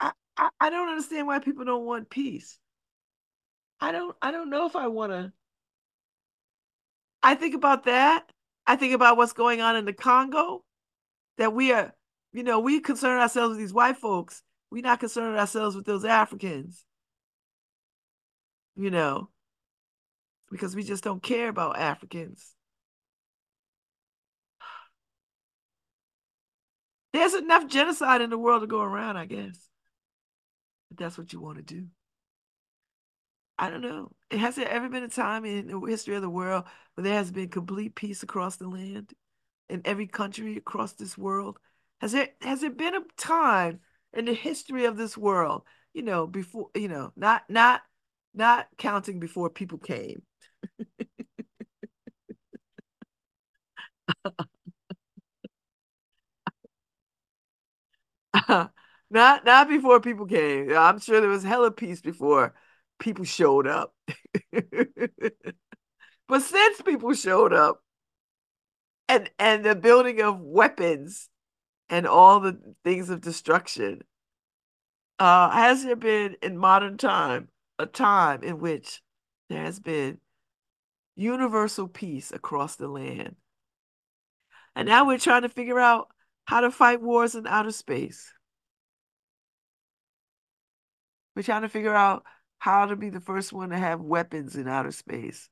I, 0.00 0.12
I, 0.36 0.48
I 0.60 0.70
don't 0.70 0.88
understand 0.88 1.26
why 1.26 1.38
people 1.38 1.64
don't 1.64 1.84
want 1.84 2.10
peace. 2.10 2.58
I 3.80 3.92
don't 3.92 4.16
I 4.20 4.30
don't 4.30 4.50
know 4.50 4.66
if 4.66 4.76
I 4.76 4.88
want 4.88 5.12
to. 5.12 5.32
I 7.22 7.34
think 7.34 7.54
about 7.54 7.84
that. 7.84 8.30
I 8.70 8.76
think 8.76 8.94
about 8.94 9.16
what's 9.16 9.32
going 9.32 9.60
on 9.60 9.74
in 9.74 9.84
the 9.84 9.92
Congo. 9.92 10.62
That 11.38 11.52
we 11.52 11.72
are, 11.72 11.92
you 12.32 12.44
know, 12.44 12.60
we 12.60 12.78
concern 12.78 13.18
ourselves 13.18 13.50
with 13.50 13.58
these 13.58 13.72
white 13.72 13.96
folks. 13.96 14.44
We're 14.70 14.84
not 14.84 15.00
concerned 15.00 15.36
ourselves 15.36 15.74
with 15.74 15.86
those 15.86 16.04
Africans. 16.04 16.84
You 18.76 18.92
know, 18.92 19.28
because 20.52 20.76
we 20.76 20.84
just 20.84 21.02
don't 21.02 21.20
care 21.20 21.48
about 21.48 21.80
Africans. 21.80 22.54
There's 27.12 27.34
enough 27.34 27.66
genocide 27.66 28.20
in 28.20 28.30
the 28.30 28.38
world 28.38 28.60
to 28.60 28.68
go 28.68 28.82
around, 28.82 29.16
I 29.16 29.26
guess. 29.26 29.58
If 30.92 30.96
that's 30.96 31.18
what 31.18 31.32
you 31.32 31.40
want 31.40 31.56
to 31.56 31.64
do. 31.64 31.86
I 33.60 33.70
don't 33.70 33.82
know. 33.82 34.10
Has 34.32 34.56
there 34.56 34.68
ever 34.68 34.88
been 34.88 35.02
a 35.04 35.08
time 35.08 35.44
in 35.44 35.68
the 35.68 35.78
history 35.80 36.16
of 36.16 36.22
the 36.22 36.30
world 36.30 36.64
where 36.94 37.04
there 37.04 37.14
has 37.14 37.30
been 37.30 37.48
complete 37.48 37.94
peace 37.94 38.22
across 38.22 38.56
the 38.56 38.68
land 38.68 39.12
in 39.68 39.82
every 39.84 40.06
country 40.06 40.56
across 40.56 40.94
this 40.94 41.18
world? 41.18 41.58
Has 42.00 42.12
there 42.12 42.30
has 42.42 42.62
there 42.62 42.70
been 42.70 42.94
a 42.96 43.02
time 43.18 43.80
in 44.14 44.26
the 44.26 44.34
history 44.34 44.86
of 44.86 44.96
this 44.96 45.16
world, 45.18 45.64
you 45.94 46.02
know, 46.02 46.26
before 46.26 46.70
you 46.74 46.88
know, 46.88 47.12
not 47.16 47.44
not 47.50 47.82
not 48.34 48.68
counting 48.78 49.20
before 49.20 49.50
people 49.50 49.78
came. 49.78 50.22
not 59.10 59.44
not 59.44 59.68
before 59.68 60.00
people 60.00 60.26
came. 60.26 60.72
I'm 60.76 60.98
sure 61.00 61.20
there 61.20 61.30
was 61.30 61.44
hella 61.44 61.70
peace 61.70 62.00
before 62.00 62.54
people 63.00 63.24
showed 63.24 63.66
up. 63.66 63.92
but 66.28 66.42
since 66.42 66.80
people 66.82 67.12
showed 67.14 67.52
up 67.52 67.82
and 69.08 69.28
and 69.38 69.64
the 69.64 69.74
building 69.74 70.20
of 70.20 70.38
weapons 70.40 71.28
and 71.88 72.06
all 72.06 72.38
the 72.38 72.60
things 72.84 73.10
of 73.10 73.20
destruction, 73.20 74.02
uh, 75.18 75.50
has 75.50 75.82
there 75.82 75.96
been 75.96 76.36
in 76.42 76.56
modern 76.56 76.96
time 76.96 77.48
a 77.78 77.86
time 77.86 78.44
in 78.44 78.60
which 78.60 79.02
there 79.48 79.64
has 79.64 79.80
been 79.80 80.18
universal 81.16 81.88
peace 81.88 82.30
across 82.30 82.76
the 82.76 82.86
land? 82.86 83.34
And 84.76 84.86
now 84.86 85.06
we're 85.06 85.18
trying 85.18 85.42
to 85.42 85.48
figure 85.48 85.80
out 85.80 86.08
how 86.44 86.60
to 86.60 86.70
fight 86.70 87.02
wars 87.02 87.34
in 87.34 87.46
outer 87.46 87.72
space. 87.72 88.32
We're 91.34 91.42
trying 91.42 91.62
to 91.62 91.68
figure 91.68 91.94
out 91.94 92.24
how 92.60 92.86
to 92.86 92.94
be 92.94 93.10
the 93.10 93.20
first 93.20 93.52
one 93.52 93.70
to 93.70 93.78
have 93.78 94.00
weapons 94.02 94.54
in 94.54 94.68
outer 94.68 94.92
space. 94.92 95.48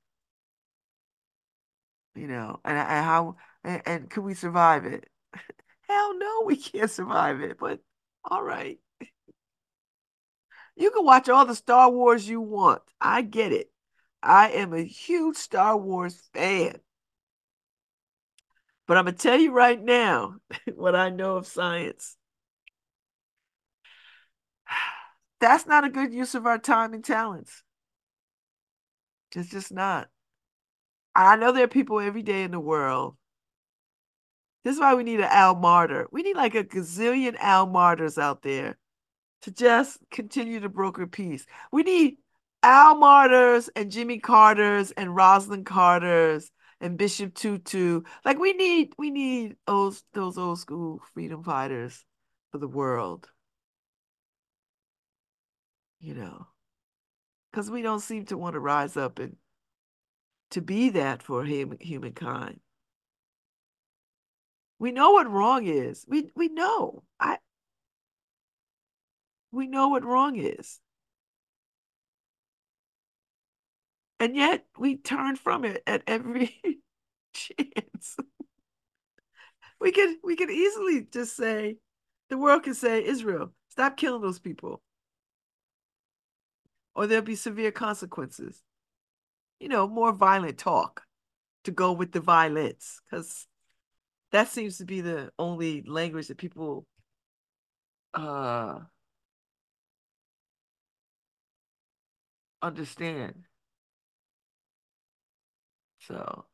You 2.15 2.29
know, 2.29 2.61
and, 2.65 2.77
and 2.79 3.05
how 3.05 3.37
and, 3.65 3.83
and 3.87 4.11
could 4.11 4.25
we 4.25 4.35
survive 4.35 4.85
it? 4.85 5.09
Hell 5.89 6.19
no, 6.19 6.43
we 6.45 6.57
can't 6.57 6.91
survive 6.91 7.41
it. 7.41 7.59
But 7.59 7.81
all 8.25 8.43
right. 8.43 8.79
You 10.77 10.91
can 10.91 11.05
watch 11.05 11.29
all 11.29 11.47
the 11.47 11.55
Star 11.55 11.91
Wars 11.91 12.29
you 12.29 12.41
want. 12.41 12.83
I 13.01 13.23
get 13.23 13.53
it. 13.53 13.73
I 14.23 14.51
am 14.51 14.75
a 14.75 14.83
huge 14.83 15.37
Star 15.37 15.77
Wars 15.77 16.21
fan. 16.33 16.81
But 18.87 18.97
I'm 18.97 19.05
going 19.05 19.17
to 19.17 19.23
tell 19.23 19.39
you 19.39 19.53
right 19.53 19.83
now 19.83 20.37
what 20.75 20.95
I 20.95 21.09
know 21.09 21.37
of 21.37 21.47
science. 21.47 22.18
That's 25.41 25.67
not 25.67 25.85
a 25.85 25.91
good 25.91 26.13
use 26.13 26.35
of 26.35 26.47
our 26.47 26.59
time 26.59 26.95
and 26.95 27.05
talents. 27.05 27.63
It's 29.35 29.51
just 29.51 29.73
not. 29.73 30.09
I 31.15 31.37
know 31.37 31.53
there 31.53 31.65
are 31.65 31.69
people 31.69 32.01
every 32.01 32.23
day 32.23 32.43
in 32.43 32.51
the 32.51 32.61
world. 32.61 33.17
This 34.65 34.75
is 34.75 34.81
why 34.81 34.95
we 34.95 35.05
need 35.05 35.21
an 35.21 35.29
Al 35.31 35.55
Martyr. 35.55 36.07
We 36.11 36.23
need 36.23 36.37
like 36.37 36.55
a 36.55 36.65
gazillion 36.65 37.37
Al 37.39 37.67
Martyrs 37.67 38.19
out 38.19 38.43
there 38.43 38.77
to 39.43 39.51
just 39.51 39.99
continue 40.11 40.61
to 40.61 40.69
broker 40.69 41.07
peace. 41.07 41.47
We 41.73 41.83
need 41.83 42.17
Al 42.63 42.97
Martyrs 42.97 43.69
and 43.77 43.91
Jimmy 43.91 44.19
Carters 44.19 44.91
and 44.93 45.11
Rosalynn 45.11 45.65
Carters 45.65 46.51
and 46.81 46.97
Bishop 46.97 47.35
Tutu. 47.35 48.03
Like 48.25 48.39
we 48.39 48.53
need 48.53 48.95
we 48.99 49.11
need 49.11 49.57
those 49.67 50.03
those 50.13 50.39
old 50.39 50.59
school 50.59 51.01
freedom 51.15 51.43
fighters 51.43 52.05
for 52.53 52.59
the 52.59 52.69
world. 52.69 53.29
You 56.01 56.15
know. 56.15 56.47
Because 57.51 57.71
we 57.71 57.83
don't 57.83 58.01
seem 58.01 58.25
to 58.27 58.37
want 58.37 58.55
to 58.55 58.61
rise 58.61 58.97
up 58.97 59.19
and 59.19 59.37
to 60.51 60.61
be 60.61 60.91
that 60.91 61.23
for 61.23 61.45
hum, 61.45 61.77
humankind. 61.81 62.61
We 64.79 64.93
know 64.93 65.13
what 65.13 65.31
wrong 65.31 65.67
is. 65.67 66.05
We 66.09 66.31
we 66.37 66.49
know. 66.49 67.03
I 67.19 67.39
we 69.51 69.67
know 69.67 69.89
what 69.89 70.05
wrong 70.05 70.37
is. 70.37 70.81
And 74.21 74.37
yet 74.37 74.67
we 74.77 74.97
turn 74.97 75.37
from 75.37 75.65
it 75.65 75.83
at 75.87 76.03
every 76.07 76.61
chance. 77.33 78.17
we 79.81 79.93
could 79.93 80.17
we 80.23 80.37
could 80.37 80.51
easily 80.51 81.07
just 81.11 81.37
say 81.37 81.77
the 82.31 82.39
world 82.39 82.65
could 82.65 82.77
say 82.77 83.05
Israel, 83.05 83.53
stop 83.71 83.97
killing 83.97 84.23
those 84.23 84.39
people. 84.39 84.83
Or 86.99 87.07
there'll 87.07 87.25
be 87.25 87.37
severe 87.37 87.71
consequences. 87.71 88.61
You 89.61 89.69
know, 89.69 89.87
more 89.87 90.13
violent 90.13 90.59
talk 90.59 91.05
to 91.63 91.71
go 91.71 91.93
with 91.93 92.11
the 92.11 92.19
violence 92.19 93.01
because 93.09 93.47
that 94.33 94.49
seems 94.49 94.79
to 94.79 94.85
be 94.85 95.01
the 95.01 95.31
only 95.39 95.83
language 95.83 96.27
that 96.27 96.39
people 96.39 96.87
uh 98.15 98.81
understand. 102.63 103.45
So 106.01 106.47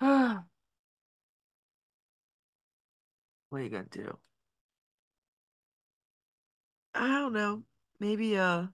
what 0.00 0.42
are 3.52 3.60
you 3.60 3.70
gonna 3.70 3.84
do? 3.92 4.18
I 6.94 7.06
don't 7.20 7.32
know. 7.32 7.62
Maybe 7.98 8.36
uh 8.38 8.66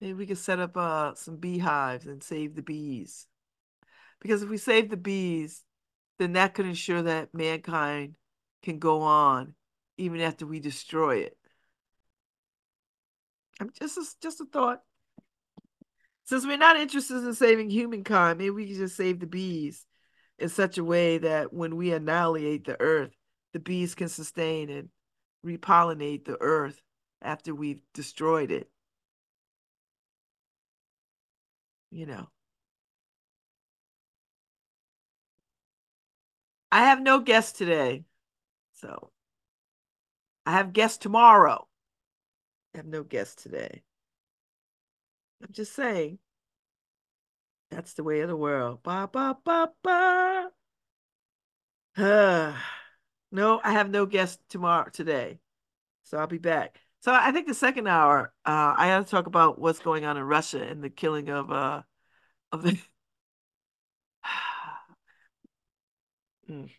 maybe 0.00 0.14
we 0.14 0.26
could 0.26 0.38
set 0.38 0.58
up 0.58 0.76
uh 0.76 1.14
some 1.14 1.36
beehives 1.36 2.06
and 2.06 2.22
save 2.22 2.54
the 2.54 2.62
bees. 2.62 3.26
Because 4.20 4.42
if 4.42 4.48
we 4.48 4.58
save 4.58 4.88
the 4.88 4.96
bees, 4.96 5.64
then 6.18 6.34
that 6.34 6.54
could 6.54 6.66
ensure 6.66 7.02
that 7.02 7.34
mankind 7.34 8.16
can 8.62 8.78
go 8.78 9.02
on 9.02 9.54
even 9.96 10.20
after 10.20 10.46
we 10.46 10.60
destroy 10.60 11.18
it. 11.18 11.36
I'm 13.60 13.70
just 13.78 13.98
a, 13.98 14.04
just 14.20 14.40
a 14.40 14.44
thought. 14.44 14.82
Since 16.24 16.46
we're 16.46 16.56
not 16.56 16.76
interested 16.76 17.24
in 17.24 17.34
saving 17.34 17.70
humankind, 17.70 18.38
maybe 18.38 18.50
we 18.50 18.66
can 18.66 18.76
just 18.76 18.96
save 18.96 19.20
the 19.20 19.26
bees 19.26 19.84
in 20.38 20.48
such 20.48 20.78
a 20.78 20.84
way 20.84 21.18
that 21.18 21.52
when 21.52 21.76
we 21.76 21.92
annihilate 21.92 22.64
the 22.64 22.80
earth, 22.80 23.12
the 23.52 23.58
bees 23.58 23.94
can 23.94 24.08
sustain 24.08 24.70
and 24.70 24.88
repollinate 25.44 26.24
the 26.24 26.40
earth 26.40 26.80
after 27.22 27.54
we've 27.54 27.82
destroyed 27.94 28.50
it. 28.50 28.68
You 31.90 32.06
know. 32.06 32.28
I 36.72 36.86
have 36.86 37.00
no 37.02 37.20
guests 37.20 37.52
today. 37.56 38.04
So 38.72 39.12
I 40.46 40.52
have 40.52 40.72
guests 40.72 40.98
tomorrow. 40.98 41.68
I 42.74 42.78
have 42.78 42.86
no 42.86 43.02
guests 43.02 43.42
today. 43.42 43.82
I'm 45.42 45.52
just 45.52 45.74
saying. 45.74 46.18
That's 47.70 47.94
the 47.94 48.04
way 48.04 48.20
of 48.20 48.28
the 48.28 48.36
world. 48.36 48.82
Ba 48.82 49.08
ba 49.12 49.38
ba 49.44 49.72
ba. 49.82 50.50
Uh, 51.96 52.54
no, 53.32 53.60
I 53.62 53.72
have 53.72 53.90
no 53.90 54.06
guests 54.06 54.42
tomorrow 54.48 54.88
today. 54.90 55.40
So 56.04 56.18
I'll 56.18 56.26
be 56.26 56.38
back. 56.38 56.80
So 57.02 57.12
I 57.12 57.32
think 57.32 57.48
the 57.48 57.54
second 57.54 57.88
hour, 57.88 58.32
uh, 58.46 58.74
I 58.76 58.86
have 58.88 59.04
to 59.04 59.10
talk 59.10 59.26
about 59.26 59.58
what's 59.58 59.80
going 59.80 60.04
on 60.04 60.16
in 60.16 60.22
Russia 60.22 60.62
and 60.62 60.82
the 60.82 60.90
killing 60.90 61.28
of 61.30 61.50
uh 61.50 61.82
of 62.52 62.62
the 62.62 62.78
mm. 66.50 66.70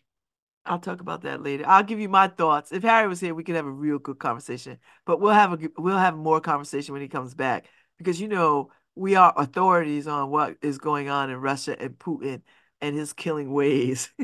I'll 0.66 0.78
talk 0.80 1.00
about 1.00 1.22
that 1.22 1.42
later. 1.42 1.64
I'll 1.66 1.82
give 1.84 2.00
you 2.00 2.08
my 2.08 2.28
thoughts. 2.28 2.72
If 2.72 2.82
Harry 2.84 3.06
was 3.08 3.20
here, 3.20 3.34
we 3.34 3.44
could 3.44 3.56
have 3.56 3.66
a 3.66 3.70
real 3.70 3.98
good 3.98 4.18
conversation. 4.18 4.78
But 5.06 5.20
we'll 5.20 5.32
have 5.34 5.52
a 5.54 5.58
we'll 5.78 5.98
have 5.98 6.16
more 6.16 6.40
conversation 6.40 6.92
when 6.94 7.02
he 7.02 7.08
comes 7.08 7.34
back 7.34 7.66
because 7.98 8.20
you 8.20 8.28
know 8.28 8.70
we 8.94 9.16
are 9.16 9.32
authorities 9.36 10.06
on 10.06 10.30
what 10.30 10.56
is 10.62 10.78
going 10.78 11.08
on 11.10 11.30
in 11.30 11.36
Russia 11.38 11.76
and 11.80 11.98
Putin 11.98 12.42
and 12.80 12.96
his 12.96 13.12
killing 13.12 13.52
ways. 13.52 14.10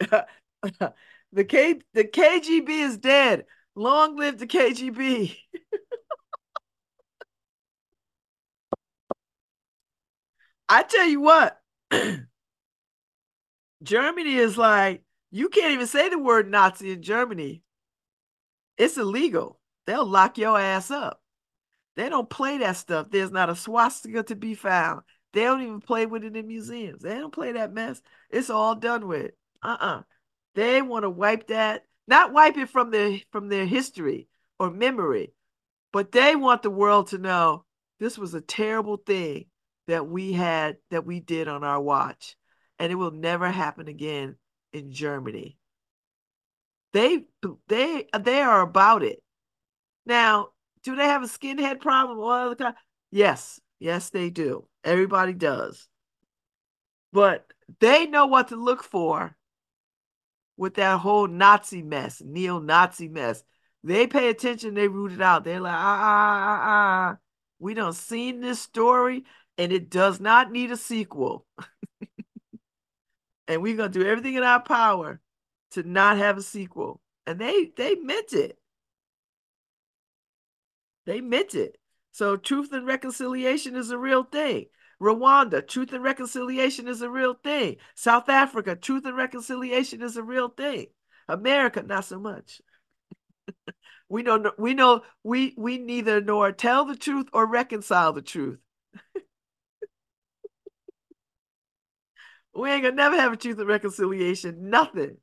the 0.00 1.44
K 1.48 1.80
the 1.94 2.04
KGB 2.04 2.68
is 2.68 2.98
dead. 2.98 3.46
Long 3.76 4.16
live 4.16 4.38
the 4.38 4.46
KGB. 4.46 5.36
I 10.68 10.82
tell 10.82 11.06
you 11.06 11.20
what. 11.20 11.60
Germany 13.82 14.34
is 14.34 14.56
like, 14.56 15.02
you 15.30 15.48
can't 15.48 15.72
even 15.72 15.86
say 15.86 16.08
the 16.08 16.18
word 16.18 16.50
Nazi 16.50 16.92
in 16.92 17.02
Germany. 17.02 17.62
It's 18.78 18.96
illegal. 18.96 19.60
They'll 19.86 20.06
lock 20.06 20.38
your 20.38 20.58
ass 20.58 20.90
up. 20.90 21.20
They 21.96 22.08
don't 22.08 22.30
play 22.30 22.58
that 22.58 22.76
stuff. 22.76 23.10
There's 23.10 23.30
not 23.30 23.50
a 23.50 23.56
swastika 23.56 24.22
to 24.24 24.36
be 24.36 24.54
found. 24.54 25.02
They 25.32 25.42
don't 25.42 25.62
even 25.62 25.80
play 25.80 26.06
with 26.06 26.24
it 26.24 26.36
in 26.36 26.46
museums. 26.46 27.02
They 27.02 27.14
don't 27.14 27.32
play 27.32 27.52
that 27.52 27.72
mess. 27.72 28.00
It's 28.30 28.50
all 28.50 28.74
done 28.74 29.06
with. 29.06 29.32
Uh-uh. 29.62 30.02
They 30.54 30.82
want 30.82 31.02
to 31.02 31.10
wipe 31.10 31.48
that, 31.48 31.84
not 32.06 32.32
wipe 32.32 32.56
it 32.56 32.68
from 32.68 32.90
their 32.90 33.18
from 33.30 33.48
their 33.48 33.66
history 33.66 34.28
or 34.58 34.70
memory, 34.70 35.32
but 35.92 36.12
they 36.12 36.36
want 36.36 36.62
the 36.62 36.70
world 36.70 37.08
to 37.08 37.18
know 37.18 37.64
this 37.98 38.18
was 38.18 38.34
a 38.34 38.40
terrible 38.40 38.96
thing 38.96 39.46
that 39.86 40.08
we 40.08 40.32
had 40.32 40.76
that 40.90 41.06
we 41.06 41.20
did 41.20 41.48
on 41.48 41.64
our 41.64 41.80
watch 41.80 42.36
and 42.78 42.90
it 42.90 42.96
will 42.96 43.10
never 43.10 43.50
happen 43.50 43.88
again 43.88 44.36
in 44.72 44.92
Germany. 44.92 45.58
They 46.92 47.24
they 47.68 48.06
they 48.18 48.40
are 48.40 48.60
about 48.60 49.02
it. 49.02 49.22
Now, 50.06 50.48
do 50.82 50.96
they 50.96 51.06
have 51.06 51.22
a 51.22 51.26
skinhead 51.26 51.80
problem 51.80 52.18
or 52.18 52.32
other 52.32 52.54
kind? 52.54 52.74
Yes, 53.10 53.60
yes, 53.78 54.10
they 54.10 54.30
do. 54.30 54.68
Everybody 54.84 55.32
does. 55.32 55.88
But 57.12 57.46
they 57.80 58.06
know 58.06 58.26
what 58.26 58.48
to 58.48 58.56
look 58.56 58.82
for 58.82 59.36
with 60.56 60.74
that 60.74 61.00
whole 61.00 61.26
Nazi 61.26 61.82
mess, 61.82 62.22
neo-Nazi 62.24 63.08
mess. 63.08 63.42
They 63.82 64.06
pay 64.06 64.28
attention, 64.28 64.74
they 64.74 64.88
root 64.88 65.12
it 65.12 65.20
out. 65.20 65.44
They're 65.44 65.60
like, 65.60 65.74
ah, 65.74 66.00
ah, 66.02 66.38
ah, 66.42 66.60
ah. 66.64 67.16
We 67.58 67.74
don't 67.74 67.94
seen 67.94 68.40
this 68.40 68.60
story, 68.60 69.24
and 69.58 69.72
it 69.72 69.90
does 69.90 70.20
not 70.20 70.50
need 70.50 70.70
a 70.70 70.76
sequel. 70.76 71.46
and 73.48 73.62
we're 73.62 73.76
gonna 73.76 73.88
do 73.88 74.06
everything 74.06 74.34
in 74.34 74.42
our 74.42 74.62
power 74.62 75.20
to 75.72 75.82
not 75.82 76.18
have 76.18 76.38
a 76.38 76.42
sequel. 76.42 77.00
And 77.26 77.38
they 77.38 77.72
they 77.76 77.94
meant 77.94 78.32
it. 78.32 78.58
They 81.06 81.20
meant 81.20 81.54
it. 81.54 81.76
So 82.12 82.36
truth 82.36 82.72
and 82.72 82.86
reconciliation 82.86 83.76
is 83.76 83.90
a 83.90 83.98
real 83.98 84.22
thing. 84.22 84.66
Rwanda, 85.04 85.66
truth 85.66 85.92
and 85.92 86.02
reconciliation 86.02 86.88
is 86.88 87.02
a 87.02 87.10
real 87.10 87.34
thing. 87.34 87.76
South 87.94 88.28
Africa, 88.28 88.74
truth 88.74 89.04
and 89.04 89.16
reconciliation 89.16 90.02
is 90.02 90.16
a 90.16 90.22
real 90.22 90.48
thing. 90.48 90.86
America, 91.28 91.82
not 91.82 92.04
so 92.06 92.18
much. 92.18 92.60
we 94.08 94.22
know 94.22 94.52
we 94.58 94.74
know 94.74 95.02
we 95.22 95.54
we 95.56 95.78
neither 95.78 96.20
nor 96.20 96.52
tell 96.52 96.84
the 96.84 96.96
truth 96.96 97.26
or 97.32 97.46
reconcile 97.46 98.12
the 98.12 98.22
truth. 98.22 98.58
we 102.54 102.70
ain't 102.70 102.82
gonna 102.82 102.94
never 102.94 103.16
have 103.20 103.32
a 103.32 103.36
truth 103.36 103.58
and 103.58 103.68
reconciliation, 103.68 104.70
nothing. 104.70 105.16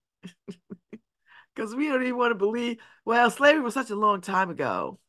Because 1.55 1.75
we 1.75 1.87
don't 1.87 2.01
even 2.03 2.17
want 2.17 2.31
to 2.31 2.35
believe, 2.35 2.77
well, 3.05 3.29
slavery 3.31 3.61
was 3.61 3.73
such 3.73 3.89
a 3.89 3.95
long 3.95 4.21
time 4.21 4.49
ago. 4.49 4.99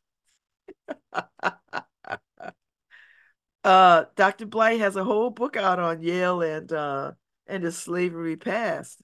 Uh, 3.63 4.05
Dr. 4.15 4.45
Blight 4.45 4.79
has 4.79 4.95
a 4.95 5.03
whole 5.03 5.29
book 5.29 5.57
out 5.57 5.79
on 5.79 6.01
Yale 6.01 6.41
and 6.41 6.71
uh, 6.71 7.11
and 7.47 7.63
his 7.63 7.77
slavery 7.77 8.37
past. 8.37 9.01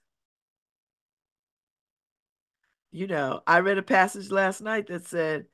You 2.91 3.07
know, 3.07 3.41
I 3.45 3.59
read 3.59 3.77
a 3.77 3.83
passage 3.83 4.31
last 4.31 4.61
night 4.61 4.87
that 4.87 5.05
said, 5.05 5.45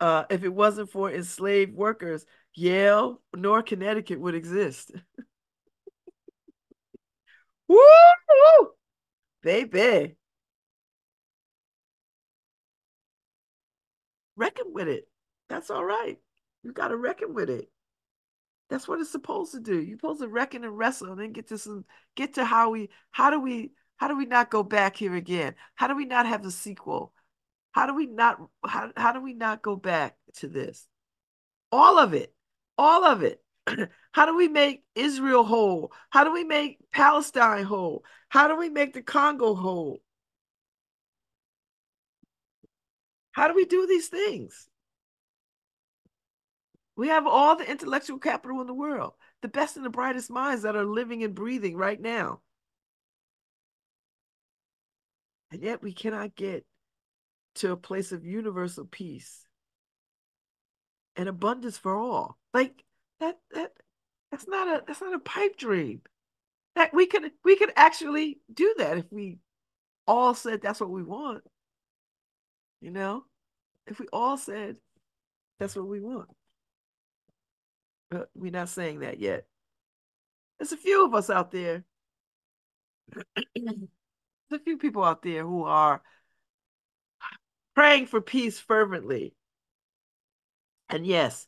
uh, 0.00 0.24
if 0.30 0.44
it 0.44 0.52
wasn't 0.52 0.90
for 0.90 1.10
enslaved 1.10 1.74
workers, 1.74 2.26
Yale 2.54 3.22
nor 3.34 3.62
Connecticut 3.62 4.20
would 4.20 4.34
exist. 4.34 4.92
Woo! 7.68 8.72
Baby. 9.42 10.16
reckon 14.36 14.72
with 14.72 14.88
it. 14.88 15.08
That's 15.48 15.70
all 15.70 15.84
right. 15.84 16.18
You 16.62 16.72
got 16.72 16.88
to 16.88 16.96
reckon 16.96 17.34
with 17.34 17.50
it. 17.50 17.70
That's 18.72 18.88
what 18.88 19.00
it's 19.00 19.12
supposed 19.12 19.52
to 19.52 19.60
do. 19.60 19.78
You're 19.82 19.98
supposed 19.98 20.22
to 20.22 20.28
reckon 20.28 20.64
and 20.64 20.78
wrestle 20.78 21.12
and 21.12 21.20
then 21.20 21.32
get 21.32 21.48
to 21.48 21.58
some 21.58 21.84
get 22.16 22.34
to 22.34 22.44
how 22.46 22.70
we 22.70 22.88
how 23.10 23.28
do 23.30 23.38
we 23.38 23.72
how 23.98 24.08
do 24.08 24.16
we 24.16 24.24
not 24.24 24.50
go 24.50 24.62
back 24.62 24.96
here 24.96 25.14
again? 25.14 25.56
How 25.74 25.88
do 25.88 25.94
we 25.94 26.06
not 26.06 26.24
have 26.24 26.42
the 26.42 26.50
sequel? 26.50 27.12
How 27.72 27.86
do 27.86 27.94
we 27.94 28.06
not 28.06 28.38
how, 28.64 28.90
how 28.96 29.12
do 29.12 29.20
we 29.20 29.34
not 29.34 29.60
go 29.60 29.76
back 29.76 30.16
to 30.36 30.48
this? 30.48 30.86
All 31.70 31.98
of 31.98 32.14
it. 32.14 32.34
All 32.78 33.04
of 33.04 33.22
it. 33.22 33.42
how 34.12 34.24
do 34.24 34.34
we 34.34 34.48
make 34.48 34.84
Israel 34.94 35.44
whole? 35.44 35.92
How 36.08 36.24
do 36.24 36.32
we 36.32 36.42
make 36.42 36.78
Palestine 36.92 37.64
whole? 37.64 38.04
How 38.30 38.48
do 38.48 38.56
we 38.56 38.70
make 38.70 38.94
the 38.94 39.02
Congo 39.02 39.54
whole? 39.54 40.00
How 43.32 43.48
do 43.48 43.54
we 43.54 43.66
do 43.66 43.86
these 43.86 44.08
things? 44.08 44.66
We 47.02 47.08
have 47.08 47.26
all 47.26 47.56
the 47.56 47.68
intellectual 47.68 48.20
capital 48.20 48.60
in 48.60 48.68
the 48.68 48.74
world, 48.74 49.14
the 49.40 49.48
best 49.48 49.76
and 49.76 49.84
the 49.84 49.90
brightest 49.90 50.30
minds 50.30 50.62
that 50.62 50.76
are 50.76 50.84
living 50.84 51.24
and 51.24 51.34
breathing 51.34 51.76
right 51.76 52.00
now. 52.00 52.42
And 55.50 55.60
yet 55.64 55.82
we 55.82 55.92
cannot 55.92 56.36
get 56.36 56.64
to 57.56 57.72
a 57.72 57.76
place 57.76 58.12
of 58.12 58.24
universal 58.24 58.84
peace 58.84 59.44
and 61.16 61.28
abundance 61.28 61.76
for 61.76 61.96
all. 61.96 62.38
Like 62.54 62.84
that 63.18 63.36
that 63.50 63.72
that's 64.30 64.46
not 64.46 64.68
a 64.68 64.84
that's 64.86 65.00
not 65.00 65.12
a 65.12 65.18
pipe 65.18 65.56
dream. 65.56 66.02
That 66.76 66.94
we 66.94 67.06
could 67.06 67.32
we 67.44 67.56
could 67.56 67.72
actually 67.74 68.38
do 68.54 68.76
that 68.78 68.98
if 68.98 69.06
we 69.10 69.38
all 70.06 70.34
said 70.34 70.62
that's 70.62 70.78
what 70.78 70.90
we 70.90 71.02
want. 71.02 71.42
You 72.80 72.92
know? 72.92 73.24
If 73.88 73.98
we 73.98 74.06
all 74.12 74.36
said 74.36 74.76
that's 75.58 75.74
what 75.74 75.88
we 75.88 75.98
want. 75.98 76.28
But 78.12 78.28
we're 78.34 78.52
not 78.52 78.68
saying 78.68 79.00
that 79.00 79.20
yet. 79.20 79.46
There's 80.58 80.72
a 80.72 80.76
few 80.76 81.06
of 81.06 81.14
us 81.14 81.30
out 81.30 81.50
there. 81.50 81.82
There's 83.56 83.88
a 84.52 84.58
few 84.58 84.76
people 84.76 85.02
out 85.02 85.22
there 85.22 85.44
who 85.44 85.64
are 85.64 86.02
praying 87.74 88.06
for 88.06 88.20
peace 88.20 88.60
fervently. 88.60 89.34
And 90.90 91.06
yes, 91.06 91.46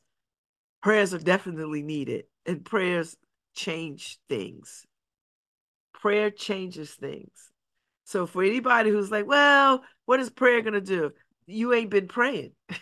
prayers 0.83 1.13
are 1.13 1.19
definitely 1.19 1.83
needed, 1.83 2.25
and 2.47 2.65
prayers 2.65 3.15
change 3.55 4.19
things. 4.27 4.87
Prayer 5.93 6.31
changes 6.31 6.93
things. 6.93 7.51
So 8.05 8.27
for 8.27 8.43
anybody 8.43 8.89
who's 8.89 9.11
like, 9.11 9.27
well, 9.27 9.85
what 10.07 10.19
is 10.19 10.31
prayer 10.31 10.63
going 10.63 10.73
to 10.73 10.81
do? 10.81 11.13
You 11.47 11.75
ain't 11.75 11.91
been 11.91 12.09
praying. 12.09 12.53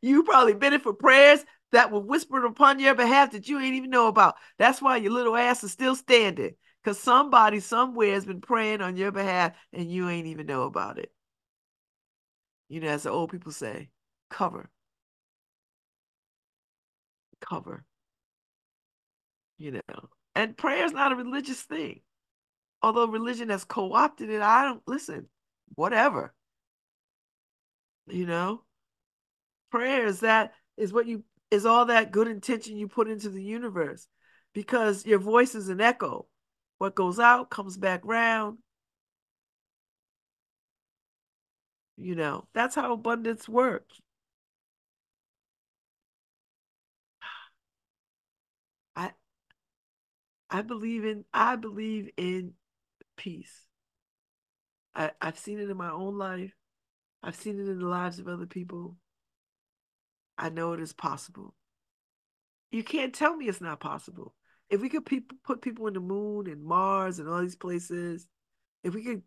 you 0.00 0.22
probably 0.22 0.54
been 0.54 0.72
in 0.72 0.80
for 0.80 0.94
prayers 0.94 1.44
that 1.74 1.90
were 1.90 2.00
whispered 2.00 2.44
upon 2.44 2.78
your 2.78 2.94
behalf 2.94 3.32
that 3.32 3.48
you 3.48 3.58
ain't 3.58 3.74
even 3.74 3.90
know 3.90 4.06
about. 4.06 4.36
That's 4.58 4.80
why 4.80 4.96
your 4.96 5.10
little 5.10 5.36
ass 5.36 5.64
is 5.64 5.72
still 5.72 5.96
standing. 5.96 6.54
Because 6.82 7.00
somebody 7.00 7.58
somewhere 7.58 8.14
has 8.14 8.24
been 8.24 8.40
praying 8.40 8.80
on 8.80 8.96
your 8.96 9.10
behalf 9.10 9.52
and 9.72 9.90
you 9.90 10.08
ain't 10.08 10.28
even 10.28 10.46
know 10.46 10.62
about 10.62 10.98
it. 10.98 11.10
You 12.68 12.80
know, 12.80 12.88
as 12.88 13.02
the 13.02 13.10
old 13.10 13.30
people 13.32 13.50
say, 13.50 13.90
cover. 14.30 14.70
Cover. 17.40 17.84
You 19.58 19.72
know. 19.72 20.08
And 20.36 20.56
prayer 20.56 20.84
is 20.84 20.92
not 20.92 21.10
a 21.10 21.16
religious 21.16 21.62
thing. 21.62 22.02
Although 22.82 23.06
religion 23.06 23.48
has 23.48 23.64
co-opted 23.64 24.30
it, 24.30 24.42
I 24.42 24.64
don't 24.64 24.82
listen, 24.86 25.26
whatever. 25.74 26.34
You 28.06 28.26
know? 28.26 28.62
Prayer 29.72 30.06
is 30.06 30.20
that 30.20 30.52
is 30.76 30.92
what 30.92 31.06
you 31.06 31.24
is 31.54 31.64
all 31.64 31.86
that 31.86 32.10
good 32.12 32.28
intention 32.28 32.76
you 32.76 32.88
put 32.88 33.08
into 33.08 33.30
the 33.30 33.42
universe 33.42 34.08
because 34.52 35.06
your 35.06 35.18
voice 35.20 35.54
is 35.54 35.68
an 35.68 35.80
echo. 35.80 36.26
What 36.78 36.94
goes 36.96 37.18
out 37.18 37.50
comes 37.50 37.76
back 37.76 38.00
round. 38.04 38.58
You 41.96 42.14
know, 42.16 42.46
that's 42.54 42.74
how 42.74 42.92
abundance 42.92 43.48
works. 43.48 44.00
I 48.96 49.12
I 50.50 50.62
believe 50.62 51.04
in 51.04 51.24
I 51.32 51.56
believe 51.56 52.10
in 52.16 52.54
peace. 53.16 53.66
I, 54.94 55.10
I've 55.20 55.38
seen 55.38 55.58
it 55.60 55.70
in 55.70 55.76
my 55.76 55.90
own 55.90 56.18
life. 56.18 56.54
I've 57.22 57.36
seen 57.36 57.58
it 57.58 57.68
in 57.68 57.78
the 57.78 57.86
lives 57.86 58.18
of 58.18 58.28
other 58.28 58.46
people. 58.46 58.96
I 60.36 60.48
know 60.48 60.72
it 60.72 60.80
is 60.80 60.92
possible. 60.92 61.54
You 62.70 62.82
can't 62.82 63.14
tell 63.14 63.36
me 63.36 63.46
it's 63.46 63.60
not 63.60 63.80
possible. 63.80 64.34
If 64.68 64.80
we 64.80 64.88
could 64.88 65.06
pe- 65.06 65.20
put 65.44 65.62
people 65.62 65.86
in 65.86 65.94
the 65.94 66.00
moon 66.00 66.48
and 66.48 66.64
Mars 66.64 67.18
and 67.18 67.28
all 67.28 67.40
these 67.40 67.56
places, 67.56 68.26
if 68.82 68.94
we 68.94 69.04
could 69.04 69.22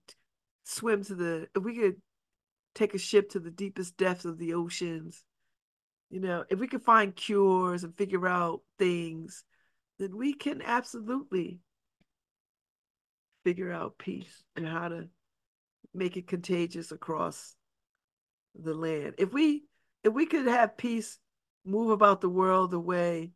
swim 0.65 1.03
to 1.05 1.15
the, 1.15 1.47
if 1.55 1.63
we 1.63 1.75
could 1.75 2.01
take 2.75 2.93
a 2.93 2.99
ship 2.99 3.29
to 3.31 3.39
the 3.39 3.51
deepest 3.51 3.97
depths 3.97 4.25
of 4.25 4.37
the 4.37 4.53
oceans, 4.53 5.23
you 6.09 6.19
know, 6.19 6.43
if 6.49 6.59
we 6.59 6.67
could 6.67 6.83
find 6.83 7.15
cures 7.15 7.83
and 7.83 7.95
figure 7.97 8.27
out 8.27 8.61
things, 8.77 9.43
then 9.99 10.15
we 10.17 10.33
can 10.33 10.61
absolutely 10.61 11.59
figure 13.43 13.71
out 13.71 13.97
peace 13.97 14.43
and 14.55 14.67
how 14.67 14.89
to 14.89 15.07
make 15.93 16.17
it 16.17 16.27
contagious 16.27 16.91
across 16.91 17.55
the 18.55 18.73
land. 18.73 19.15
If 19.17 19.33
we 19.33 19.63
if 20.07 20.13
we 20.13 20.25
could 20.25 20.47
have 20.47 20.77
peace 20.77 21.19
move 21.65 21.91
about 21.91 22.21
the 22.21 22.29
world 22.29 22.71
the 22.71 22.79
way 22.79 23.31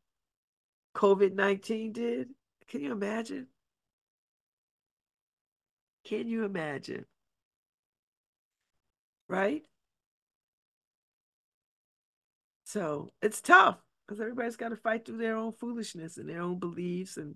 COVID 0.95 1.33
19 1.33 1.91
did, 1.91 2.29
can 2.67 2.81
you 2.81 2.91
imagine? 2.91 3.47
Can 6.05 6.27
you 6.27 6.45
imagine? 6.45 7.05
Right? 9.27 9.63
So 12.63 13.11
it's 13.21 13.41
tough 13.41 13.77
because 14.07 14.21
everybody's 14.21 14.55
got 14.55 14.69
to 14.69 14.77
fight 14.77 15.05
through 15.05 15.17
their 15.17 15.35
own 15.35 15.51
foolishness 15.51 16.17
and 16.17 16.29
their 16.29 16.41
own 16.41 16.59
beliefs 16.59 17.17
and 17.17 17.35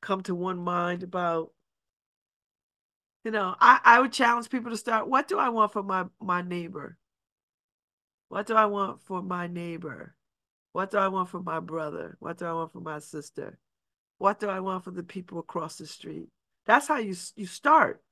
come 0.00 0.22
to 0.22 0.34
one 0.34 0.58
mind 0.58 1.02
about 1.02 1.52
you 3.24 3.30
know 3.30 3.54
I, 3.60 3.80
I 3.84 4.00
would 4.00 4.12
challenge 4.12 4.50
people 4.50 4.70
to 4.70 4.76
start 4.76 5.08
what 5.08 5.26
do 5.26 5.38
i 5.38 5.48
want 5.48 5.72
for 5.72 5.82
my 5.82 6.04
my 6.20 6.42
neighbor 6.42 6.96
what 8.28 8.46
do 8.46 8.54
I 8.54 8.66
want 8.66 9.02
for 9.02 9.22
my 9.22 9.46
neighbor? 9.46 10.14
What 10.72 10.90
do 10.90 10.98
I 10.98 11.08
want 11.08 11.28
for 11.28 11.40
my 11.40 11.60
brother? 11.60 12.16
What 12.20 12.38
do 12.38 12.46
I 12.46 12.52
want 12.52 12.72
for 12.72 12.80
my 12.80 12.98
sister? 12.98 13.58
What 14.18 14.40
do 14.40 14.48
I 14.48 14.60
want 14.60 14.84
for 14.84 14.90
the 14.90 15.02
people 15.02 15.38
across 15.38 15.76
the 15.76 15.86
street? 15.86 16.28
That's 16.66 16.88
how 16.88 16.98
you 16.98 17.14
you 17.36 17.46
start. 17.46 18.02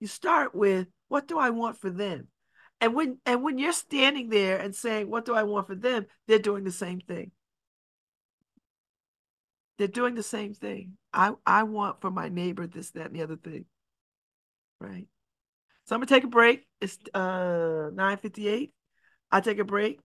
You 0.00 0.06
start 0.06 0.54
with 0.54 0.88
what 1.08 1.26
do 1.26 1.38
I 1.38 1.50
want 1.50 1.78
for 1.78 1.90
them? 1.90 2.28
And 2.80 2.94
when 2.94 3.18
and 3.26 3.42
when 3.42 3.58
you're 3.58 3.72
standing 3.72 4.28
there 4.28 4.58
and 4.58 4.74
saying 4.74 5.10
what 5.10 5.24
do 5.24 5.34
I 5.34 5.42
want 5.42 5.66
for 5.66 5.74
them, 5.74 6.06
they're 6.26 6.38
doing 6.38 6.64
the 6.64 6.70
same 6.70 7.00
thing. 7.00 7.32
They're 9.78 9.88
doing 9.88 10.14
the 10.14 10.22
same 10.22 10.54
thing. 10.54 10.98
I 11.12 11.32
I 11.46 11.62
want 11.64 12.00
for 12.00 12.10
my 12.10 12.28
neighbor 12.28 12.66
this 12.66 12.90
that 12.92 13.06
and 13.06 13.16
the 13.16 13.22
other 13.22 13.36
thing. 13.36 13.64
Right? 14.80 15.08
So 15.86 15.94
I'm 15.94 16.00
gonna 16.00 16.06
take 16.06 16.24
a 16.24 16.28
break. 16.28 16.66
It's 16.80 16.98
uh 17.14 17.90
958. 17.94 18.72
I 19.30 19.40
take 19.40 19.58
a 19.58 19.64
break. 19.64 20.00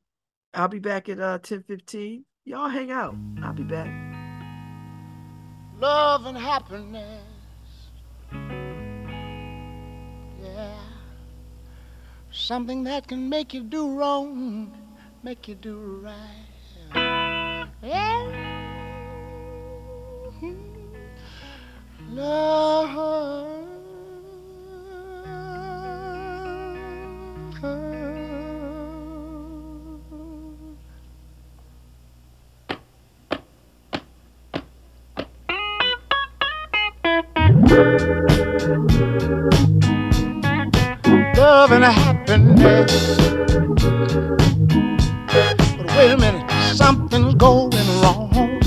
I'll 0.54 0.68
be 0.68 0.80
back 0.80 1.10
at 1.10 1.20
uh 1.20 1.40
10 1.40 1.64
15. 1.64 2.26
Y'all 2.46 2.70
hang 2.70 2.92
out. 2.92 3.16
I'll 3.42 3.54
be 3.54 3.64
back. 3.64 3.90
Love 5.80 6.26
and 6.26 6.38
happiness. 6.38 7.24
Yeah. 10.42 10.78
Something 12.32 12.84
that 12.84 13.08
can 13.08 13.30
make 13.30 13.54
you 13.54 13.64
do 13.64 13.98
wrong, 13.98 14.72
make 15.24 15.48
you 15.48 15.56
do 15.56 16.02
right. 16.04 17.68
Yeah. 17.82 18.54
Love. 22.12 23.64
Love 41.36 41.72
and 41.72 41.84
happiness. 41.84 43.18
But 45.78 45.88
wait 45.98 46.12
a 46.12 46.18
minute, 46.18 46.52
something's 46.76 47.34
going 47.34 47.72
wrong. 48.02 48.62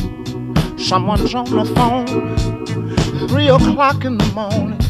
Someone's 0.77 1.35
on 1.37 1.45
the 1.45 1.65
phone, 1.77 3.29
three 3.29 3.49
o'clock 3.49 4.05
in 4.05 4.19
the 4.19 4.27
morning. 4.35 4.81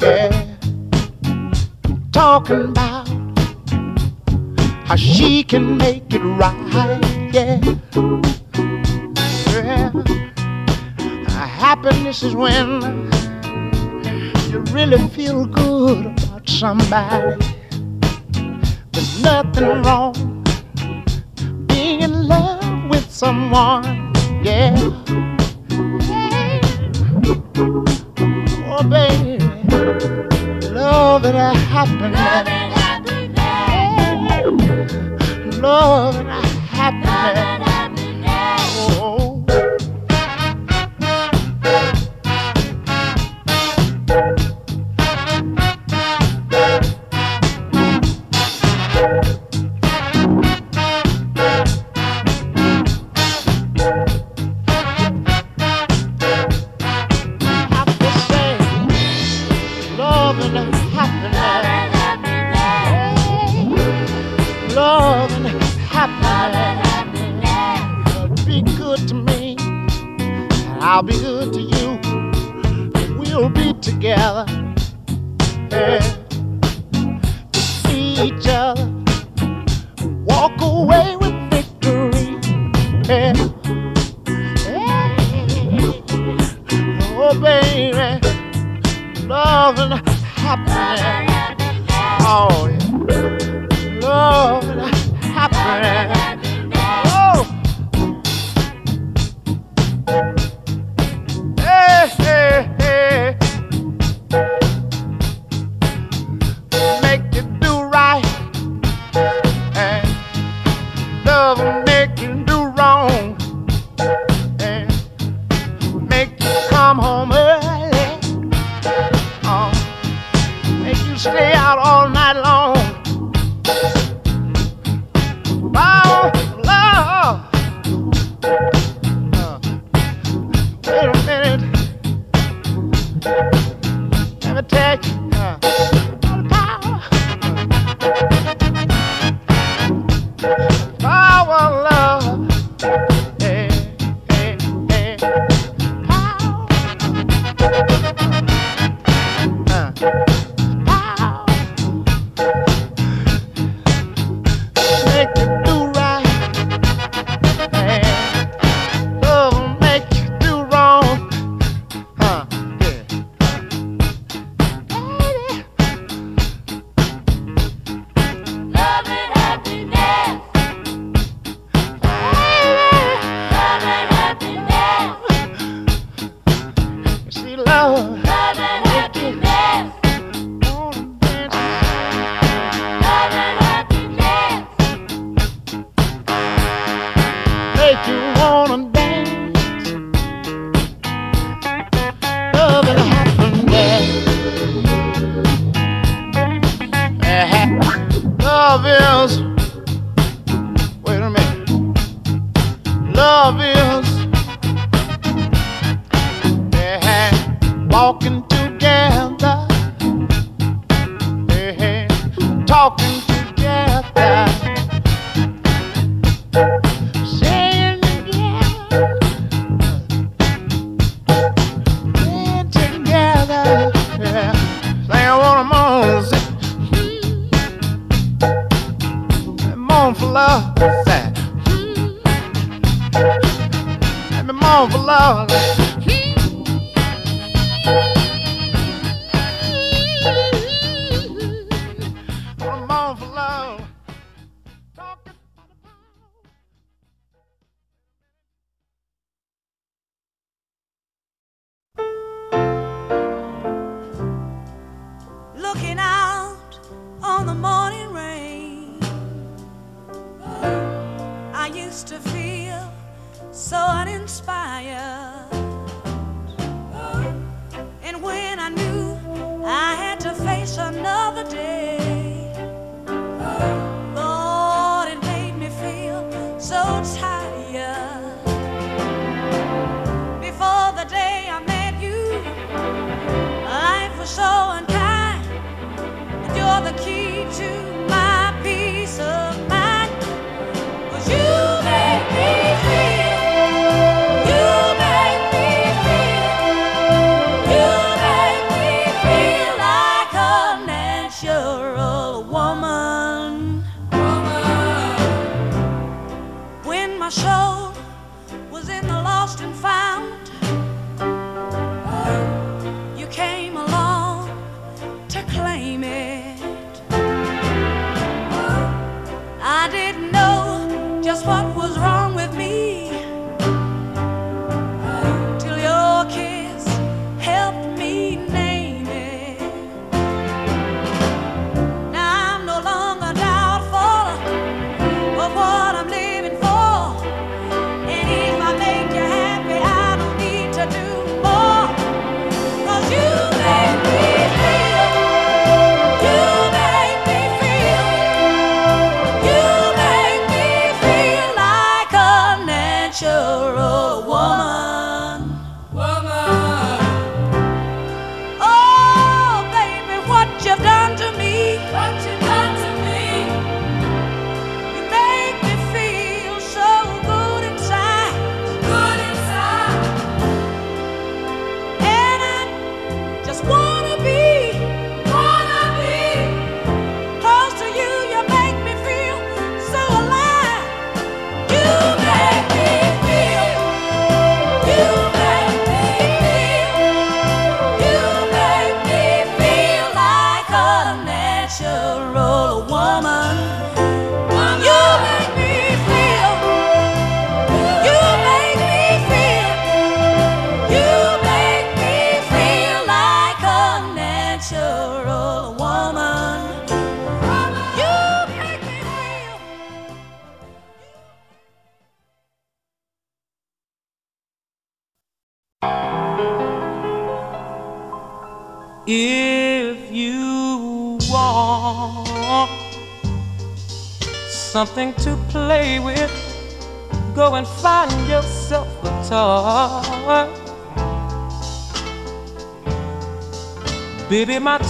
Yeah, 0.00 0.56
talking 2.12 2.66
about 2.66 3.08
how 4.86 4.94
she 4.94 5.42
can 5.42 5.76
make 5.76 6.14
it 6.14 6.22
right. 6.22 6.54
Yeah. 7.32 7.60
yeah. 9.56 9.90
Happiness 11.64 12.22
is 12.22 12.34
when 12.34 13.10
you 14.54 14.60
really 14.72 15.08
feel 15.08 15.46
good 15.46 16.06
about 16.06 16.48
somebody. 16.48 17.44
There's 18.92 19.20
nothing 19.20 19.82
wrong 19.82 20.44
being 21.66 22.02
in 22.02 22.28
love 22.28 22.88
with 22.88 23.10
someone. 23.10 24.12
Yeah. 24.44 24.76
Oh, 28.70 28.84
baby, 28.88 29.44
love 30.70 31.24
and 31.24 31.56
happiness 31.56 32.64
love 35.60 36.16
and 36.16 36.28
happiness. 36.28 37.38
I'll 37.38 37.53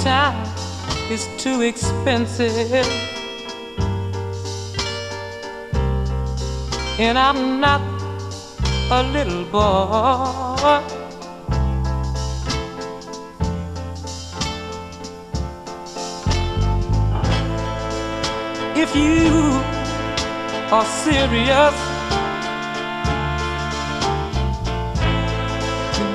Time 0.04 0.36
is 1.10 1.26
too 1.38 1.62
expensive. 1.62 2.86
And 6.98 7.16
I'm 7.16 7.58
not 7.58 7.80
a 8.90 9.02
little 9.14 9.44
boy. 9.46 10.82
If 18.76 18.94
you 18.94 19.62
are 20.70 20.84
serious, 20.84 21.74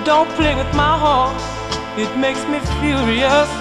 don't 0.06 0.30
play 0.38 0.54
with 0.54 0.72
my 0.76 0.96
heart, 1.04 1.42
it 1.98 2.16
makes 2.20 2.46
me 2.46 2.60
furious. 2.80 3.59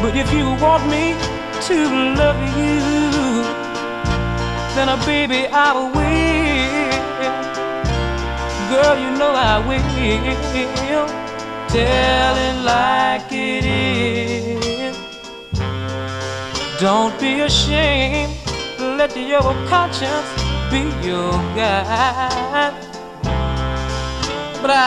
But 0.00 0.14
if 0.16 0.32
you 0.32 0.46
want 0.62 0.86
me 0.88 1.14
to 1.66 1.76
love 2.14 2.40
you, 2.56 2.78
then, 4.74 4.88
uh, 4.88 4.96
baby, 5.04 5.48
I 5.50 5.72
will. 5.94 6.38
Girl, 8.70 8.96
you 8.96 9.10
know 9.18 9.32
I 9.34 9.58
will. 9.66 11.06
Tell 11.68 12.36
it 12.36 12.56
like 12.62 13.32
it 13.32 13.64
is. 13.64 14.96
Don't 16.78 17.18
be 17.20 17.40
ashamed. 17.40 18.32
Let 18.78 19.16
your 19.16 19.52
conscience 19.66 20.30
be 20.70 20.82
your 21.04 21.32
guide. 21.58 22.74
But 24.62 24.70
I 24.70 24.86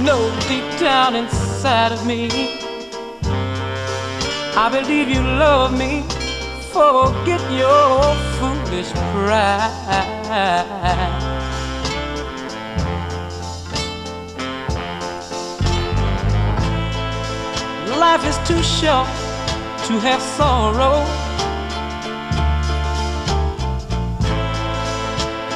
know 0.00 0.30
deep 0.48 0.78
down 0.78 1.16
inside 1.16 1.49
of 1.64 2.06
me, 2.06 2.28
I 4.56 4.70
believe 4.72 5.08
you 5.10 5.20
love 5.20 5.76
me. 5.76 6.02
Forget 6.72 7.40
your 7.52 8.14
foolish 8.38 8.90
pride. 9.12 9.90
Life 17.98 18.24
is 18.24 18.38
too 18.48 18.62
short 18.62 19.08
to 19.86 20.00
have 20.00 20.22
sorrow. 20.22 21.04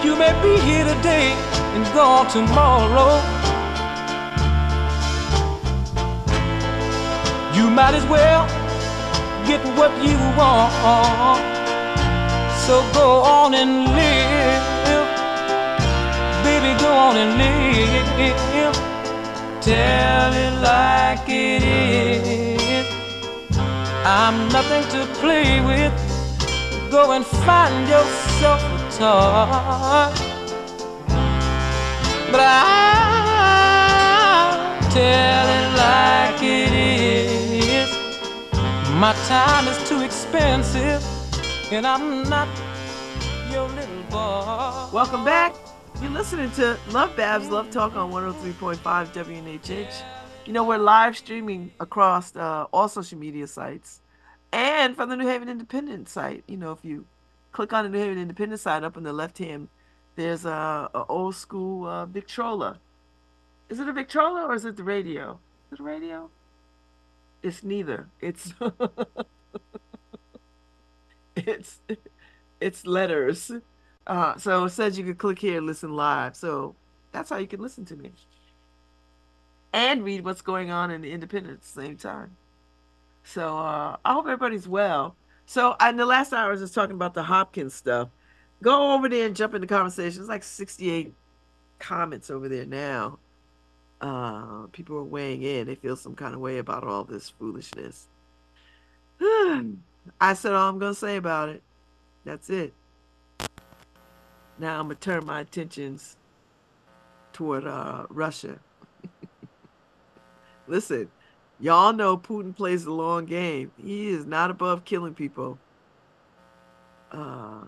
You 0.05 0.17
may 0.17 0.33
be 0.43 0.61
here 0.61 0.85
today 0.85 1.33
and 1.75 1.85
gone 1.95 2.29
tomorrow. 2.29 3.34
You 7.55 7.71
might 7.71 7.95
as 7.95 8.05
well 8.07 8.47
get 9.47 9.63
what 9.79 9.93
you 10.03 10.19
want. 10.37 11.41
So 12.67 12.83
go 12.93 13.23
on 13.23 13.55
and 13.55 13.85
live. 13.99 14.65
Baby, 16.45 16.73
go 16.81 16.91
on 16.93 17.17
and 17.17 17.33
live. 17.39 18.75
Tell 19.61 20.33
it 20.45 20.55
like 20.61 21.29
it 21.29 21.63
is. 21.63 22.87
I'm 24.05 24.49
nothing 24.49 24.85
to 24.95 25.07
play 25.21 25.61
with. 25.61 25.93
Go 26.91 27.13
and 27.13 27.25
find 27.25 27.89
yourself 27.89 28.63
a 28.63 28.79
toy. 28.99 30.11
But 32.31 32.41
I 32.41 32.53
tell 34.91 35.54
My 39.05 39.13
time 39.29 39.69
is 39.69 39.87
too 39.87 40.01
expensive, 40.01 41.05
and 41.71 41.87
I'm 41.87 42.27
not 42.27 42.49
your 43.53 43.69
little 43.69 44.03
boy. 44.05 44.89
Welcome 44.95 45.27
back. 45.27 45.55
You're 46.01 46.11
listening 46.11 46.51
to 46.53 46.79
LoveBabz 46.89 47.51
LoveTalk 47.51 47.97
on 47.97 48.11
103.5 48.11 48.79
WNHH. 48.79 50.03
You 50.47 50.55
know, 50.55 50.65
we're 50.65 50.79
live 50.79 51.19
streaming 51.19 51.71
across 51.81 52.35
uh, 52.35 52.65
all 52.73 52.89
social 52.89 53.19
media 53.19 53.47
sites 53.47 54.01
and 54.53 54.97
from 54.97 55.11
the 55.11 55.17
New 55.17 55.27
Haven 55.27 55.51
Independent 55.51 56.09
site. 56.09 56.43
You 56.49 56.57
know, 56.57 56.73
if 56.73 56.83
you 56.83 57.05
click 57.53 57.75
on 57.75 57.85
the 57.85 57.91
New 57.91 57.99
Haven 57.99 58.17
Independent 58.17 58.59
site 58.59 58.85
up 58.85 58.97
in 58.97 59.03
the 59.03 59.13
left 59.13 59.37
hand, 59.37 59.69
there's 60.17 60.47
a, 60.47 60.89
a 60.95 61.05
old 61.11 61.35
school 61.35 61.87
uh, 61.87 62.07
Victrola. 62.07 62.79
Is 63.69 63.81
it 63.81 63.87
a 63.87 63.93
Victrola 63.93 64.47
or 64.47 64.55
is 64.55 64.65
it 64.65 64.79
the 64.79 64.83
radio? 64.83 65.39
Is 65.71 65.75
it 65.75 65.81
a 65.81 65.83
radio? 65.83 66.31
It's 67.45 67.63
neither. 67.63 68.09
It's 68.23 68.55
it's 71.37 71.79
it's 72.59 72.87
letters. 72.87 73.53
Uh, 74.07 74.37
so 74.39 74.65
it 74.65 74.71
says 74.71 74.99
you 74.99 75.05
can 75.05 75.15
click 75.15 75.39
here 75.39 75.59
and 75.59 75.67
listen 75.67 75.95
live. 75.95 76.37
So 76.37 76.75
that's 77.13 77.29
how 77.29 77.37
you 77.37 77.47
can 77.47 77.61
listen 77.61 77.85
to 77.85 77.97
me 77.97 78.13
and 79.75 80.05
read 80.05 80.25
what's 80.25 80.41
going 80.41 80.71
on 80.71 80.91
in 80.91 81.03
the 81.03 81.13
Independent 81.13 81.57
at 81.57 81.63
the 81.63 81.69
same 81.69 81.97
time. 81.97 82.37
So 83.25 83.59
uh, 83.59 83.97
I 84.05 84.13
hope 84.15 84.25
everybody's 84.25 84.67
well. 84.67 85.17
So 85.45 85.77
in 85.87 85.97
the 85.97 86.07
last 86.07 86.33
hour, 86.33 86.49
I 86.49 86.51
was 86.51 86.61
just 86.61 86.75
talking 86.75 86.95
about 86.95 87.13
the 87.13 87.25
Hopkins 87.25 87.75
stuff. 87.75 88.09
Go 88.63 88.95
over 88.95 89.09
there 89.09 89.27
and 89.27 89.37
jump 89.37 89.55
in 89.55 89.61
the 89.61 89.67
conversation. 89.67 90.21
It's 90.21 90.29
like 90.31 90.45
68 90.45 91.13
comments 91.79 92.31
over 92.31 92.49
there 92.49 92.65
now. 92.65 93.19
Uh, 94.05 94.67
people 94.73 94.99
are 94.99 95.03
weighing 95.03 95.43
in. 95.43 95.67
They 95.67 95.77
feel 95.77 95.97
some 95.97 96.15
kind 96.15 96.35
of 96.35 96.41
way 96.41 96.59
about 96.59 96.85
all 96.85 97.05
this 97.05 97.31
foolishness. 97.31 98.07
I 99.23 100.35
said 100.35 100.53
all 100.53 100.69
I'm 100.69 100.79
going 100.79 100.93
to 100.93 100.99
say 100.99 101.17
about 101.17 101.49
it. 101.49 101.63
That's 102.23 102.51
it. 102.51 102.75
Now 104.59 104.79
I'm 104.79 104.89
going 104.89 104.97
to 104.97 105.01
turn 105.01 105.25
my 105.25 105.41
attentions 105.41 106.19
toward 107.33 107.67
uh, 107.67 108.05
Russia. 108.11 108.59
Listen, 110.67 111.11
y'all 111.59 111.95
know 111.95 112.19
Putin 112.19 112.55
plays 112.55 112.85
the 112.85 112.93
long 112.93 113.25
game. 113.25 113.73
He 113.83 114.09
is 114.09 114.27
not 114.27 114.51
above 114.51 114.85
killing 114.85 115.15
people. 115.15 115.59
Uh, 117.11 117.65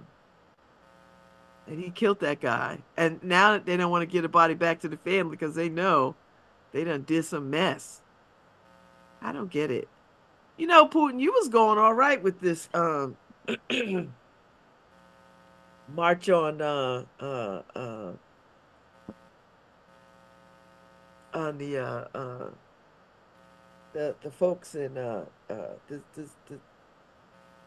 and 1.67 1.83
he 1.83 1.89
killed 1.89 2.21
that 2.21 2.41
guy. 2.43 2.77
And 2.95 3.23
now 3.25 3.57
they 3.57 3.79
don't 3.79 3.91
want 3.91 4.03
to 4.03 4.07
get 4.07 4.27
a 4.27 4.29
body 4.29 4.53
back 4.53 4.81
to 4.81 4.89
the 4.89 4.99
family 4.99 5.31
because 5.31 5.55
they 5.55 5.71
know 5.71 6.15
they 6.77 6.85
done 6.85 7.05
did 7.05 7.25
some 7.25 7.49
mess. 7.49 8.03
I 9.23 9.33
don't 9.33 9.51
get 9.51 9.71
it. 9.71 9.89
You 10.59 10.67
know, 10.67 10.87
Putin, 10.87 11.19
you 11.19 11.33
was 11.33 11.49
going 11.49 11.79
all 11.79 11.95
right 11.95 12.23
with 12.23 12.41
this 12.41 12.69
um 12.75 13.17
march 15.95 16.29
on 16.29 16.61
uh 16.61 17.05
uh 17.19 17.63
uh 17.75 18.13
on 21.33 21.57
the 21.57 21.79
uh 21.79 22.05
uh 22.15 22.51
the 23.95 24.15
the 24.23 24.31
folks 24.31 24.75
in 24.75 24.99
uh 24.99 25.25
uh 25.49 25.55
this 25.89 26.01
this, 26.15 26.29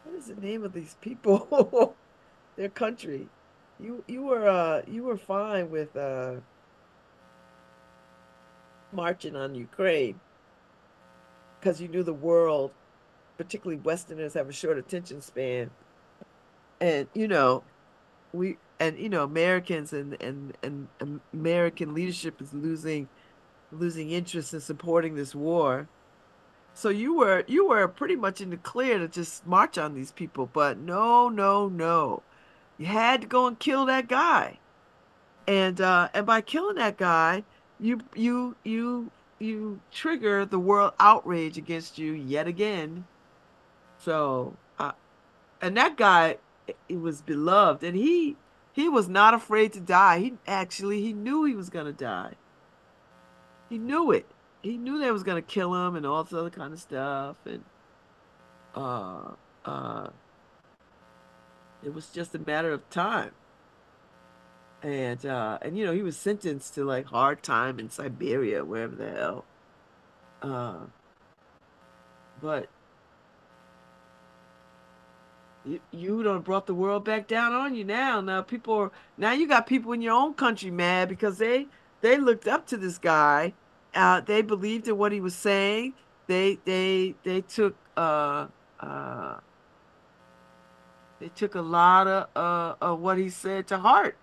what 0.04 0.14
is 0.16 0.26
the 0.26 0.36
name 0.36 0.62
of 0.62 0.72
these 0.72 0.96
people 1.00 1.96
their 2.56 2.68
country 2.68 3.26
you 3.80 4.04
you 4.06 4.22
were 4.22 4.48
uh 4.48 4.82
you 4.86 5.02
were 5.02 5.16
fine 5.16 5.68
with 5.68 5.96
uh 5.96 6.34
marching 8.92 9.36
on 9.36 9.54
Ukraine 9.54 10.20
because 11.58 11.80
you 11.80 11.88
knew 11.88 12.02
the 12.02 12.12
world 12.12 12.72
particularly 13.36 13.80
westerners 13.82 14.34
have 14.34 14.48
a 14.48 14.52
short 14.52 14.76
attention 14.78 15.20
span 15.22 15.70
and 16.80 17.08
you 17.14 17.28
know 17.28 17.62
we 18.32 18.56
and 18.78 18.98
you 18.98 19.08
know 19.08 19.22
Americans 19.22 19.92
and 19.92 20.16
and 20.20 20.54
and 20.62 21.20
American 21.32 21.94
leadership 21.94 22.40
is 22.40 22.52
losing 22.52 23.08
losing 23.72 24.10
interest 24.10 24.54
in 24.54 24.60
supporting 24.60 25.14
this 25.14 25.34
war. 25.34 25.88
So 26.72 26.88
you 26.88 27.14
were 27.14 27.44
you 27.46 27.68
were 27.68 27.86
pretty 27.88 28.16
much 28.16 28.40
in 28.40 28.50
the 28.50 28.56
clear 28.56 28.98
to 28.98 29.08
just 29.08 29.46
march 29.46 29.76
on 29.78 29.94
these 29.94 30.12
people, 30.12 30.48
but 30.52 30.78
no, 30.78 31.28
no, 31.28 31.68
no. 31.68 32.22
You 32.78 32.86
had 32.86 33.20
to 33.20 33.26
go 33.26 33.46
and 33.46 33.58
kill 33.58 33.84
that 33.86 34.08
guy. 34.08 34.58
And 35.46 35.80
uh 35.80 36.08
and 36.14 36.26
by 36.26 36.40
killing 36.40 36.76
that 36.76 36.96
guy, 36.96 37.44
you 37.80 38.00
you 38.14 38.56
you 38.64 39.10
you 39.38 39.80
trigger 39.90 40.44
the 40.44 40.58
world 40.58 40.92
outrage 41.00 41.56
against 41.56 41.98
you 41.98 42.12
yet 42.12 42.46
again. 42.46 43.06
So, 43.98 44.56
uh, 44.78 44.92
and 45.60 45.76
that 45.76 45.96
guy 45.96 46.38
he 46.88 46.96
was 46.96 47.22
beloved 47.22 47.82
and 47.82 47.96
he 47.96 48.36
he 48.72 48.88
was 48.88 49.08
not 49.08 49.34
afraid 49.34 49.72
to 49.72 49.80
die. 49.80 50.18
He 50.18 50.34
actually 50.46 51.00
he 51.00 51.12
knew 51.12 51.44
he 51.44 51.54
was 51.54 51.70
to 51.70 51.92
die. 51.92 52.34
He 53.68 53.78
knew 53.78 54.10
it. 54.10 54.26
He 54.62 54.76
knew 54.76 54.98
they 54.98 55.10
was 55.10 55.22
gonna 55.22 55.42
kill 55.42 55.74
him 55.74 55.96
and 55.96 56.04
all 56.04 56.24
this 56.24 56.32
other 56.32 56.50
kind 56.50 56.72
of 56.72 56.80
stuff, 56.80 57.36
and 57.46 57.64
uh, 58.74 59.32
uh, 59.64 60.08
it 61.82 61.94
was 61.94 62.08
just 62.08 62.34
a 62.34 62.38
matter 62.38 62.72
of 62.72 62.88
time. 62.90 63.32
And 64.82 65.24
uh, 65.26 65.58
and 65.60 65.76
you 65.76 65.84
know 65.84 65.92
he 65.92 66.02
was 66.02 66.16
sentenced 66.16 66.74
to 66.74 66.84
like 66.84 67.06
hard 67.06 67.42
time 67.42 67.78
in 67.78 67.90
Siberia, 67.90 68.64
wherever 68.64 68.96
the 68.96 69.10
hell. 69.10 69.44
Uh, 70.42 70.78
but 72.40 72.68
you 75.64 75.80
you 75.90 76.22
done 76.22 76.40
brought 76.40 76.66
the 76.66 76.74
world 76.74 77.04
back 77.04 77.28
down 77.28 77.52
on 77.52 77.74
you 77.74 77.84
now. 77.84 78.20
Now 78.20 78.42
people 78.42 78.74
are 78.74 78.92
now 79.18 79.32
you 79.32 79.46
got 79.46 79.66
people 79.66 79.92
in 79.92 80.00
your 80.00 80.14
own 80.14 80.34
country 80.34 80.70
mad 80.70 81.08
because 81.08 81.38
they 81.38 81.66
they 82.00 82.16
looked 82.16 82.48
up 82.48 82.66
to 82.68 82.76
this 82.76 82.98
guy. 82.98 83.52
Uh, 83.94 84.20
they 84.20 84.40
believed 84.40 84.88
in 84.88 84.96
what 84.96 85.12
he 85.12 85.20
was 85.20 85.34
saying. 85.34 85.94
They 86.26 86.58
they 86.64 87.14
they 87.24 87.42
took 87.42 87.76
uh, 87.96 88.46
uh, 88.78 89.40
they 91.18 91.28
took 91.28 91.54
a 91.54 91.60
lot 91.60 92.06
of 92.06 92.28
uh, 92.34 92.74
of 92.80 93.00
what 93.00 93.18
he 93.18 93.28
said 93.28 93.66
to 93.68 93.78
heart, 93.78 94.16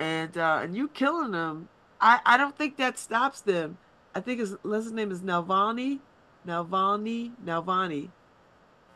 and 0.00 0.36
uh, 0.36 0.60
and 0.62 0.76
you 0.76 0.88
killing 0.88 1.32
them. 1.32 1.68
I 2.00 2.20
I 2.24 2.36
don't 2.36 2.56
think 2.56 2.76
that 2.76 2.98
stops 2.98 3.40
them. 3.40 3.78
I 4.14 4.20
think 4.20 4.40
his 4.40 4.56
his 4.62 4.92
name 4.92 5.10
is 5.10 5.20
Nalvani, 5.20 6.00
Nalvani, 6.46 7.32
Nalvani. 7.44 8.08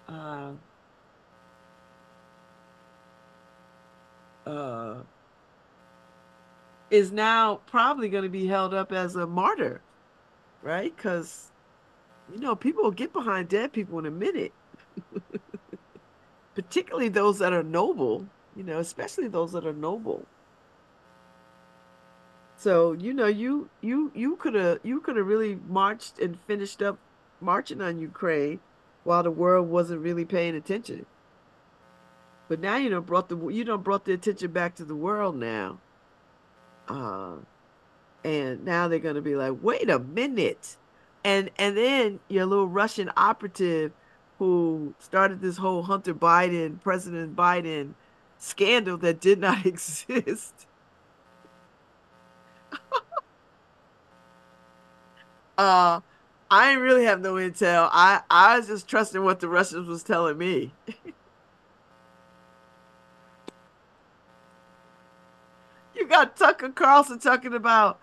Uh, 0.09 0.53
uh, 4.49 4.96
is 6.90 7.12
now 7.12 7.61
probably 7.66 8.09
going 8.09 8.22
to 8.22 8.30
be 8.30 8.46
held 8.46 8.72
up 8.72 8.92
as 8.92 9.14
a 9.16 9.26
martyr, 9.26 9.80
right? 10.62 10.94
Because, 10.96 11.51
you 12.32 12.40
know, 12.40 12.57
people 12.57 12.82
will 12.82 12.90
get 12.90 13.12
behind 13.12 13.49
dead 13.49 13.72
people 13.72 13.99
in 13.99 14.07
a 14.07 14.11
minute, 14.11 14.53
particularly 16.55 17.09
those 17.09 17.38
that 17.40 17.53
are 17.53 17.62
noble, 17.62 18.26
you 18.57 18.62
know, 18.62 18.78
especially 18.78 19.28
those 19.28 19.53
that 19.53 19.66
are 19.66 19.74
noble. 19.74 20.24
So, 22.59 22.92
you 22.92 23.14
know, 23.14 23.26
you 23.26 23.70
you 23.80 24.11
you 24.16 24.34
could 24.34 24.54
have 24.54 24.80
you 24.82 25.00
could 25.00 25.16
have 25.16 25.26
really 25.26 25.61
marched 25.68 26.18
and 26.18 26.36
finished 26.40 26.82
up 26.82 26.98
marching 27.40 27.80
on 27.80 28.00
Ukraine 28.00 28.59
while 29.04 29.22
the 29.22 29.30
world 29.30 29.68
wasn't 29.68 30.02
really 30.02 30.24
paying 30.24 30.56
attention. 30.56 31.07
But 32.49 32.58
now 32.58 32.76
you 32.76 32.91
know 32.91 33.00
brought 33.00 33.28
the 33.28 33.37
you 33.49 33.64
know 33.64 33.78
brought 33.78 34.07
the 34.07 34.12
attention 34.12 34.50
back 34.50 34.74
to 34.74 34.84
the 34.84 34.96
world 34.96 35.37
now. 35.37 35.78
Uh, 36.88 37.37
and 38.24 38.64
now 38.64 38.88
they're 38.88 38.99
to 39.14 39.22
be 39.22 39.37
like, 39.37 39.54
wait 39.62 39.88
a 39.88 40.00
minute. 40.00 40.76
And 41.22 41.50
and 41.58 41.76
then 41.76 42.18
your 42.28 42.46
little 42.46 42.66
Russian 42.66 43.12
operative 43.16 43.92
who 44.41 44.95
started 44.99 45.41
this 45.41 45.58
whole 45.58 45.84
Hunter 45.84 46.14
Biden, 46.14 46.83
President 46.83 47.37
Biden 47.37 47.95
scandal 48.38 48.96
that 48.99 49.20
did 49.20 49.38
not 49.38 49.64
exist. 49.72 50.66
Uh 55.59 56.01
I 56.51 56.71
didn't 56.71 56.83
really 56.83 57.05
have 57.05 57.21
no 57.21 57.35
intel. 57.35 57.91
I 57.93 58.22
I 58.30 58.57
was 58.59 58.68
just 58.68 58.89
trusting 58.89 59.22
what 59.22 59.41
the 59.41 59.49
Russians 59.49 59.87
was 59.87 60.03
telling 60.03 60.39
me. 60.39 60.72
you 65.95 66.07
got 66.09 66.37
Tucker 66.37 66.71
Carlson 66.71 67.18
talking 67.18 67.53
about, 67.53 67.99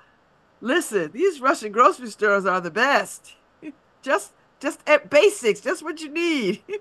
listen, 0.61 1.11
these 1.11 1.41
Russian 1.41 1.71
grocery 1.71 2.09
stores 2.09 2.45
are 2.45 2.61
the 2.61 2.71
best. 2.71 3.35
Just 4.03 4.33
just 4.59 4.79
at 4.87 5.09
basics, 5.09 5.59
just 5.59 5.83
what 5.83 5.99
you 6.01 6.09
need. 6.09 6.63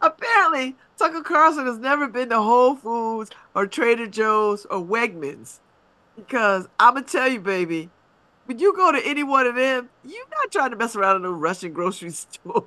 Apparently, 0.00 0.76
Tucker 0.96 1.22
Carlson 1.22 1.66
has 1.66 1.78
never 1.78 2.08
been 2.08 2.30
to 2.30 2.40
Whole 2.40 2.74
Foods 2.74 3.30
or 3.54 3.66
Trader 3.66 4.06
Joe's 4.06 4.64
or 4.66 4.80
Wegmans. 4.80 5.58
Because 6.16 6.68
I'm 6.78 6.94
going 6.94 7.04
to 7.04 7.10
tell 7.10 7.28
you, 7.28 7.40
baby, 7.40 7.90
when 8.46 8.58
you 8.58 8.74
go 8.74 8.92
to 8.92 9.00
any 9.04 9.22
one 9.22 9.46
of 9.46 9.54
them, 9.54 9.88
you're 10.04 10.28
not 10.30 10.50
trying 10.50 10.70
to 10.70 10.76
mess 10.76 10.94
around 10.94 11.16
in 11.16 11.24
a 11.24 11.30
Russian 11.30 11.72
grocery 11.72 12.10
store. 12.10 12.66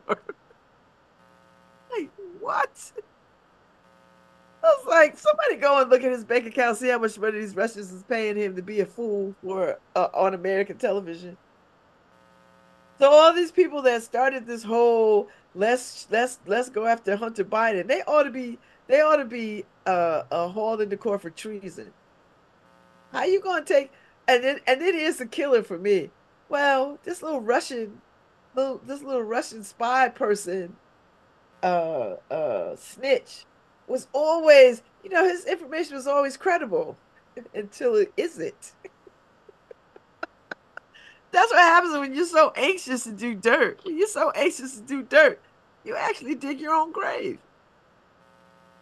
like, 1.92 2.10
what? 2.40 2.92
I 4.64 4.68
was 4.68 4.88
like, 4.88 5.18
somebody 5.18 5.58
go 5.58 5.82
and 5.82 5.92
look 5.92 6.04
at 6.04 6.12
his 6.12 6.24
bank 6.24 6.48
account, 6.48 6.78
see 6.78 6.88
how 6.90 6.98
much 6.98 7.20
money 7.20 7.40
these 7.40 7.56
Russians 7.56 7.92
is 7.92 8.04
paying 8.04 8.36
him 8.36 8.56
to 8.56 8.64
be 8.64 8.80
a 8.80 8.86
fool 8.86 9.36
for 9.44 9.80
uh, 9.96 10.08
on 10.14 10.34
American 10.34 10.78
television. 10.78 11.38
So 12.98 13.12
all 13.12 13.34
these 13.34 13.52
people 13.52 13.82
that 13.84 14.02
started 14.04 14.48
this 14.48 14.64
whole 14.64 15.28
let's 15.54 16.08
let's 16.10 16.40
let's 16.48 16.70
go 16.70 16.86
after 16.86 17.16
Hunter 17.16 17.44
Biden, 17.44 17.88
they 17.88 18.02
ought 18.04 18.24
to 18.24 18.32
be 18.32 18.58
they 18.88 19.02
ought 19.02 19.18
to 19.18 19.26
be 19.26 19.66
uh, 19.86 20.24
uh 20.32 20.48
hauled 20.48 20.82
into 20.82 20.98
court 20.98 21.22
for 21.22 21.30
treason. 21.30 21.92
How 23.16 23.24
you 23.24 23.40
gonna 23.40 23.64
take 23.64 23.92
and 24.28 24.44
then 24.44 24.60
and 24.68 24.82
then 24.82 24.94
here's 24.94 25.18
the 25.18 25.26
killer 25.26 25.64
for 25.64 25.78
me. 25.78 26.10
Well, 26.50 27.00
this 27.06 27.24
little 27.24 27.40
Russian 27.40 28.02
little 28.56 28.82
this 28.86 29.02
little 29.02 29.24
Russian 29.24 29.64
spy 29.64 30.10
person 30.10 30.76
uh 31.64 32.16
uh 32.30 32.76
snitch 32.76 33.46
was 33.88 34.08
always, 34.12 34.84
you 35.02 35.10
know, 35.10 35.24
his 35.24 35.46
information 35.46 35.96
was 35.96 36.08
always 36.08 36.36
credible 36.36 36.98
until 37.54 37.96
it 37.96 38.12
isn't. 38.18 38.74
that's 41.32 41.54
what 41.54 41.62
happens 41.62 41.98
when 41.98 42.14
you're 42.14 42.26
so 42.26 42.52
anxious 42.58 43.06
to 43.06 43.14
do 43.14 43.34
dirt. 43.34 43.80
When 43.86 43.98
you're 43.98 44.08
so 44.08 44.32
anxious 44.32 44.76
to 44.76 44.82
do 44.82 45.04
dirt, 45.04 45.40
you 45.86 45.96
actually 45.96 46.36
dig 46.36 46.60
your 46.60 46.74
own 46.74 46.92
grave. 46.92 47.40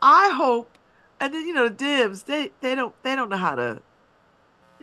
I 0.02 0.32
hope, 0.32 0.76
and 1.20 1.32
then 1.32 1.46
you 1.46 1.54
know 1.54 1.70
the 1.70 1.76
Dems, 1.76 2.26
they 2.26 2.50
they 2.62 2.74
don't 2.74 2.96
they 3.04 3.16
don't 3.16 3.30
know 3.30 3.38
how 3.38 3.54
to 3.54 3.80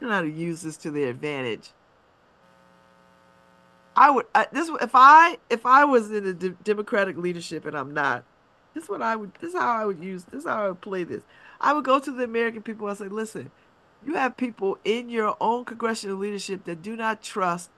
don't 0.00 0.10
know 0.10 0.16
how 0.16 0.22
to 0.22 0.30
use 0.30 0.62
this 0.62 0.76
to 0.78 0.90
their 0.90 1.08
advantage. 1.08 1.70
I 3.96 4.10
would 4.10 4.26
I, 4.34 4.46
this 4.52 4.70
if 4.80 4.92
I 4.94 5.38
if 5.50 5.66
I 5.66 5.84
was 5.84 6.10
in 6.10 6.24
the 6.24 6.32
de- 6.32 6.50
Democratic 6.50 7.16
leadership 7.16 7.66
and 7.66 7.76
I'm 7.76 7.92
not, 7.92 8.24
this 8.74 8.84
is 8.84 8.90
what 8.90 9.02
I 9.02 9.16
would 9.16 9.32
this 9.40 9.52
is 9.52 9.60
how 9.60 9.76
I 9.76 9.84
would 9.84 10.02
use 10.02 10.24
this 10.24 10.40
is 10.44 10.48
how 10.48 10.64
I 10.64 10.68
would 10.68 10.80
play 10.80 11.04
this. 11.04 11.22
I 11.60 11.72
would 11.72 11.84
go 11.84 11.98
to 11.98 12.10
the 12.10 12.24
American 12.24 12.62
people 12.62 12.88
and 12.88 12.96
say, 12.96 13.08
listen, 13.08 13.50
you 14.06 14.14
have 14.14 14.36
people 14.36 14.78
in 14.84 15.10
your 15.10 15.36
own 15.40 15.64
congressional 15.64 16.16
leadership 16.16 16.64
that 16.64 16.82
do 16.82 16.96
not 16.96 17.22
trust 17.22 17.70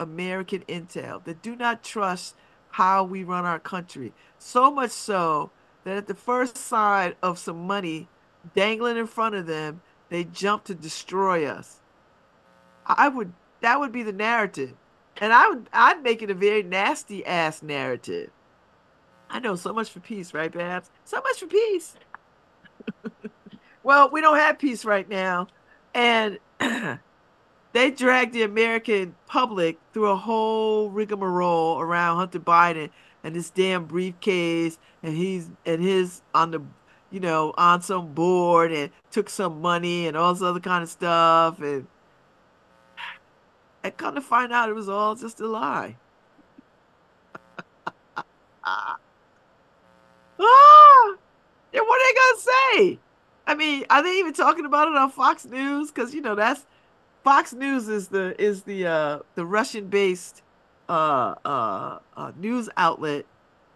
American 0.00 0.62
intel, 0.68 1.22
that 1.24 1.42
do 1.42 1.54
not 1.54 1.84
trust 1.84 2.34
how 2.72 3.04
we 3.04 3.22
run 3.22 3.44
our 3.44 3.58
country. 3.58 4.12
So 4.38 4.70
much 4.70 4.90
so 4.90 5.50
that 5.84 5.96
at 5.96 6.06
the 6.06 6.14
first 6.14 6.56
sign 6.56 7.14
of 7.22 7.38
some 7.38 7.66
money 7.66 8.08
dangling 8.54 8.96
in 8.96 9.06
front 9.06 9.34
of 9.34 9.46
them, 9.46 9.80
they 10.08 10.24
jump 10.24 10.64
to 10.64 10.74
destroy 10.74 11.46
us. 11.46 11.80
I 12.86 13.08
would 13.08 13.32
that 13.60 13.80
would 13.80 13.92
be 13.92 14.02
the 14.02 14.12
narrative. 14.12 14.74
And 15.20 15.32
I 15.32 15.48
would 15.48 15.68
I'd 15.72 16.02
make 16.02 16.22
it 16.22 16.30
a 16.30 16.34
very 16.34 16.62
nasty 16.62 17.24
ass 17.26 17.62
narrative. 17.62 18.30
I 19.30 19.40
know 19.40 19.56
so 19.56 19.72
much 19.72 19.90
for 19.90 20.00
peace, 20.00 20.32
right, 20.32 20.50
Babz? 20.50 20.90
So 21.04 21.20
much 21.20 21.40
for 21.40 21.46
peace. 21.46 21.96
well, 23.82 24.10
we 24.10 24.20
don't 24.20 24.38
have 24.38 24.58
peace 24.58 24.84
right 24.84 25.06
now. 25.08 25.48
And 25.92 26.38
they 27.72 27.90
dragged 27.90 28.32
the 28.32 28.42
American 28.42 29.14
public 29.26 29.78
through 29.92 30.10
a 30.10 30.16
whole 30.16 30.88
rigmarole 30.90 31.78
around 31.80 32.16
Hunter 32.16 32.40
Biden 32.40 32.90
and 33.22 33.34
this 33.34 33.50
damn 33.50 33.84
briefcase 33.84 34.78
and 35.02 35.16
he's 35.16 35.50
and 35.66 35.82
his 35.82 36.22
on 36.34 36.50
the 36.50 36.62
you 37.10 37.20
know 37.20 37.54
on 37.56 37.80
some 37.82 38.12
board 38.12 38.72
and 38.72 38.90
took 39.10 39.30
some 39.30 39.60
money 39.60 40.06
and 40.06 40.16
all 40.16 40.32
this 40.34 40.42
other 40.42 40.60
kind 40.60 40.82
of 40.82 40.88
stuff 40.88 41.60
and 41.60 41.86
and 43.82 43.96
come 43.96 44.14
to 44.14 44.20
find 44.20 44.52
out 44.52 44.68
it 44.68 44.74
was 44.74 44.88
all 44.88 45.14
just 45.14 45.40
a 45.40 45.46
lie. 45.46 45.96
ah! 48.64 48.98
Then 51.72 51.82
what 51.84 52.00
are 52.00 52.06
they 52.06 52.14
gonna 52.14 52.38
say? 52.38 52.98
I 53.46 53.54
mean, 53.54 53.84
are 53.88 54.02
they 54.02 54.18
even 54.18 54.32
talking 54.32 54.66
about 54.66 54.88
it 54.88 54.96
on 54.96 55.10
Fox 55.10 55.44
News? 55.44 55.90
Because 55.90 56.12
you 56.14 56.20
know 56.20 56.34
that's 56.34 56.66
Fox 57.24 57.52
News 57.52 57.88
is 57.88 58.08
the 58.08 58.40
is 58.40 58.62
the 58.62 58.86
uh, 58.86 59.18
the 59.34 59.46
Russian 59.46 59.88
based 59.88 60.42
uh, 60.88 61.34
uh, 61.44 61.98
uh, 62.16 62.32
news 62.36 62.68
outlet 62.76 63.26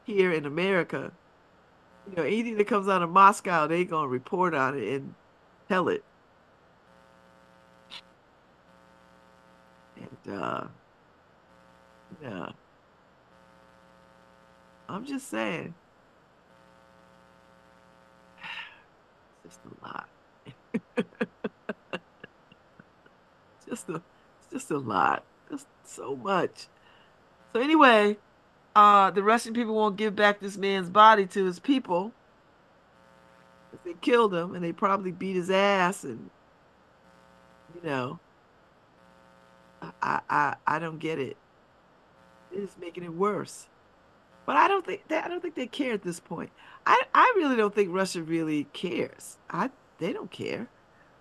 here 0.05 0.33
in 0.33 0.47
America. 0.47 1.13
You 2.09 2.17
know, 2.17 2.23
anything 2.25 2.57
that 2.57 2.67
comes 2.67 2.89
out 2.89 3.03
of 3.03 3.11
Moscow, 3.11 3.67
they 3.67 3.85
gonna 3.85 4.09
report 4.09 4.55
on 4.55 4.77
it 4.77 4.89
and 4.89 5.15
tell 5.69 5.89
it. 5.89 6.03
And 9.97 10.35
uh, 10.35 10.65
yeah, 12.23 12.51
I'm 14.89 15.05
just 15.07 15.29
saying. 15.29 15.75
It's 19.45 19.57
just 19.57 19.67
a 19.67 19.85
lot. 19.85 20.09
just 23.69 23.89
a, 23.89 23.95
it's 23.97 24.53
just 24.53 24.71
a 24.71 24.79
lot. 24.79 25.25
Just 25.51 25.67
so 25.85 26.17
much. 26.17 26.69
So 27.53 27.61
anyway, 27.61 28.17
uh, 28.75 29.11
the 29.11 29.23
Russian 29.23 29.55
people 29.55 29.75
won't 29.75 29.97
give 29.97 30.17
back 30.17 30.41
this 30.41 30.57
man's 30.57 30.89
body 30.89 31.27
to 31.27 31.45
his 31.45 31.59
people. 31.59 32.13
They 33.85 33.95
killed 34.01 34.35
him, 34.35 34.55
and 34.55 34.63
they 34.63 34.73
probably 34.73 35.13
beat 35.13 35.35
his 35.35 35.51
ass, 35.51 36.05
and 36.05 36.31
you 37.75 37.89
know, 37.89 38.21
I 40.01 40.21
I 40.29 40.57
I 40.67 40.79
don't 40.79 40.99
get 40.99 41.19
it. 41.19 41.37
It's 42.53 42.77
making 42.79 43.05
it 43.05 43.13
worse. 43.13 43.69
But 44.45 44.57
I 44.57 44.69
don't 44.69 44.85
think 44.85 45.07
they, 45.09 45.17
I 45.17 45.29
don't 45.29 45.41
think 45.41 45.55
they 45.55 45.67
care 45.67 45.95
at 45.95 46.03
this 46.03 46.21
point. 46.21 46.51
I 46.87 47.03
I 47.15 47.33
really 47.37 47.57
don't 47.57 47.75
think 47.75 47.91
Russia 47.93 48.23
really 48.23 48.65
cares. 48.73 49.39
I 49.51 49.71
they 49.99 50.13
don't 50.13 50.31
care. 50.31 50.69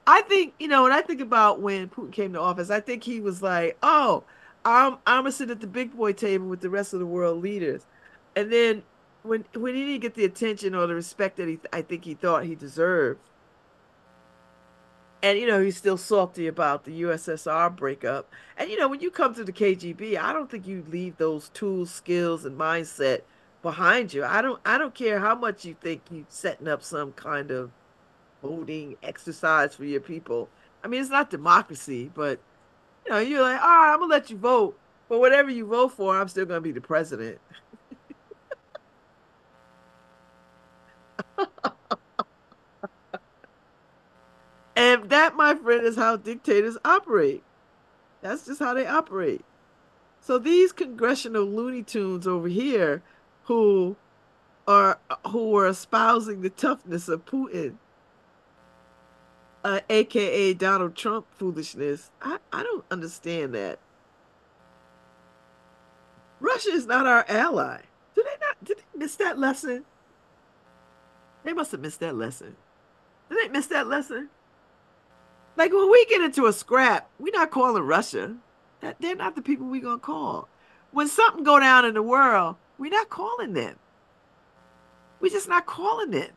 I 0.08 0.22
think 0.24 0.54
you 0.60 0.68
know 0.68 0.84
when 0.84 0.92
I 0.92 1.02
think 1.02 1.22
about 1.22 1.62
when 1.62 1.90
Putin 1.90 2.12
came 2.12 2.34
to 2.34 2.40
office, 2.40 2.70
I 2.70 2.80
think 2.80 3.04
he 3.04 3.20
was 3.22 3.42
like, 3.42 3.78
"Oh, 3.82 4.24
I'm 4.64 4.94
I'm 5.06 5.24
gonna 5.24 5.32
sit 5.32 5.50
at 5.50 5.62
the 5.62 5.68
big 5.68 5.96
boy 5.96 6.14
table 6.14 6.48
with 6.48 6.62
the 6.62 6.70
rest 6.70 6.94
of 6.94 7.00
the 7.00 7.06
world 7.06 7.42
leaders," 7.42 7.86
and 8.36 8.52
then 8.52 8.84
when 9.24 9.46
when 9.54 9.76
he 9.76 9.86
didn't 9.86 10.02
get 10.02 10.16
the 10.16 10.26
attention 10.26 10.76
or 10.76 10.88
the 10.88 10.96
respect 10.96 11.38
that 11.38 11.48
he 11.48 11.60
I 11.74 11.82
think 11.82 12.06
he 12.06 12.14
thought 12.14 12.46
he 12.46 12.56
deserved, 12.56 13.20
and 15.24 15.40
you 15.40 15.48
know 15.48 15.62
he's 15.62 15.78
still 15.78 15.98
salty 15.98 16.48
about 16.48 16.86
the 16.86 17.02
USSR 17.02 17.76
breakup, 17.76 18.32
and 18.58 18.70
you 18.70 18.78
know 18.78 18.88
when 18.88 19.00
you 19.00 19.12
come 19.12 19.34
to 19.36 19.44
the 19.44 19.54
KGB, 19.54 20.18
I 20.18 20.34
don't 20.34 20.50
think 20.50 20.68
you 20.68 20.86
leave 20.90 21.18
those 21.18 21.50
tools, 21.50 21.92
skills, 21.92 22.46
and 22.46 22.58
mindset 22.58 23.22
behind 23.62 24.14
you. 24.14 24.24
I 24.24 24.42
don't 24.42 24.60
I 24.66 24.78
don't 24.78 24.94
care 24.94 25.20
how 25.20 25.36
much 25.36 25.66
you 25.66 25.76
think 25.80 26.02
you're 26.12 26.26
setting 26.30 26.68
up 26.68 26.84
some 26.84 27.14
kind 27.14 27.52
of 27.52 27.72
voting 28.42 28.98
exercise 29.04 29.76
for 29.76 29.86
your 29.86 30.02
people. 30.02 30.50
I 30.84 30.88
mean, 30.88 31.02
it's 31.02 31.12
not 31.12 31.30
democracy, 31.30 32.12
but 32.14 32.40
you 33.06 33.12
know, 33.12 33.20
you're 33.20 33.42
like, 33.42 33.62
all 33.62 33.68
right, 33.68 33.94
I'm 33.94 34.00
gonna 34.00 34.12
let 34.12 34.30
you 34.30 34.38
vote, 34.38 34.78
but 35.10 35.20
whatever 35.20 35.50
you 35.50 35.66
vote 35.66 35.94
for, 35.94 36.18
I'm 36.18 36.28
still 36.28 36.46
gonna 36.46 36.62
be 36.62 36.72
the 36.72 36.82
president. 36.82 37.40
and 44.76 45.10
that, 45.10 45.36
my 45.36 45.56
friend, 45.56 45.86
is 45.86 45.96
how 45.96 46.18
dictators 46.18 46.78
operate. 46.86 47.44
That's 48.22 48.46
just 48.46 48.60
how 48.60 48.74
they 48.74 48.86
operate. 48.86 49.44
So 50.22 50.38
these 50.38 50.72
congressional 50.72 51.46
Looney 51.46 51.84
Tunes 51.84 52.28
over 52.28 52.48
here, 52.48 53.02
who 53.46 53.98
are 54.68 55.00
who 55.28 55.56
are 55.58 55.68
espousing 55.68 56.42
the 56.42 56.50
toughness 56.50 57.08
of 57.10 57.26
Putin, 57.26 57.76
uh, 59.64 59.82
aka 59.90 60.54
Donald 60.54 60.96
Trump 60.96 61.26
foolishness. 61.38 62.10
I, 62.22 62.38
I 62.52 62.64
don't 62.64 62.86
understand 62.92 63.54
that. 63.54 63.80
Russia 66.40 66.70
is 66.70 66.88
not 66.88 67.06
our 67.06 67.26
ally. 67.28 67.82
Did 68.16 68.26
they 68.26 68.46
not 68.46 68.64
did 68.64 68.78
they 68.78 69.00
miss 69.00 69.16
that 69.18 69.38
lesson? 69.38 69.86
They 71.44 71.54
must 71.54 71.72
have 71.72 71.82
missed 71.82 72.00
that 72.00 72.16
lesson. 72.16 72.56
Did 73.30 73.38
they 73.44 73.50
miss 73.50 73.68
that 73.68 73.88
lesson? 73.88 74.30
Like 75.56 75.74
when 75.74 75.92
we 75.92 76.06
get 76.06 76.22
into 76.22 76.48
a 76.48 76.54
scrap, 76.54 77.10
we're 77.20 77.34
not 77.34 77.52
calling 77.52 77.84
Russia. 77.84 78.36
That 78.82 78.98
they're 79.00 79.16
not 79.16 79.36
the 79.36 79.42
people 79.42 79.68
we're 79.68 79.82
gonna 79.82 80.00
call. 80.00 80.48
When 80.92 81.08
something 81.08 81.44
go 81.44 81.60
down 81.60 81.86
in 81.86 81.94
the 81.94 82.02
world, 82.02 82.56
we're 82.78 82.92
not 82.92 83.10
calling 83.10 83.54
them. 83.54 83.78
We're 85.20 85.32
just 85.32 85.48
not 85.48 85.68
calling 85.68 86.10
them. 86.12 86.32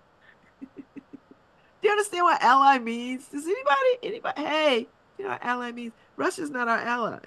Do 1.85 1.89
you 1.89 1.93
understand 1.93 2.24
what 2.24 2.43
ally 2.43 2.78
means? 2.78 3.27
Does 3.28 3.44
anybody, 3.44 3.98
anybody, 4.02 4.40
hey, 4.40 4.89
you 5.19 5.24
know 5.24 5.32
what 5.32 5.44
ally 5.44 5.70
means? 5.70 5.93
Russia's 6.16 6.48
not 6.48 6.66
our 6.66 6.78
ally. 6.78 7.19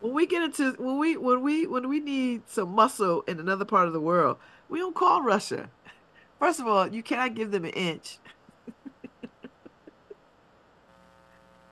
When 0.00 0.12
we 0.12 0.26
get 0.26 0.42
into 0.42 0.72
when 0.72 0.98
we 0.98 1.16
when 1.16 1.40
we 1.40 1.66
when 1.66 1.88
we 1.88 2.00
need 2.00 2.42
some 2.50 2.74
muscle 2.74 3.22
in 3.22 3.40
another 3.40 3.64
part 3.64 3.86
of 3.86 3.94
the 3.94 4.00
world, 4.00 4.36
we 4.68 4.78
don't 4.78 4.94
call 4.94 5.22
Russia. 5.22 5.70
First 6.38 6.60
of 6.60 6.66
all, 6.66 6.86
you 6.86 7.02
cannot 7.02 7.32
give 7.32 7.50
them 7.50 7.64
an 7.64 7.70
inch. 7.70 8.18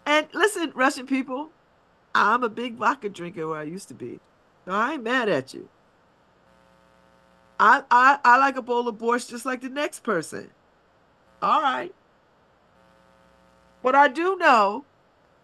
and 0.07 0.27
listen, 0.33 0.73
Russian 0.75 1.05
people, 1.07 1.51
I'm 2.15 2.43
a 2.43 2.49
big 2.49 2.77
vodka 2.77 3.11
drinker 3.11 3.47
where 3.47 3.61
I 3.61 3.65
used 3.65 3.89
to 3.89 3.95
be. 3.95 4.21
So 4.65 4.73
I 4.73 4.95
ain't 4.95 5.03
mad 5.03 5.29
at 5.29 5.53
you. 5.53 5.69
I, 7.61 7.83
I 7.91 8.19
I 8.25 8.39
like 8.39 8.57
a 8.57 8.63
bowl 8.63 8.87
of 8.89 8.97
borscht 8.97 9.31
just 9.31 9.47
like 9.47 9.61
the 9.61 9.69
next 9.69 10.01
person. 10.03 10.51
All 11.43 11.63
right. 11.63 11.95
But 13.83 13.95
I 13.95 14.09
do 14.09 14.37
know 14.37 14.85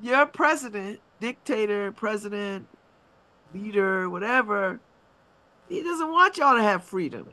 your 0.00 0.26
president, 0.26 1.00
dictator, 1.20 1.92
president, 1.92 2.66
leader, 3.54 4.08
whatever, 4.10 4.80
he 5.68 5.82
doesn't 5.82 6.10
want 6.10 6.36
y'all 6.36 6.56
to 6.56 6.62
have 6.62 6.84
freedom. 6.84 7.28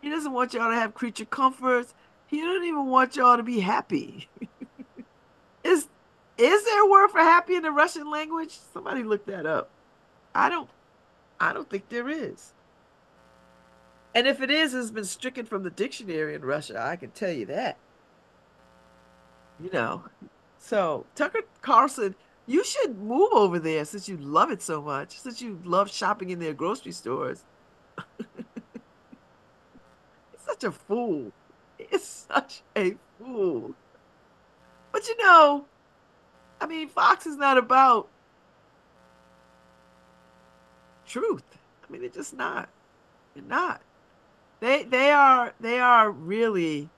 He 0.00 0.10
doesn't 0.10 0.32
want 0.32 0.52
y'all 0.52 0.70
to 0.70 0.76
have 0.76 0.94
creature 0.94 1.24
comforts. 1.24 1.94
He 2.26 2.40
doesn't 2.40 2.64
even 2.64 2.86
want 2.86 3.16
y'all 3.16 3.36
to 3.36 3.42
be 3.42 3.60
happy. 3.60 4.28
is 5.64 5.88
is 6.38 6.64
there 6.64 6.84
a 6.84 6.90
word 6.90 7.08
for 7.08 7.18
happy 7.18 7.54
in 7.54 7.62
the 7.62 7.70
Russian 7.70 8.10
language? 8.10 8.58
Somebody 8.72 9.02
look 9.04 9.26
that 9.26 9.46
up. 9.46 9.70
I 10.34 10.48
don't 10.48 10.68
I 11.38 11.52
don't 11.52 11.68
think 11.68 11.88
there 11.88 12.08
is. 12.08 12.52
And 14.14 14.26
if 14.26 14.40
it 14.42 14.50
is, 14.50 14.74
it's 14.74 14.90
been 14.90 15.04
stricken 15.04 15.46
from 15.46 15.62
the 15.62 15.70
dictionary 15.70 16.34
in 16.34 16.42
Russia. 16.42 16.80
I 16.80 16.96
can 16.96 17.10
tell 17.10 17.30
you 17.32 17.46
that. 17.46 17.78
You 19.62 19.70
know, 19.72 20.04
So 20.58 21.06
Tucker 21.14 21.42
Carlson, 21.60 22.14
you 22.46 22.64
should 22.64 22.98
move 22.98 23.32
over 23.32 23.58
there 23.58 23.84
since 23.84 24.08
you 24.08 24.16
love 24.16 24.50
it 24.50 24.62
so 24.62 24.82
much, 24.82 25.18
since 25.18 25.40
you 25.40 25.60
love 25.64 25.90
shopping 25.90 26.30
in 26.30 26.40
their 26.40 26.52
grocery 26.52 26.92
stores. 26.92 27.44
He's 28.18 28.26
such 30.44 30.64
a 30.64 30.72
fool. 30.72 31.32
He's 31.78 32.26
such 32.28 32.62
a 32.76 32.96
fool. 33.18 33.74
But 34.90 35.08
you 35.08 35.16
know, 35.18 35.66
I 36.60 36.66
mean, 36.66 36.88
Fox 36.88 37.26
is 37.26 37.36
not 37.36 37.58
about 37.58 38.08
truth. 41.06 41.44
I 41.86 41.92
mean, 41.92 42.02
they're 42.02 42.10
just 42.10 42.34
not. 42.34 42.68
They're 43.34 43.44
not. 43.44 43.80
They 44.62 44.84
they 44.84 45.10
are 45.10 45.52
they 45.58 45.80
are 45.80 46.08
really 46.08 46.88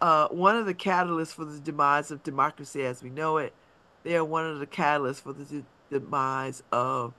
uh, 0.00 0.28
one 0.28 0.56
of 0.56 0.64
the 0.64 0.72
catalysts 0.72 1.34
for 1.34 1.44
the 1.44 1.60
demise 1.60 2.10
of 2.10 2.22
democracy 2.22 2.86
as 2.86 3.02
we 3.02 3.10
know 3.10 3.36
it. 3.36 3.52
They 4.02 4.16
are 4.16 4.24
one 4.24 4.46
of 4.46 4.60
the 4.60 4.66
catalysts 4.66 5.20
for 5.20 5.34
the 5.34 5.44
de- 5.44 5.66
demise 5.90 6.62
of 6.72 7.12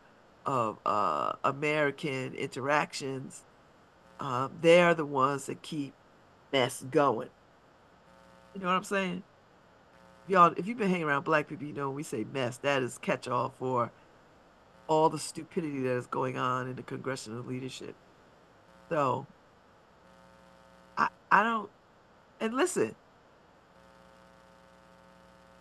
of 0.48 0.80
uh, 0.84 1.34
American 1.44 2.34
interactions. 2.34 3.44
Um, 4.20 4.52
they 4.62 4.82
are 4.82 4.96
the 4.96 5.06
ones 5.06 5.46
that 5.46 5.62
keep 5.62 5.94
mess 6.52 6.84
going. 6.90 7.30
You 8.56 8.62
know 8.62 8.68
what 8.70 8.78
I'm 8.78 8.84
saying? 8.84 9.22
Y'all, 10.28 10.56
if 10.58 10.68
you've 10.68 10.80
been 10.80 10.90
hanging 10.90 11.06
around 11.06 11.24
black 11.24 11.48
people, 11.48 11.68
you 11.68 11.74
know 11.74 11.90
when 11.90 11.98
we 11.98 12.04
say 12.04 12.26
mess, 12.34 12.58
that 12.58 12.82
is 12.82 12.98
catch 12.98 13.28
all 13.28 13.54
for 13.60 13.92
all 14.88 15.10
the 15.10 15.20
stupidity 15.20 15.82
that 15.82 15.98
is 15.98 16.08
going 16.08 16.36
on 16.36 16.68
in 16.68 16.76
the 16.76 16.82
congressional 16.82 17.44
leadership. 17.44 17.94
So 18.90 19.28
I 20.98 21.10
I 21.32 21.44
don't 21.44 21.70
and 22.40 22.54
listen. 22.54 22.96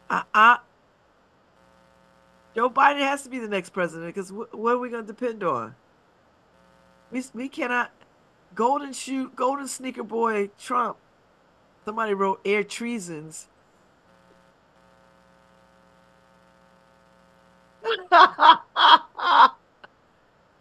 I, 0.08 0.22
I 0.34 0.58
Joe 2.54 2.70
Biden 2.70 3.00
has 3.00 3.22
to 3.24 3.28
be 3.28 3.38
the 3.38 3.48
next 3.48 3.70
president 3.70 4.14
because 4.14 4.30
wh- 4.30 4.54
what 4.54 4.74
are 4.74 4.78
we 4.78 4.88
going 4.88 5.04
to 5.04 5.12
depend 5.12 5.42
on? 5.42 5.74
We 7.10 7.22
we 7.34 7.48
cannot 7.48 7.90
golden 8.54 8.92
shoe 8.92 9.30
golden 9.34 9.68
sneaker 9.68 10.02
boy 10.02 10.50
Trump. 10.58 10.96
Somebody 11.84 12.14
wrote 12.14 12.40
air 12.44 12.64
treasons. 12.64 13.48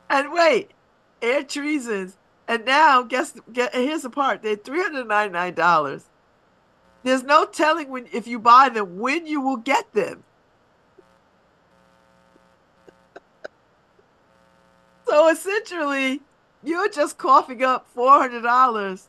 and 0.09 0.31
wait, 0.31 0.71
air 1.21 1.43
treasons. 1.43 2.17
And 2.47 2.65
now, 2.65 3.01
guess, 3.01 3.33
get, 3.51 3.73
here's 3.73 4.03
the 4.03 4.09
part: 4.09 4.41
they're 4.43 4.55
three 4.55 4.81
hundred 4.81 5.07
ninety 5.07 5.33
nine 5.33 5.53
dollars. 5.55 6.05
There's 7.03 7.23
no 7.23 7.45
telling 7.45 7.89
when 7.89 8.07
if 8.11 8.27
you 8.27 8.39
buy 8.39 8.69
them 8.69 8.99
when 8.99 9.27
you 9.27 9.41
will 9.41 9.57
get 9.57 9.93
them. 9.93 10.23
so 15.07 15.29
essentially, 15.29 16.21
you're 16.63 16.89
just 16.89 17.17
coughing 17.17 17.63
up 17.63 17.87
four 17.87 18.11
hundred 18.19 18.41
dollars 18.41 19.07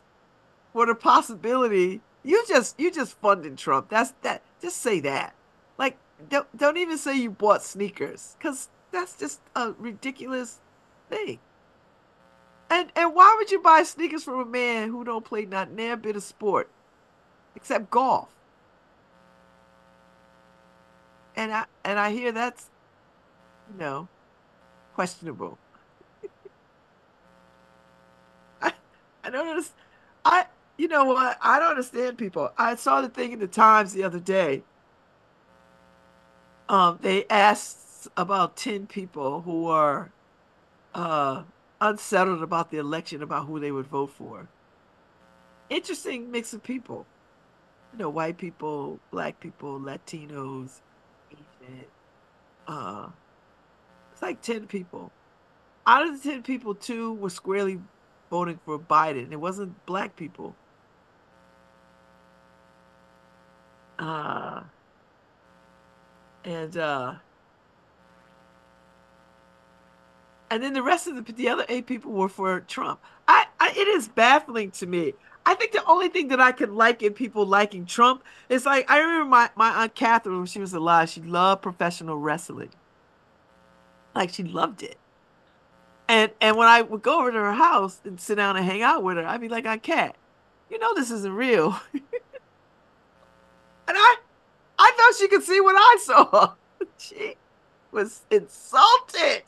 for 0.73 0.85
the 0.85 0.95
possibility. 0.95 2.01
You 2.23 2.43
just 2.47 2.79
you 2.79 2.91
just 2.91 3.19
funded 3.19 3.57
Trump. 3.57 3.89
That's 3.89 4.13
that. 4.21 4.41
Just 4.61 4.77
say 4.77 4.99
that. 5.01 5.35
Like 5.77 5.97
don't 6.29 6.55
don't 6.57 6.77
even 6.77 6.97
say 6.97 7.15
you 7.17 7.31
bought 7.31 7.63
sneakers 7.63 8.35
because 8.37 8.69
that's 8.91 9.17
just 9.17 9.41
a 9.55 9.73
ridiculous 9.77 10.59
thing. 11.09 11.39
And 12.69 12.91
and 12.95 13.15
why 13.15 13.35
would 13.37 13.51
you 13.51 13.61
buy 13.61 13.83
sneakers 13.83 14.23
from 14.23 14.39
a 14.39 14.45
man 14.45 14.89
who 14.89 15.03
don't 15.03 15.23
play 15.23 15.45
not 15.45 15.71
near 15.71 15.95
bit 15.95 16.15
of 16.15 16.23
sport, 16.23 16.69
except 17.55 17.89
golf? 17.89 18.29
And 21.35 21.53
I 21.53 21.65
and 21.85 21.99
I 21.99 22.11
hear 22.11 22.31
that's, 22.31 22.69
you 23.71 23.79
know, 23.79 24.07
questionable. 24.95 25.57
I 28.61 28.73
I 29.23 29.29
don't 29.29 29.47
understand. 29.47 29.81
I 30.25 30.45
you 30.77 30.87
know 30.87 31.05
what? 31.05 31.37
I 31.41 31.59
don't 31.59 31.71
understand 31.71 32.17
people. 32.17 32.51
I 32.57 32.75
saw 32.75 33.01
the 33.01 33.09
thing 33.09 33.31
in 33.31 33.39
the 33.39 33.47
Times 33.47 33.93
the 33.93 34.03
other 34.03 34.19
day. 34.19 34.63
Um, 36.69 36.99
they 37.01 37.25
asked 37.29 38.09
about 38.17 38.57
ten 38.57 38.87
people 38.87 39.41
who 39.41 39.67
are, 39.67 40.11
uh 40.93 41.43
unsettled 41.79 42.41
about 42.41 42.71
the 42.71 42.77
election, 42.77 43.21
about 43.21 43.45
who 43.45 43.59
they 43.59 43.71
would 43.71 43.87
vote 43.87 44.11
for. 44.11 44.47
Interesting 45.69 46.31
mix 46.31 46.53
of 46.53 46.63
people. 46.63 47.05
You 47.93 47.99
know, 47.99 48.09
white 48.09 48.37
people, 48.37 48.99
black 49.11 49.39
people, 49.39 49.79
Latinos, 49.79 50.81
Asian. 51.31 51.85
Uh, 52.67 53.07
it's 54.11 54.21
like 54.21 54.41
10 54.41 54.67
people. 54.67 55.11
Out 55.85 56.07
of 56.07 56.21
the 56.21 56.29
10 56.29 56.43
people, 56.43 56.75
two 56.75 57.13
were 57.13 57.29
squarely 57.29 57.79
voting 58.29 58.59
for 58.65 58.77
Biden. 58.77 59.31
It 59.31 59.39
wasn't 59.39 59.85
black 59.85 60.15
people. 60.15 60.55
Uh, 63.97 64.63
and 66.43 66.77
uh, 66.77 67.15
and 70.49 70.63
then 70.63 70.73
the 70.73 70.83
rest 70.83 71.07
of 71.07 71.15
the 71.15 71.31
the 71.33 71.49
other 71.49 71.65
eight 71.69 71.85
people 71.85 72.11
were 72.11 72.29
for 72.29 72.59
Trump. 72.61 72.99
I, 73.27 73.45
I 73.59 73.69
it 73.71 73.87
is 73.87 74.07
baffling 74.07 74.71
to 74.71 74.85
me. 74.85 75.13
I 75.45 75.53
think 75.53 75.71
the 75.71 75.85
only 75.85 76.09
thing 76.09 76.27
that 76.29 76.41
I 76.41 76.51
could 76.51 76.71
like 76.71 77.01
in 77.01 77.13
people 77.13 77.45
liking 77.45 77.85
Trump 77.85 78.23
is 78.49 78.65
like 78.65 78.89
I 78.89 78.99
remember 78.99 79.29
my, 79.29 79.49
my 79.55 79.83
aunt 79.83 79.95
Catherine 79.95 80.37
when 80.37 80.45
she 80.45 80.59
was 80.59 80.73
alive, 80.73 81.09
she 81.09 81.21
loved 81.21 81.61
professional 81.61 82.17
wrestling. 82.17 82.71
Like 84.13 84.33
she 84.33 84.43
loved 84.43 84.83
it. 84.83 84.97
And 86.07 86.31
and 86.41 86.57
when 86.57 86.67
I 86.67 86.81
would 86.81 87.01
go 87.01 87.21
over 87.21 87.31
to 87.31 87.37
her 87.37 87.53
house 87.53 88.01
and 88.03 88.19
sit 88.19 88.35
down 88.35 88.57
and 88.57 88.65
hang 88.65 88.81
out 88.81 89.03
with 89.03 89.17
her, 89.17 89.25
I'd 89.25 89.41
be 89.41 89.49
like, 89.49 89.65
Aunt 89.65 89.83
Cat, 89.83 90.15
you 90.69 90.79
know 90.79 90.93
this 90.93 91.11
isn't 91.11 91.33
real. 91.33 91.79
and 91.93 92.01
I 93.87 94.15
I 94.79 94.91
thought 94.95 95.15
she 95.17 95.27
could 95.27 95.43
see 95.43 95.59
what 95.61 95.75
I 95.75 95.97
saw. 96.01 96.53
she 96.97 97.35
was 97.91 98.21
insulted. 98.29 99.43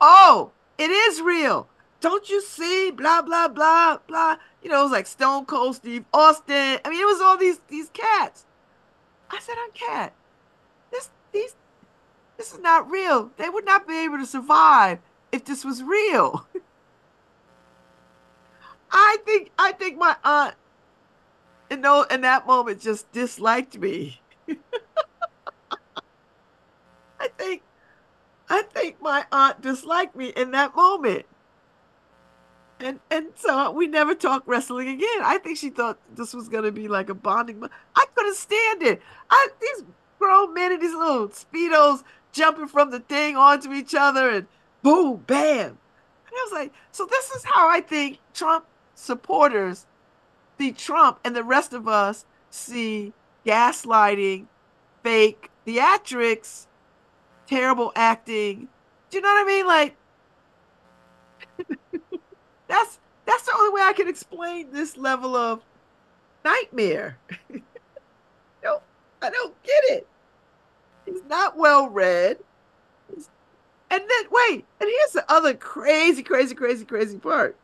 Oh, 0.00 0.52
it 0.76 0.90
is 0.90 1.20
real. 1.20 1.68
Don't 2.00 2.28
you 2.30 2.40
see? 2.40 2.90
Blah 2.90 3.22
blah 3.22 3.48
blah 3.48 3.98
blah. 4.06 4.36
You 4.62 4.70
know, 4.70 4.80
it 4.80 4.84
was 4.84 4.92
like 4.92 5.06
Stone 5.06 5.46
Cold 5.46 5.76
Steve 5.76 6.04
Austin. 6.12 6.78
I 6.84 6.88
mean, 6.88 7.00
it 7.00 7.06
was 7.06 7.20
all 7.20 7.36
these 7.36 7.60
these 7.68 7.90
cats. 7.92 8.44
I 9.30 9.40
said, 9.40 9.56
"Aunt 9.58 9.74
Cat. 9.74 10.12
This 10.92 11.10
these 11.32 11.56
this 12.36 12.52
is 12.52 12.60
not 12.60 12.90
real. 12.90 13.32
They 13.36 13.48
would 13.48 13.64
not 13.64 13.88
be 13.88 14.04
able 14.04 14.18
to 14.18 14.26
survive 14.26 15.00
if 15.32 15.44
this 15.44 15.64
was 15.64 15.82
real." 15.82 16.46
I 18.90 19.18
think 19.24 19.50
I 19.58 19.72
think 19.72 19.98
my 19.98 20.16
aunt 20.24 20.54
in 21.70 21.80
no 21.80 22.02
in 22.04 22.20
that 22.22 22.46
moment 22.46 22.80
just 22.80 23.10
disliked 23.12 23.76
me. 23.78 24.20
I 27.20 27.28
think 27.36 27.62
I 28.50 28.62
think 28.62 29.00
my 29.00 29.24
aunt 29.30 29.60
disliked 29.60 30.16
me 30.16 30.28
in 30.28 30.52
that 30.52 30.74
moment. 30.74 31.26
And 32.80 33.00
and 33.10 33.28
so 33.34 33.70
we 33.72 33.86
never 33.86 34.14
talked 34.14 34.46
wrestling 34.46 34.88
again. 34.88 35.20
I 35.22 35.38
think 35.38 35.58
she 35.58 35.70
thought 35.70 35.98
this 36.14 36.32
was 36.32 36.48
gonna 36.48 36.70
be 36.70 36.88
like 36.88 37.08
a 37.08 37.14
bonding. 37.14 37.58
But 37.58 37.70
I 37.96 38.04
couldn't 38.14 38.36
stand 38.36 38.82
it. 38.82 39.02
I 39.30 39.48
these 39.60 39.84
grown 40.18 40.54
men 40.54 40.72
in 40.72 40.80
these 40.80 40.94
little 40.94 41.28
speedos 41.28 42.04
jumping 42.32 42.68
from 42.68 42.90
the 42.90 43.00
thing 43.00 43.36
onto 43.36 43.72
each 43.72 43.94
other 43.94 44.30
and 44.30 44.46
boom, 44.82 45.24
bam. 45.26 45.66
And 45.66 46.36
I 46.36 46.48
was 46.50 46.52
like, 46.52 46.72
so 46.92 47.06
this 47.06 47.30
is 47.30 47.44
how 47.44 47.68
I 47.68 47.80
think 47.80 48.18
Trump 48.32 48.64
supporters 48.94 49.86
see 50.58 50.72
Trump 50.72 51.18
and 51.24 51.34
the 51.34 51.44
rest 51.44 51.72
of 51.72 51.88
us 51.88 52.26
see 52.50 53.12
gaslighting, 53.44 54.46
fake 55.02 55.50
theatrics, 55.66 56.67
terrible 57.48 57.92
acting. 57.96 58.68
Do 59.10 59.16
you 59.16 59.22
know 59.22 59.28
what 59.28 59.44
I 59.44 59.46
mean? 59.46 59.66
Like 59.66 59.96
that's 62.68 62.98
that's 63.26 63.44
the 63.44 63.52
only 63.56 63.74
way 63.74 63.82
I 63.82 63.92
can 63.92 64.08
explain 64.08 64.70
this 64.70 64.96
level 64.96 65.34
of 65.34 65.62
nightmare. 66.44 67.18
no, 68.62 68.80
I 69.22 69.30
don't 69.30 69.62
get 69.62 69.84
it. 69.84 70.06
He's 71.06 71.22
not 71.28 71.56
well 71.56 71.88
read. 71.88 72.38
And 73.90 74.02
then 74.02 74.24
wait, 74.30 74.66
and 74.80 74.90
here's 74.90 75.12
the 75.12 75.24
other 75.32 75.54
crazy, 75.54 76.22
crazy, 76.22 76.54
crazy, 76.54 76.84
crazy 76.84 77.16
part. 77.16 77.56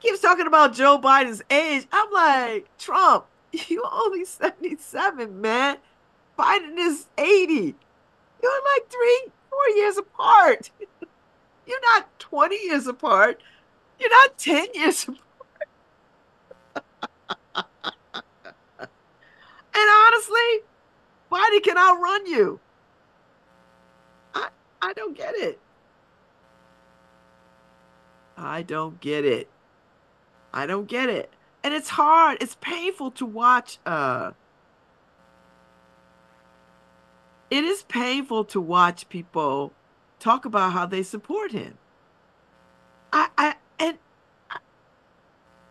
Keeps 0.00 0.20
talking 0.20 0.46
about 0.46 0.74
Joe 0.74 0.98
Biden's 0.98 1.42
age. 1.50 1.86
I'm 1.92 2.10
like, 2.12 2.68
Trump, 2.78 3.26
you 3.52 3.84
only 3.90 4.24
77, 4.24 5.40
man. 5.40 5.78
Biden 6.40 6.78
is 6.78 7.06
80. 7.18 7.74
You're 8.42 8.62
like 8.74 8.88
three, 8.88 9.24
four 9.50 9.68
years 9.76 9.98
apart. 9.98 10.70
You're 11.66 11.80
not 11.82 12.18
20 12.18 12.56
years 12.64 12.86
apart. 12.86 13.42
You're 13.98 14.08
not 14.08 14.38
10 14.38 14.68
years 14.74 15.06
apart. 15.06 15.26
and 19.74 19.90
Honestly, 20.06 20.60
Biden 21.30 21.62
can 21.62 21.76
outrun 21.76 22.26
you. 22.26 22.58
I 24.34 24.48
I 24.80 24.92
don't 24.94 25.16
get 25.16 25.34
it. 25.34 25.58
I 28.36 28.62
don't 28.62 28.98
get 29.00 29.26
it. 29.26 29.48
I 30.54 30.64
don't 30.66 30.88
get 30.88 31.10
it. 31.10 31.32
And 31.62 31.74
it's 31.74 31.90
hard. 31.90 32.38
It's 32.40 32.56
painful 32.60 33.10
to 33.12 33.26
watch 33.26 33.78
uh 33.84 34.32
it 37.50 37.64
is 37.64 37.82
painful 37.82 38.44
to 38.46 38.60
watch 38.60 39.08
people 39.08 39.72
talk 40.18 40.44
about 40.44 40.72
how 40.72 40.86
they 40.86 41.02
support 41.02 41.52
him. 41.52 41.76
I, 43.12 43.28
I 43.36 43.54
and 43.78 43.98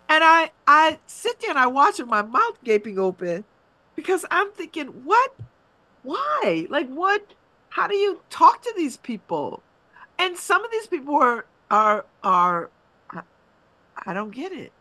and 0.09 0.23
I 0.23 0.51
I 0.67 0.99
sit 1.05 1.39
there 1.39 1.51
and 1.51 1.59
I 1.59 1.67
watch 1.67 1.99
with 1.99 2.07
my 2.07 2.21
mouth 2.21 2.61
gaping 2.63 2.99
open 2.99 3.45
because 3.95 4.25
I'm 4.29 4.51
thinking, 4.51 4.87
what? 4.87 5.33
Why? 6.03 6.67
Like 6.69 6.89
what? 6.89 7.33
How 7.69 7.87
do 7.87 7.95
you 7.95 8.21
talk 8.29 8.61
to 8.63 8.73
these 8.75 8.97
people? 8.97 9.63
And 10.17 10.35
some 10.37 10.65
of 10.65 10.71
these 10.71 10.87
people 10.87 11.15
are 11.15 11.45
are 11.71 12.05
are 12.23 12.69
I, 13.09 13.21
I 14.05 14.13
don't 14.13 14.31
get 14.31 14.51
it. 14.51 14.73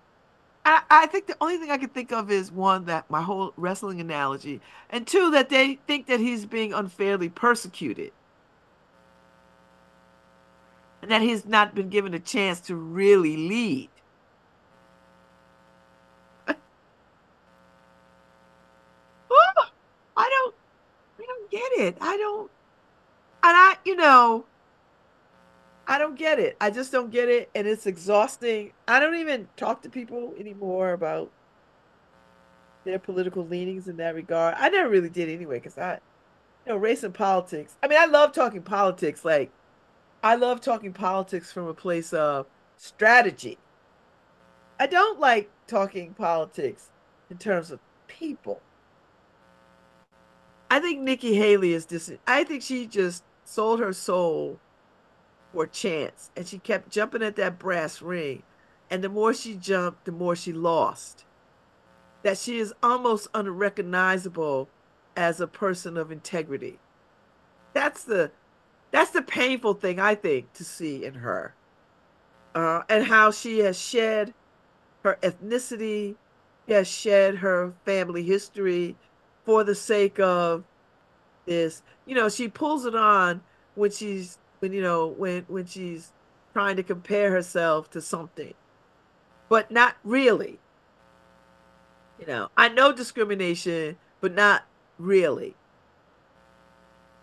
I, 0.69 0.83
I 0.91 1.07
think 1.07 1.27
the 1.27 1.37
only 1.41 1.57
thing 1.57 1.71
I 1.71 1.79
can 1.79 1.89
think 1.89 2.13
of 2.13 2.31
is 2.31 2.53
one 2.53 2.85
that 2.85 3.11
my 3.11 3.23
whole 3.23 3.55
wrestling 3.57 4.03
analogy, 4.03 4.61
and 4.91 5.07
two 5.07 5.31
that 5.31 5.49
they 5.49 5.77
think 5.87 6.07
that 6.09 6.21
he's 6.21 6.45
being 6.45 6.75
unfairly 6.75 7.31
persecuted, 7.31 8.13
and 11.01 11.11
that 11.11 11.23
he's 11.23 11.47
not 11.47 11.75
been 11.75 11.89
given 11.89 12.13
a 12.13 12.19
chance 12.19 12.61
to 12.61 12.75
really 12.75 13.35
lead. 13.49 13.89
I 16.49 16.55
don't, 20.19 20.55
I 21.19 21.25
don't 21.27 21.51
get 21.51 21.73
it. 21.79 21.97
I 21.99 22.15
don't, 22.19 22.51
and 23.43 23.57
I, 23.57 23.77
you 23.87 23.97
know, 23.97 24.45
I 25.91 25.97
don't 25.97 26.19
get 26.19 26.39
it. 26.39 26.55
I 26.61 26.69
just 26.71 26.93
don't 26.93 27.11
get 27.11 27.31
it, 27.31 27.49
and 27.55 27.67
it's 27.67 27.87
exhausting. 27.87 28.73
I 28.87 29.01
don't 29.01 29.15
even 29.15 29.49
talk 29.57 29.81
to 29.83 29.89
people 29.89 30.35
anymore 30.39 30.93
about 30.93 31.33
their 32.85 32.99
political 32.99 33.47
leanings 33.47 33.89
in 33.89 33.97
that 33.97 34.15
regard. 34.15 34.55
I 34.59 34.69
never 34.69 34.91
really 34.91 35.09
did 35.09 35.31
anyway, 35.31 35.57
because 35.57 35.79
I, 35.79 35.95
you 36.67 36.73
know, 36.73 36.77
race 36.77 37.03
and 37.05 37.15
politics. 37.15 37.77
I 37.83 37.89
mean, 37.89 37.99
I 37.99 38.05
love 38.05 38.33
talking 38.33 38.61
politics. 38.61 39.25
Like, 39.25 39.51
I 40.23 40.35
love 40.35 40.61
talking 40.61 40.93
politics 40.93 41.51
from 41.51 41.67
a 41.67 41.75
place 41.75 42.13
of 42.13 42.47
strategy. 42.77 43.57
I 44.79 44.87
don't 44.87 45.19
like 45.19 45.51
talking 45.67 46.13
politics 46.13 46.91
in 47.31 47.39
terms 47.39 47.71
of 47.71 47.81
people. 48.09 48.61
I 50.71 50.81
think 50.81 51.01
Nikki 51.01 51.35
Haley 51.35 51.73
is 51.73 51.87
dis. 51.87 52.13
I 52.27 52.45
think 52.45 52.63
she 52.63 52.87
just 52.87 53.25
sold 53.45 53.81
her 53.81 53.95
soul 53.95 54.61
for 55.59 55.65
a 55.65 55.69
chance, 55.69 56.31
and 56.37 56.47
she 56.47 56.57
kept 56.57 56.89
jumping 56.89 57.21
at 57.21 57.35
that 57.35 57.59
brass 57.59 58.01
ring. 58.01 58.45
And 58.89 59.03
the 59.03 59.09
more 59.09 59.35
she 59.35 59.55
jumped, 59.55 60.05
the 60.05 60.13
more 60.13 60.37
she 60.37 60.53
lost. 60.53 61.25
That 62.23 62.39
she 62.39 62.61
is 62.61 62.73
almost 62.81 63.27
unrecognizable 63.35 64.69
as 65.17 65.41
a 65.41 65.49
person 65.49 65.97
of 65.97 66.13
integrity. 66.13 66.79
That's 67.73 68.05
the 68.05 68.31
that's 68.93 69.11
the 69.11 69.21
painful 69.21 69.75
thing 69.75 69.99
I 69.99 70.15
think 70.15 70.53
to 70.53 70.65
see 70.65 71.05
in 71.05 71.15
her. 71.15 71.55
Uh, 72.55 72.83
and 72.89 73.07
how 73.07 73.33
she 73.33 73.59
has 73.59 73.77
shed 73.77 74.35
her 75.03 75.19
ethnicity, 75.25 76.15
has 76.69 76.87
shed 76.87 77.39
her 77.39 77.73
family 77.85 78.23
history 78.23 78.95
for 79.45 79.65
the 79.65 79.75
sake 79.75 80.21
of 80.21 80.63
this. 81.47 81.83
You 82.07 82.15
know, 82.15 82.29
she 82.29 82.47
pulls 82.47 82.85
it 82.85 82.95
on 82.95 83.41
when 83.75 83.91
she's 83.91 84.39
when 84.61 84.73
you 84.73 84.83
know 84.83 85.07
when 85.07 85.45
when 85.49 85.67
she's 85.67 86.13
trying 86.53 86.77
to 86.77 86.83
compare 86.83 87.31
herself 87.31 87.91
to 87.91 88.01
something. 88.01 88.55
But 89.49 89.71
not 89.71 89.97
really. 90.05 90.59
You 92.19 92.27
know 92.27 92.49
i 92.57 92.69
know 92.69 92.93
discrimination 92.93 93.97
but 94.21 94.35
not 94.35 94.65
really. 94.99 95.55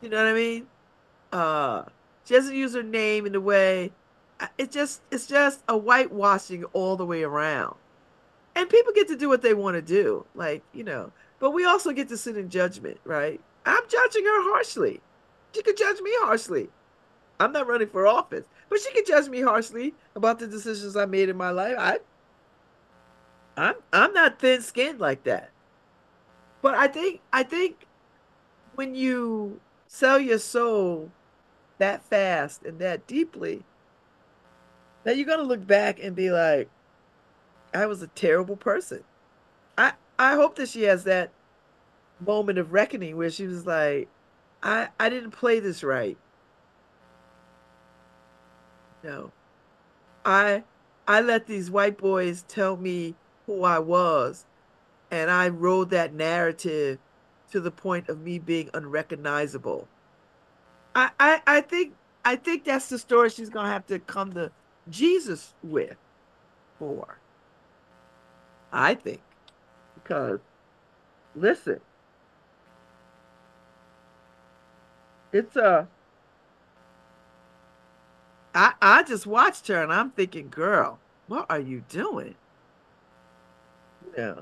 You 0.02 0.10
know 0.10 0.18
what 0.18 0.28
i 0.28 0.34
mean? 0.34 0.68
Uh 1.32 1.84
she 2.24 2.34
doesn't 2.34 2.56
use 2.56 2.74
her 2.74 2.84
name 2.84 3.26
in 3.26 3.34
the 3.34 3.42
way 3.42 3.92
it's 4.58 4.74
just 4.74 5.02
it's 5.12 5.28
just 5.28 5.64
a 5.68 5.78
whitewashing 5.78 6.64
all 6.74 6.96
the 6.96 7.06
way 7.06 7.24
around. 7.24 7.76
And 8.56 8.70
people 8.70 8.94
get 8.94 9.10
to 9.10 9.18
do 9.18 9.28
what 9.28 9.42
they 9.42 9.54
want 9.54 9.76
to 9.76 9.82
do 9.82 10.26
like 10.34 10.64
you 10.74 10.84
know 10.84 11.12
but 11.40 11.52
we 11.52 11.66
also 11.66 11.92
get 11.92 12.08
to 12.10 12.18
sit 12.18 12.38
in 12.38 12.50
judgment 12.50 13.00
right? 13.04 13.42
I'm 13.66 13.84
judging 13.90 14.24
her 14.24 14.54
harshly. 14.54 15.02
She 15.54 15.62
could 15.64 15.78
judge 15.78 16.00
me 16.00 16.12
harshly 16.22 16.70
I'm 17.40 17.52
not 17.52 17.68
running 17.68 17.90
for 17.90 18.08
office, 18.08 18.46
but 18.70 18.80
she 18.80 18.92
can 18.94 19.06
judge 19.06 19.30
me 19.30 19.42
harshly 19.42 19.94
about 20.16 20.40
the 20.40 20.48
decisions 20.48 20.96
I 20.96 21.06
made 21.06 21.30
in 21.30 21.38
my 21.38 21.50
life. 21.52 21.76
I, 21.78 22.00
I'm 23.58 23.76
I'm 23.92 24.14
not 24.14 24.40
thin-skinned 24.40 25.00
like 25.00 25.24
that. 25.24 25.52
But 26.62 26.76
I 26.76 26.88
think 26.88 27.22
I 27.32 27.44
think 27.44 27.86
when 28.76 28.96
you 28.96 29.60
sell 29.88 30.20
your 30.20 30.40
soul 30.40 31.12
that 31.78 32.04
fast 32.04 32.64
and 32.64 32.80
that 32.80 33.06
deeply, 33.08 33.64
that 35.04 35.18
you're 35.18 35.28
gonna 35.28 35.44
look 35.44 35.66
back 35.66 36.00
and 36.02 36.16
be 36.16 36.32
like, 36.32 36.70
I 37.74 37.86
was 37.86 38.02
a 38.02 38.08
terrible 38.08 38.56
person. 38.56 39.04
I 39.78 39.94
I 40.18 40.36
hope 40.36 40.56
that 40.56 40.70
she 40.70 40.84
has 40.84 41.04
that 41.04 41.32
moment 42.20 42.58
of 42.58 42.72
reckoning 42.72 43.18
where 43.18 43.30
she 43.30 43.46
was 43.46 43.66
like, 43.66 44.08
I 44.64 44.90
I 45.00 45.10
didn't 45.10 45.32
play 45.32 45.60
this 45.60 45.84
right. 45.84 46.18
No. 49.06 49.32
I 50.26 50.64
I 51.08 51.22
let 51.22 51.46
these 51.46 51.70
white 51.70 51.98
boys 51.98 52.44
tell 52.48 52.76
me 52.76 53.14
who 53.46 53.64
I 53.64 53.78
was, 53.78 54.46
and 55.12 55.30
I 55.30 55.50
rode 55.50 55.92
that 55.92 56.14
narrative 56.14 56.98
to 57.52 57.60
the 57.60 57.70
point 57.70 58.10
of 58.10 58.22
me 58.22 58.40
being 58.40 58.72
unrecognizable. 58.74 59.88
I, 60.96 61.12
I, 61.20 61.42
I 61.46 61.62
think 61.62 61.94
I 62.24 62.36
think 62.36 62.64
that's 62.64 62.90
the 62.90 62.98
story 62.98 63.30
she's 63.30 63.52
gonna 63.52 63.70
have 63.70 63.86
to 63.88 64.00
come 64.00 64.34
to 64.34 64.52
Jesus 64.90 65.54
with 65.62 65.98
for. 66.80 67.20
I 68.74 68.96
think. 68.96 69.22
Because 69.94 70.40
listen, 71.36 71.80
it's 75.32 75.56
a 75.56 75.88
I, 78.56 78.74
I 78.82 79.04
just 79.04 79.28
watched 79.28 79.68
her 79.68 79.84
and 79.84 79.92
I'm 79.92 80.12
thinking, 80.12 80.50
girl, 80.50 81.00
what 81.28 81.46
are 81.50 81.60
you 81.60 81.84
doing? 81.90 82.36
Yeah. 84.18 84.36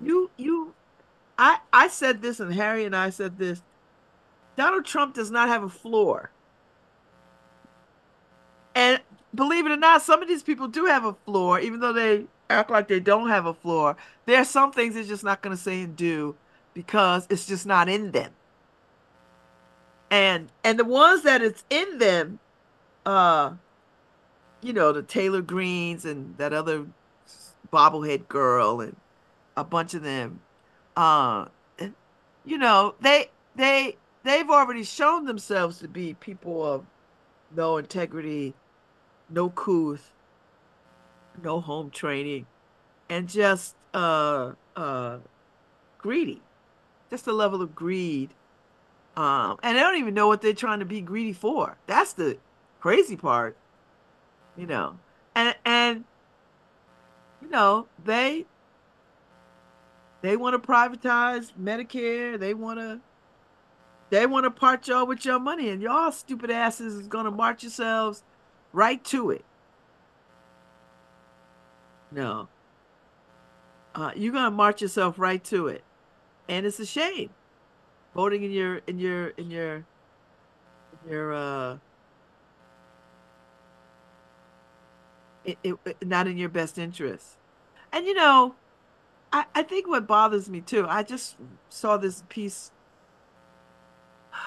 You 0.00 0.30
you 0.36 0.74
I 1.38 1.58
I 1.72 1.88
said 1.88 2.20
this 2.20 2.38
and 2.38 2.52
Harry 2.54 2.84
and 2.84 2.94
I 2.94 3.10
said 3.10 3.38
this. 3.38 3.62
Donald 4.56 4.84
Trump 4.84 5.14
does 5.14 5.30
not 5.30 5.48
have 5.48 5.62
a 5.62 5.68
floor. 5.68 6.30
And 8.74 9.00
believe 9.34 9.66
it 9.66 9.72
or 9.72 9.76
not, 9.76 10.02
some 10.02 10.22
of 10.22 10.28
these 10.28 10.42
people 10.42 10.68
do 10.68 10.84
have 10.84 11.04
a 11.04 11.14
floor, 11.24 11.58
even 11.60 11.80
though 11.80 11.92
they 11.92 12.26
act 12.50 12.70
like 12.70 12.88
they 12.88 13.00
don't 13.00 13.28
have 13.28 13.46
a 13.46 13.54
floor. 13.54 13.96
There 14.26 14.38
are 14.38 14.44
some 14.44 14.72
things 14.72 14.94
they're 14.94 15.04
just 15.04 15.24
not 15.24 15.42
going 15.42 15.56
to 15.56 15.62
say 15.62 15.82
and 15.82 15.96
do 15.96 16.36
because 16.74 17.26
it's 17.30 17.46
just 17.46 17.66
not 17.66 17.88
in 17.88 18.12
them. 18.12 18.32
And 20.10 20.50
and 20.64 20.78
the 20.78 20.84
ones 20.84 21.22
that 21.22 21.42
it's 21.42 21.64
in 21.70 21.98
them, 21.98 22.38
uh, 23.08 23.54
you 24.60 24.74
know, 24.74 24.92
the 24.92 25.02
Taylor 25.02 25.40
Greenes 25.40 26.04
and 26.04 26.36
that 26.36 26.52
other 26.52 26.86
bobblehead 27.72 28.28
girl 28.28 28.82
and 28.82 28.96
a 29.56 29.64
bunch 29.64 29.94
of 29.94 30.02
them, 30.02 30.40
uh, 30.94 31.46
you 32.44 32.58
know, 32.58 32.94
they 33.00 33.30
they 33.56 33.96
they've 34.24 34.50
already 34.50 34.84
shown 34.84 35.24
themselves 35.24 35.78
to 35.78 35.88
be 35.88 36.14
people 36.14 36.62
of 36.62 36.84
no 37.56 37.78
integrity, 37.78 38.52
no 39.30 39.48
couth, 39.48 40.12
no 41.42 41.60
home 41.60 41.90
training, 41.90 42.46
and 43.08 43.26
just 43.26 43.74
uh 43.94 44.52
uh 44.76 45.16
greedy, 45.96 46.42
just 47.08 47.26
a 47.26 47.32
level 47.32 47.62
of 47.62 47.74
greed. 47.74 48.34
Um, 49.16 49.58
and 49.62 49.78
I 49.78 49.80
don't 49.80 49.96
even 49.96 50.12
know 50.14 50.28
what 50.28 50.42
they're 50.42 50.52
trying 50.52 50.80
to 50.80 50.84
be 50.84 51.00
greedy 51.00 51.32
for. 51.32 51.78
That's 51.86 52.12
the 52.12 52.36
crazy 52.80 53.16
part, 53.16 53.58
you 54.56 54.66
know, 54.66 55.00
and 55.34 55.56
and 55.64 56.04
you 57.42 57.50
know 57.50 57.88
they 58.04 58.46
they 60.22 60.36
want 60.36 60.60
to 60.60 60.68
privatize 60.68 61.52
Medicare. 61.60 62.38
They 62.38 62.54
want 62.54 62.80
to 62.80 63.00
they 64.10 64.26
want 64.26 64.44
to 64.44 64.50
part 64.50 64.88
y'all 64.88 65.06
with 65.06 65.24
your 65.24 65.40
money, 65.40 65.70
and 65.70 65.82
y'all 65.82 66.12
stupid 66.12 66.50
asses 66.50 66.94
is 66.94 67.08
gonna 67.08 67.30
march 67.30 67.62
yourselves 67.62 68.24
right 68.72 69.04
to 69.06 69.30
it. 69.30 69.44
No, 72.10 72.48
uh, 73.94 74.12
you're 74.16 74.32
gonna 74.32 74.50
march 74.50 74.82
yourself 74.82 75.18
right 75.18 75.42
to 75.44 75.68
it. 75.68 75.84
and 76.48 76.66
it's 76.66 76.80
a 76.80 76.86
shame 76.86 77.30
voting 78.14 78.42
in 78.44 78.52
your 78.52 78.78
in 78.86 78.98
your 78.98 79.28
in 79.30 79.50
your 79.50 79.86
your 81.08 81.34
uh 81.34 81.78
it, 85.48 85.78
it, 85.84 86.06
not 86.06 86.26
in 86.26 86.36
your 86.36 86.48
best 86.48 86.78
interest. 86.78 87.36
And 87.92 88.06
you 88.06 88.14
know 88.14 88.54
I, 89.32 89.44
I 89.54 89.62
think 89.62 89.86
what 89.86 90.06
bothers 90.06 90.48
me 90.48 90.60
too 90.60 90.86
i 90.88 91.02
just 91.02 91.36
saw 91.68 91.96
this 91.96 92.22
piece. 92.28 92.70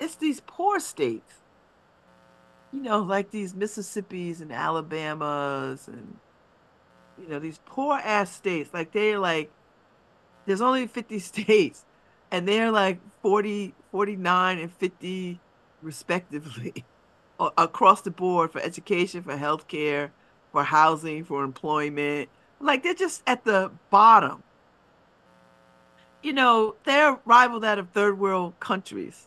It's 0.00 0.16
these 0.16 0.40
poor 0.40 0.80
states. 0.80 1.34
You 2.72 2.82
know 2.82 3.00
like 3.00 3.30
these 3.30 3.54
mississippis 3.54 4.40
and 4.40 4.52
alabamas 4.52 5.86
and 5.86 6.16
you 7.20 7.28
know 7.28 7.38
these 7.38 7.60
poor 7.64 7.98
ass 7.98 8.34
states. 8.34 8.70
Like 8.74 8.90
they're 8.92 9.20
like 9.20 9.50
there's 10.46 10.60
only 10.60 10.88
50 10.88 11.18
states 11.30 11.84
and 12.32 12.48
they're 12.48 12.72
like 12.72 12.98
40 13.22 13.74
49 13.92 14.58
and 14.58 14.72
50 14.72 15.40
respectively 15.82 16.84
across 17.56 18.02
the 18.02 18.10
board 18.10 18.52
for 18.52 18.60
education 18.60 19.22
for 19.22 19.36
healthcare 19.36 20.10
for 20.52 20.62
housing 20.62 21.24
for 21.24 21.42
employment. 21.42 22.28
Like 22.60 22.82
they're 22.82 22.94
just 22.94 23.22
at 23.26 23.44
the 23.44 23.72
bottom. 23.90 24.42
You 26.22 26.32
know 26.32 26.76
they're 26.84 27.18
rivaled 27.24 27.64
out 27.64 27.78
of 27.78 27.88
third 27.88 28.18
world 28.18 28.54
countries. 28.60 29.26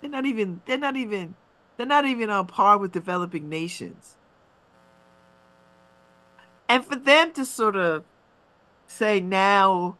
They're 0.00 0.10
not 0.10 0.26
even 0.26 0.62
they're 0.66 0.78
not 0.78 0.96
even 0.96 1.36
they're 1.76 1.86
not 1.86 2.06
even 2.06 2.30
on 2.30 2.46
par 2.46 2.78
with 2.78 2.92
developing 2.92 3.48
nations. 3.48 4.16
And 6.68 6.84
for 6.84 6.96
them 6.96 7.32
to 7.34 7.44
sort 7.44 7.76
of 7.76 8.04
say 8.86 9.20
now 9.20 9.96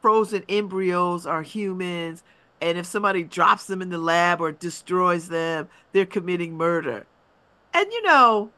frozen 0.00 0.44
embryos 0.48 1.26
are 1.26 1.42
humans 1.42 2.22
and 2.64 2.78
if 2.78 2.86
somebody 2.86 3.22
drops 3.22 3.66
them 3.66 3.82
in 3.82 3.90
the 3.90 3.98
lab 3.98 4.40
or 4.40 4.50
destroys 4.50 5.28
them 5.28 5.68
they're 5.92 6.06
committing 6.06 6.56
murder. 6.56 7.06
And 7.74 7.92
you 7.92 8.02
know 8.02 8.50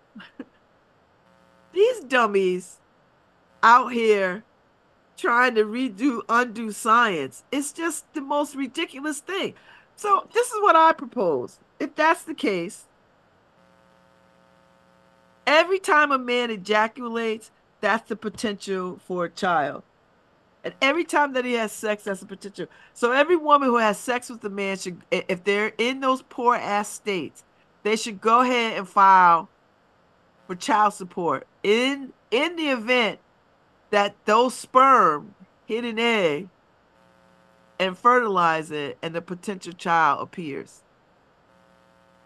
these 1.73 2.01
dummies 2.01 2.77
out 3.63 3.93
here 3.93 4.45
trying 5.17 5.57
to 5.57 5.65
redo 5.65 6.21
undo 6.29 6.71
science 6.71 7.43
it's 7.51 7.73
just 7.73 8.11
the 8.15 8.21
most 8.21 8.55
ridiculous 8.55 9.19
thing. 9.19 9.55
So 9.97 10.29
this 10.33 10.47
is 10.53 10.63
what 10.63 10.77
i 10.77 10.93
propose. 10.93 11.59
If 11.81 11.97
that's 11.97 12.23
the 12.23 12.35
case 12.35 12.85
every 15.47 15.81
time 15.81 16.13
a 16.13 16.19
man 16.19 16.51
ejaculates 16.51 17.51
that's 17.81 18.09
the 18.09 18.17
potential 18.17 19.01
for 19.07 19.25
a 19.25 19.31
child 19.31 19.83
and 20.67 20.75
every 20.83 21.05
time 21.05 21.33
that 21.35 21.45
he 21.45 21.53
has 21.53 21.71
sex, 21.71 22.03
that's 22.03 22.23
a 22.23 22.27
potential. 22.27 22.67
So 22.93 23.13
every 23.13 23.37
woman 23.37 23.69
who 23.69 23.77
has 23.77 23.97
sex 23.99 24.29
with 24.29 24.45
a 24.45 24.51
man 24.51 24.77
should, 24.77 25.01
if 25.13 25.45
they're 25.45 25.71
in 25.79 26.01
those 26.01 26.23
poor 26.23 26.57
ass 26.57 26.89
states, 26.89 27.45
they 27.85 27.95
should 27.95 28.21
go 28.21 28.41
ahead 28.41 28.77
and 28.77 28.89
file 28.89 29.49
for 30.49 30.57
child 30.57 30.93
support. 30.93 31.47
In 31.63 32.13
in 32.33 32.57
the 32.57 32.71
event 32.71 33.21
that 33.91 34.17
those 34.25 34.55
sperm 34.55 35.37
hit 35.67 35.85
an 35.85 36.01
egg 36.01 36.49
and 37.79 37.97
fertilize 37.97 38.73
it, 38.73 38.99
and 39.03 39.15
the 39.15 39.23
potential 39.23 39.73
child 39.73 40.21
appears. 40.21 40.83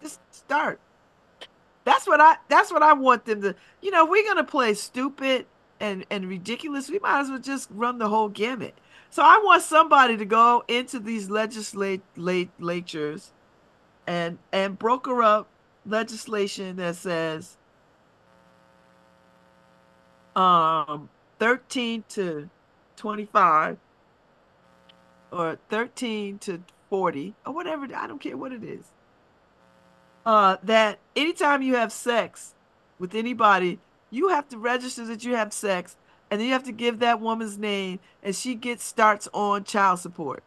Just 0.00 0.18
start. 0.30 0.80
That's 1.84 2.06
what 2.06 2.22
I. 2.22 2.36
That's 2.48 2.72
what 2.72 2.82
I 2.82 2.94
want 2.94 3.26
them 3.26 3.42
to. 3.42 3.54
You 3.82 3.90
know, 3.90 4.06
we're 4.06 4.26
gonna 4.26 4.44
play 4.44 4.72
stupid 4.72 5.44
and 5.80 6.04
and 6.10 6.28
ridiculous. 6.28 6.90
We 6.90 6.98
might 6.98 7.20
as 7.20 7.30
well 7.30 7.38
just 7.38 7.68
run 7.70 7.98
the 7.98 8.08
whole 8.08 8.28
gamut. 8.28 8.74
So 9.10 9.22
I 9.22 9.40
want 9.42 9.62
somebody 9.62 10.16
to 10.16 10.24
go 10.24 10.64
into 10.68 11.00
these 11.00 11.30
legislatures 11.30 13.32
and 14.06 14.38
and 14.52 14.78
broker 14.78 15.22
up 15.22 15.48
legislation 15.86 16.76
that 16.76 16.96
says 16.96 17.56
um 20.36 21.08
13 21.38 22.04
to 22.10 22.50
25 22.96 23.78
or 25.32 25.58
13 25.68 26.38
to 26.38 26.62
40 26.90 27.34
or 27.46 27.54
whatever 27.54 27.86
I 27.94 28.06
don't 28.06 28.20
care 28.20 28.36
what 28.36 28.52
it 28.52 28.62
is. 28.62 28.84
Uh 30.24 30.56
that 30.62 30.98
anytime 31.16 31.62
you 31.62 31.76
have 31.76 31.92
sex 31.92 32.54
with 32.98 33.14
anybody, 33.14 33.78
you 34.10 34.28
have 34.28 34.48
to 34.48 34.58
register 34.58 35.04
that 35.06 35.24
you 35.24 35.36
have 35.36 35.52
sex 35.52 35.96
and 36.30 36.40
then 36.40 36.46
you 36.46 36.52
have 36.52 36.64
to 36.64 36.72
give 36.72 36.98
that 36.98 37.20
woman's 37.20 37.58
name 37.58 38.00
and 38.22 38.34
she 38.34 38.54
gets 38.54 38.84
starts 38.84 39.28
on 39.32 39.64
child 39.64 39.98
support. 40.00 40.42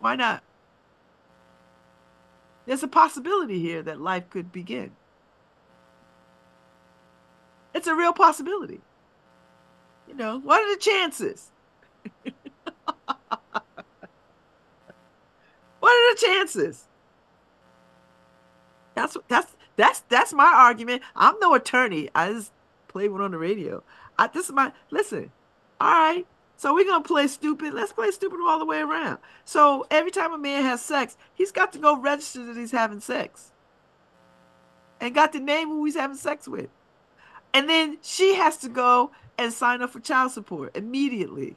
Why 0.00 0.16
not? 0.16 0.42
There's 2.66 2.82
a 2.82 2.88
possibility 2.88 3.58
here 3.60 3.82
that 3.82 4.00
life 4.00 4.30
could 4.30 4.52
begin. 4.52 4.92
It's 7.74 7.86
a 7.86 7.94
real 7.94 8.12
possibility. 8.12 8.80
You 10.06 10.14
know, 10.14 10.38
what 10.40 10.60
are 10.60 10.74
the 10.74 10.80
chances? 10.80 11.50
what 15.80 15.90
are 15.90 16.14
the 16.14 16.20
chances? 16.20 16.84
That's 18.94 19.16
that's 19.28 19.56
that's 19.76 20.00
that's 20.08 20.32
my 20.32 20.52
argument. 20.54 21.02
I'm 21.16 21.38
no 21.40 21.54
attorney. 21.54 22.08
I 22.14 22.32
just 22.32 22.52
play 22.88 23.08
one 23.08 23.20
on 23.20 23.30
the 23.30 23.38
radio. 23.38 23.82
I, 24.18 24.26
this 24.28 24.46
is 24.46 24.52
my 24.52 24.72
listen. 24.90 25.30
All 25.80 25.90
right. 25.90 26.26
So 26.56 26.74
we're 26.74 26.84
gonna 26.84 27.02
play 27.02 27.26
stupid. 27.26 27.74
Let's 27.74 27.92
play 27.92 28.10
stupid 28.10 28.38
all 28.46 28.58
the 28.58 28.64
way 28.64 28.80
around. 28.80 29.18
So 29.44 29.86
every 29.90 30.10
time 30.10 30.32
a 30.32 30.38
man 30.38 30.62
has 30.64 30.80
sex, 30.80 31.16
he's 31.34 31.52
got 31.52 31.72
to 31.72 31.78
go 31.78 31.98
register 31.98 32.44
that 32.46 32.56
he's 32.56 32.70
having 32.70 33.00
sex. 33.00 33.50
And 35.00 35.14
got 35.14 35.32
to 35.32 35.40
name 35.40 35.68
who 35.68 35.84
he's 35.84 35.96
having 35.96 36.16
sex 36.16 36.46
with. 36.46 36.68
And 37.52 37.68
then 37.68 37.98
she 38.02 38.36
has 38.36 38.56
to 38.58 38.68
go 38.68 39.10
and 39.36 39.52
sign 39.52 39.82
up 39.82 39.90
for 39.90 40.00
child 40.00 40.30
support 40.30 40.76
immediately. 40.76 41.56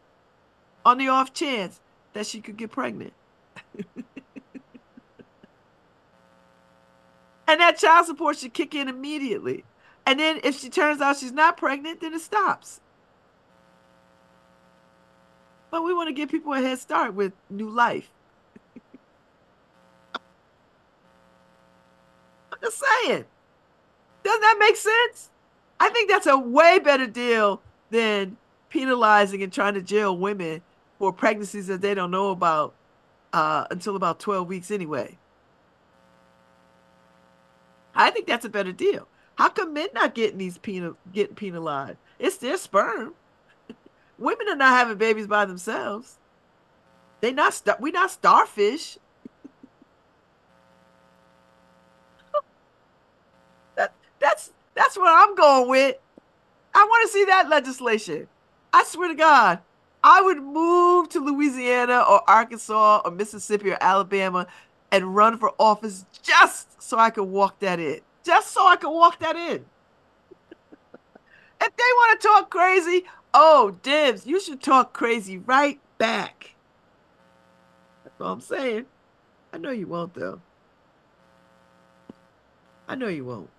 On 0.83 0.97
the 0.97 1.09
off 1.09 1.33
chance 1.33 1.79
that 2.13 2.25
she 2.25 2.41
could 2.41 2.57
get 2.57 2.71
pregnant. 2.71 3.13
And 7.47 7.61
that 7.61 7.77
child 7.77 8.07
support 8.07 8.37
should 8.37 8.53
kick 8.53 8.73
in 8.73 8.89
immediately. 8.89 9.63
And 10.05 10.19
then 10.19 10.39
if 10.43 10.59
she 10.59 10.69
turns 10.69 11.01
out 11.01 11.17
she's 11.17 11.31
not 11.31 11.57
pregnant, 11.57 12.01
then 12.01 12.13
it 12.13 12.21
stops. 12.21 12.79
But 15.71 15.83
we 15.83 15.93
want 15.93 16.07
to 16.09 16.13
give 16.13 16.29
people 16.29 16.53
a 16.53 16.61
head 16.61 16.79
start 16.79 17.13
with 17.13 17.33
new 17.49 17.69
life. 17.69 18.09
I'm 20.15 20.21
just 22.61 22.81
saying. 23.03 23.25
Doesn't 24.23 24.41
that 24.41 24.57
make 24.59 24.75
sense? 24.75 25.29
I 25.79 25.89
think 25.89 26.09
that's 26.09 26.27
a 26.27 26.37
way 26.37 26.79
better 26.79 27.07
deal 27.07 27.61
than 27.91 28.37
penalizing 28.69 29.43
and 29.43 29.51
trying 29.51 29.73
to 29.73 29.81
jail 29.81 30.17
women 30.17 30.61
for 30.97 31.11
pregnancies 31.11 31.67
that 31.67 31.81
they 31.81 31.93
don't 31.93 32.11
know 32.11 32.31
about 32.31 32.73
uh, 33.33 33.65
until 33.69 33.95
about 33.95 34.19
12 34.19 34.47
weeks 34.47 34.71
anyway. 34.71 35.17
I 37.95 38.11
think 38.11 38.27
that's 38.27 38.45
a 38.45 38.49
better 38.49 38.71
deal. 38.71 39.07
How 39.35 39.49
come 39.49 39.73
men 39.73 39.87
not 39.93 40.15
getting 40.15 40.37
these 40.37 40.57
penal 40.57 40.97
getting 41.11 41.35
penalized? 41.35 41.97
It's 42.19 42.37
their 42.37 42.57
sperm. 42.57 43.13
Women 44.17 44.47
are 44.49 44.55
not 44.55 44.77
having 44.77 44.97
babies 44.97 45.27
by 45.27 45.45
themselves. 45.45 46.17
They 47.21 47.31
not 47.31 47.53
star- 47.53 47.77
we 47.79 47.91
not 47.91 48.11
starfish. 48.11 48.97
that 53.75 53.93
that's 54.19 54.51
that's 54.73 54.97
what 54.97 55.11
I'm 55.11 55.35
going 55.35 55.69
with. 55.69 55.95
I 56.73 56.83
want 56.83 57.07
to 57.07 57.13
see 57.13 57.25
that 57.25 57.49
legislation. 57.49 58.27
I 58.73 58.83
swear 58.83 59.07
to 59.07 59.15
God, 59.15 59.59
I 60.03 60.21
would 60.21 60.43
move 60.43 61.09
to 61.09 61.19
Louisiana 61.19 62.05
or 62.07 62.21
Arkansas 62.29 63.01
or 63.03 63.11
Mississippi 63.11 63.71
or 63.71 63.77
Alabama 63.81 64.45
and 64.91 65.15
run 65.15 65.37
for 65.37 65.53
office 65.59 66.05
just 66.21 66.81
so 66.81 66.97
I 66.97 67.09
could 67.09 67.25
walk 67.25 67.59
that 67.59 67.79
in. 67.79 68.01
Just 68.23 68.51
so 68.51 68.65
I 68.67 68.75
could 68.75 68.91
walk 68.91 69.19
that 69.19 69.35
in. 69.35 69.65
if 71.61 71.77
they 71.77 71.91
want 71.95 72.21
to 72.21 72.27
talk 72.27 72.49
crazy, 72.49 73.05
oh, 73.33 73.77
Dibs, 73.83 74.25
you 74.25 74.39
should 74.39 74.61
talk 74.61 74.93
crazy 74.93 75.37
right 75.37 75.79
back. 75.97 76.55
That's 78.03 78.21
all 78.21 78.33
I'm 78.33 78.41
saying. 78.41 78.85
I 79.53 79.57
know 79.57 79.71
you 79.71 79.87
won't, 79.87 80.13
though. 80.13 80.41
I 82.87 82.95
know 82.95 83.07
you 83.07 83.25
won't. 83.25 83.49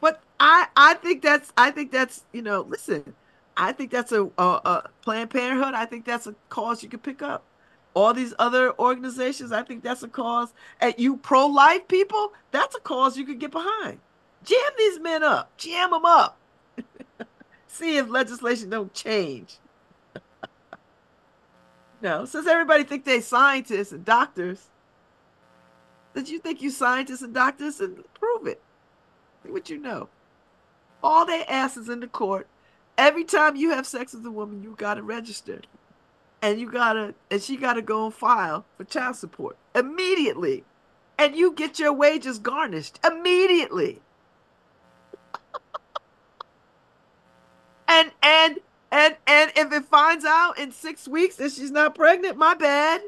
But 0.00 0.20
I, 0.38 0.66
I 0.76 0.94
think 0.94 1.22
that's, 1.22 1.52
I 1.56 1.70
think 1.70 1.90
that's, 1.90 2.24
you 2.32 2.42
know, 2.42 2.62
listen, 2.62 3.14
I 3.56 3.72
think 3.72 3.90
that's 3.90 4.12
a, 4.12 4.24
a, 4.38 4.42
a 4.42 4.90
Planned 5.02 5.30
Parenthood. 5.30 5.74
I 5.74 5.86
think 5.86 6.04
that's 6.04 6.26
a 6.26 6.34
cause 6.48 6.82
you 6.82 6.88
could 6.88 7.02
pick 7.02 7.22
up 7.22 7.44
all 7.94 8.12
these 8.12 8.34
other 8.38 8.76
organizations, 8.78 9.52
I 9.52 9.62
think 9.62 9.82
that's 9.82 10.02
a 10.02 10.08
cause. 10.08 10.52
And 10.80 10.94
you 10.98 11.16
pro 11.16 11.46
life 11.46 11.86
people, 11.88 12.32
that's 12.50 12.74
a 12.74 12.80
cause 12.80 13.16
you 13.16 13.24
could 13.24 13.38
get 13.38 13.52
behind. 13.52 14.00
Jam 14.44 14.70
these 14.76 14.98
men 15.00 15.22
up, 15.22 15.56
jam 15.56 15.90
them 15.90 16.04
up. 16.04 16.36
see 17.68 17.96
if 17.96 18.08
legislation 18.08 18.68
don't 18.68 18.92
change. 18.92 19.56
no, 22.02 22.24
since 22.24 22.46
everybody 22.46 22.84
think 22.84 23.04
they 23.04 23.20
scientists 23.20 23.92
and 23.92 24.04
doctors, 24.04 24.66
did 26.14 26.28
you 26.28 26.38
think 26.38 26.62
you 26.62 26.70
scientists 26.70 27.22
and 27.22 27.32
doctors 27.32 27.80
and 27.80 28.04
prove 28.14 28.46
it? 28.46 28.60
What 29.44 29.70
you 29.70 29.78
know. 29.78 30.08
All 31.02 31.26
they 31.26 31.44
ask 31.44 31.76
is 31.76 31.88
in 31.88 32.00
the 32.00 32.06
court. 32.06 32.46
Every 32.96 33.24
time 33.24 33.56
you 33.56 33.70
have 33.70 33.86
sex 33.86 34.14
with 34.14 34.24
a 34.24 34.30
woman, 34.30 34.62
you 34.62 34.74
gotta 34.78 35.02
register. 35.02 35.60
And 36.44 36.60
you 36.60 36.70
gotta 36.70 37.14
and 37.30 37.40
she 37.40 37.56
gotta 37.56 37.80
go 37.80 38.04
and 38.04 38.12
file 38.12 38.66
for 38.76 38.84
child 38.84 39.16
support 39.16 39.56
immediately. 39.74 40.62
And 41.18 41.34
you 41.34 41.54
get 41.54 41.78
your 41.78 41.94
wages 41.94 42.38
garnished 42.38 43.00
immediately. 43.02 44.02
and 47.88 48.10
and 48.22 48.58
and 48.92 49.16
and 49.26 49.52
if 49.56 49.72
it 49.72 49.86
finds 49.86 50.26
out 50.26 50.58
in 50.58 50.70
six 50.70 51.08
weeks 51.08 51.36
that 51.36 51.52
she's 51.52 51.70
not 51.70 51.94
pregnant, 51.94 52.36
my 52.36 52.52
bad. 52.52 53.00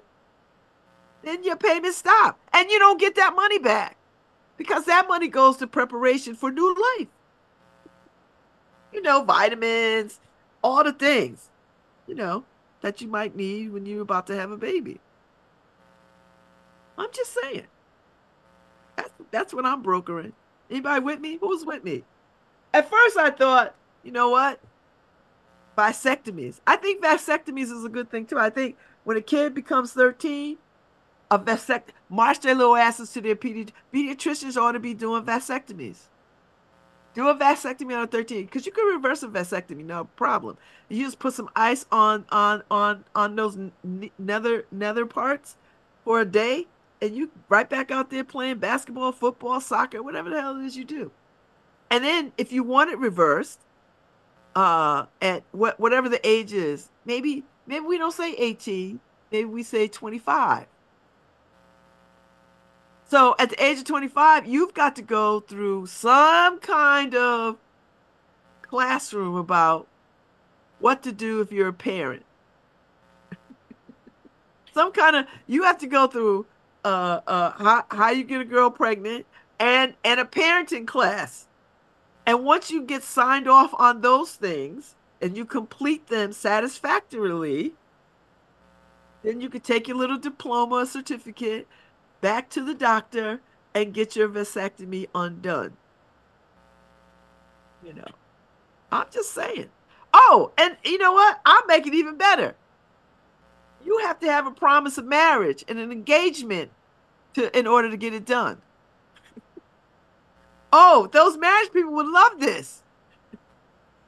Then 1.22 1.44
your 1.44 1.56
payments 1.56 1.98
stop. 1.98 2.38
And 2.54 2.70
you 2.70 2.78
don't 2.78 2.98
get 2.98 3.16
that 3.16 3.36
money 3.36 3.58
back. 3.58 3.98
Because 4.56 4.86
that 4.86 5.08
money 5.08 5.28
goes 5.28 5.58
to 5.58 5.66
preparation 5.66 6.36
for 6.36 6.50
new 6.50 6.74
life. 6.98 7.08
You 8.94 9.02
know, 9.02 9.24
vitamins, 9.24 10.20
all 10.64 10.82
the 10.82 10.92
things, 10.94 11.50
you 12.06 12.14
know, 12.14 12.46
that 12.86 13.00
you 13.00 13.08
might 13.08 13.34
need 13.34 13.72
when 13.72 13.84
you're 13.84 14.02
about 14.02 14.28
to 14.28 14.36
have 14.36 14.52
a 14.52 14.56
baby. 14.56 15.00
I'm 16.96 17.08
just 17.12 17.36
saying. 17.42 17.66
That's 18.96 19.10
that's 19.32 19.52
what 19.52 19.66
I'm 19.66 19.82
brokering. 19.82 20.34
Anybody 20.70 21.00
with 21.00 21.18
me? 21.18 21.36
Who's 21.40 21.66
with 21.66 21.82
me? 21.82 22.04
At 22.72 22.88
first 22.88 23.18
I 23.18 23.30
thought, 23.30 23.74
you 24.04 24.12
know 24.12 24.30
what? 24.30 24.60
Vasectomies. 25.76 26.60
I 26.64 26.76
think 26.76 27.02
vasectomies 27.02 27.72
is 27.72 27.84
a 27.84 27.88
good 27.88 28.08
thing 28.08 28.24
too. 28.24 28.38
I 28.38 28.50
think 28.50 28.76
when 29.02 29.16
a 29.16 29.20
kid 29.20 29.52
becomes 29.52 29.92
13, 29.92 30.56
a 31.32 31.38
vasect 31.38 31.92
march 32.08 32.38
their 32.38 32.54
little 32.54 32.76
asses 32.76 33.12
to 33.14 33.20
their 33.20 33.34
pedi- 33.34 33.72
pediatricians 33.92 34.56
ought 34.56 34.72
to 34.72 34.78
be 34.78 34.94
doing 34.94 35.24
vasectomies. 35.24 36.02
Do 37.16 37.28
a 37.28 37.34
vasectomy 37.34 37.96
on 37.96 38.08
13 38.08 38.44
because 38.44 38.66
you 38.66 38.72
can 38.72 38.84
reverse 38.84 39.22
a 39.22 39.28
vasectomy, 39.28 39.82
no 39.86 40.04
problem. 40.04 40.58
You 40.90 41.02
just 41.02 41.18
put 41.18 41.32
some 41.32 41.48
ice 41.56 41.86
on 41.90 42.26
on 42.30 42.62
on 42.70 43.04
on 43.14 43.34
those 43.36 43.56
nether 44.18 44.66
nether 44.70 45.06
parts 45.06 45.56
for 46.04 46.20
a 46.20 46.26
day, 46.26 46.66
and 47.00 47.16
you 47.16 47.30
right 47.48 47.70
back 47.70 47.90
out 47.90 48.10
there 48.10 48.22
playing 48.22 48.58
basketball, 48.58 49.12
football, 49.12 49.62
soccer, 49.62 50.02
whatever 50.02 50.28
the 50.28 50.42
hell 50.42 50.60
it 50.60 50.66
is 50.66 50.76
you 50.76 50.84
do. 50.84 51.10
And 51.90 52.04
then 52.04 52.32
if 52.36 52.52
you 52.52 52.62
want 52.62 52.90
it 52.90 52.98
reversed, 52.98 53.60
uh, 54.54 55.06
at 55.22 55.42
what 55.52 55.80
whatever 55.80 56.10
the 56.10 56.20
age 56.22 56.52
is, 56.52 56.90
maybe 57.06 57.44
maybe 57.66 57.86
we 57.86 57.96
don't 57.96 58.12
say 58.12 58.34
18, 58.34 59.00
maybe 59.32 59.46
we 59.46 59.62
say 59.62 59.88
25 59.88 60.66
so 63.08 63.36
at 63.38 63.50
the 63.50 63.64
age 63.64 63.78
of 63.78 63.84
25, 63.84 64.46
you've 64.46 64.74
got 64.74 64.96
to 64.96 65.02
go 65.02 65.40
through 65.40 65.86
some 65.86 66.58
kind 66.58 67.14
of 67.14 67.56
classroom 68.62 69.36
about 69.36 69.86
what 70.80 71.02
to 71.04 71.12
do 71.12 71.40
if 71.40 71.52
you're 71.52 71.68
a 71.68 71.72
parent. 71.72 72.24
some 74.74 74.92
kind 74.92 75.16
of 75.16 75.26
you 75.46 75.62
have 75.62 75.78
to 75.78 75.86
go 75.86 76.06
through 76.06 76.46
uh 76.84 77.20
uh 77.26 77.50
how, 77.52 77.84
how 77.90 78.10
you 78.10 78.24
get 78.24 78.40
a 78.40 78.44
girl 78.44 78.70
pregnant 78.70 79.24
and 79.58 79.94
and 80.04 80.20
a 80.20 80.24
parenting 80.24 80.86
class. 80.86 81.46
And 82.26 82.44
once 82.44 82.72
you 82.72 82.82
get 82.82 83.04
signed 83.04 83.46
off 83.46 83.72
on 83.78 84.00
those 84.00 84.32
things 84.32 84.96
and 85.22 85.36
you 85.36 85.44
complete 85.44 86.08
them 86.08 86.32
satisfactorily, 86.32 87.74
then 89.22 89.40
you 89.40 89.48
can 89.48 89.60
take 89.60 89.86
your 89.86 89.96
little 89.96 90.18
diploma 90.18 90.86
certificate 90.86 91.68
back 92.26 92.50
to 92.50 92.64
the 92.64 92.74
doctor 92.74 93.40
and 93.72 93.94
get 93.94 94.16
your 94.16 94.28
vasectomy 94.28 95.06
undone. 95.14 95.76
You 97.84 97.92
know, 97.92 98.08
I'm 98.90 99.06
just 99.12 99.30
saying. 99.30 99.68
Oh, 100.12 100.50
and 100.58 100.76
you 100.84 100.98
know 100.98 101.12
what? 101.12 101.40
I'll 101.46 101.64
make 101.66 101.86
it 101.86 101.94
even 101.94 102.16
better. 102.16 102.56
You 103.84 104.00
have 104.02 104.18
to 104.18 104.26
have 104.26 104.44
a 104.44 104.50
promise 104.50 104.98
of 104.98 105.04
marriage 105.04 105.64
and 105.68 105.78
an 105.78 105.92
engagement 105.92 106.72
to 107.34 107.56
in 107.56 107.68
order 107.68 107.92
to 107.92 107.96
get 107.96 108.12
it 108.12 108.26
done. 108.26 108.60
oh, 110.72 111.08
those 111.12 111.38
marriage 111.38 111.72
people 111.72 111.92
would 111.92 112.08
love 112.08 112.40
this. 112.40 112.82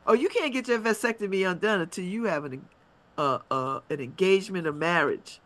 Oh, 0.08 0.14
you 0.14 0.28
can't 0.28 0.52
get 0.52 0.66
your 0.66 0.80
vasectomy 0.80 1.48
undone 1.48 1.82
until 1.82 2.04
you 2.04 2.24
have 2.24 2.44
an 2.46 2.64
uh, 3.16 3.38
uh, 3.48 3.78
an 3.88 4.00
engagement 4.00 4.66
of 4.66 4.74
marriage. 4.74 5.40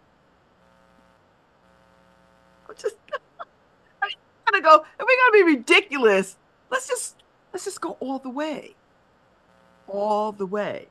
Just 2.78 2.96
I 4.02 4.08
gotta 4.46 4.62
go. 4.62 4.84
And 4.98 5.06
we're 5.06 5.32
gonna 5.32 5.46
be 5.46 5.56
ridiculous, 5.56 6.36
let's 6.70 6.88
just 6.88 7.22
let's 7.52 7.64
just 7.64 7.80
go 7.80 7.96
all 8.00 8.18
the 8.18 8.30
way. 8.30 8.74
All 9.88 10.32
the 10.32 10.46
way. 10.46 10.88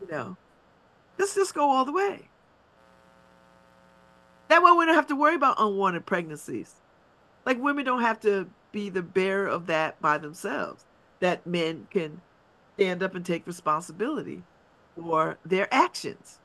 You 0.00 0.08
know. 0.08 0.36
Let's 1.18 1.34
just 1.34 1.54
go 1.54 1.70
all 1.70 1.84
the 1.84 1.92
way. 1.92 2.28
That 4.48 4.62
way 4.62 4.70
we 4.72 4.86
don't 4.86 4.94
have 4.94 5.08
to 5.08 5.16
worry 5.16 5.34
about 5.34 5.56
unwanted 5.58 6.06
pregnancies. 6.06 6.74
Like 7.44 7.60
women 7.60 7.84
don't 7.84 8.02
have 8.02 8.20
to 8.20 8.48
be 8.72 8.90
the 8.90 9.02
bearer 9.02 9.46
of 9.46 9.66
that 9.66 10.00
by 10.00 10.18
themselves. 10.18 10.84
That 11.20 11.46
men 11.46 11.88
can 11.90 12.20
stand 12.74 13.02
up 13.02 13.14
and 13.14 13.24
take 13.24 13.46
responsibility 13.46 14.42
for 14.94 15.38
their 15.44 15.72
actions. 15.72 16.38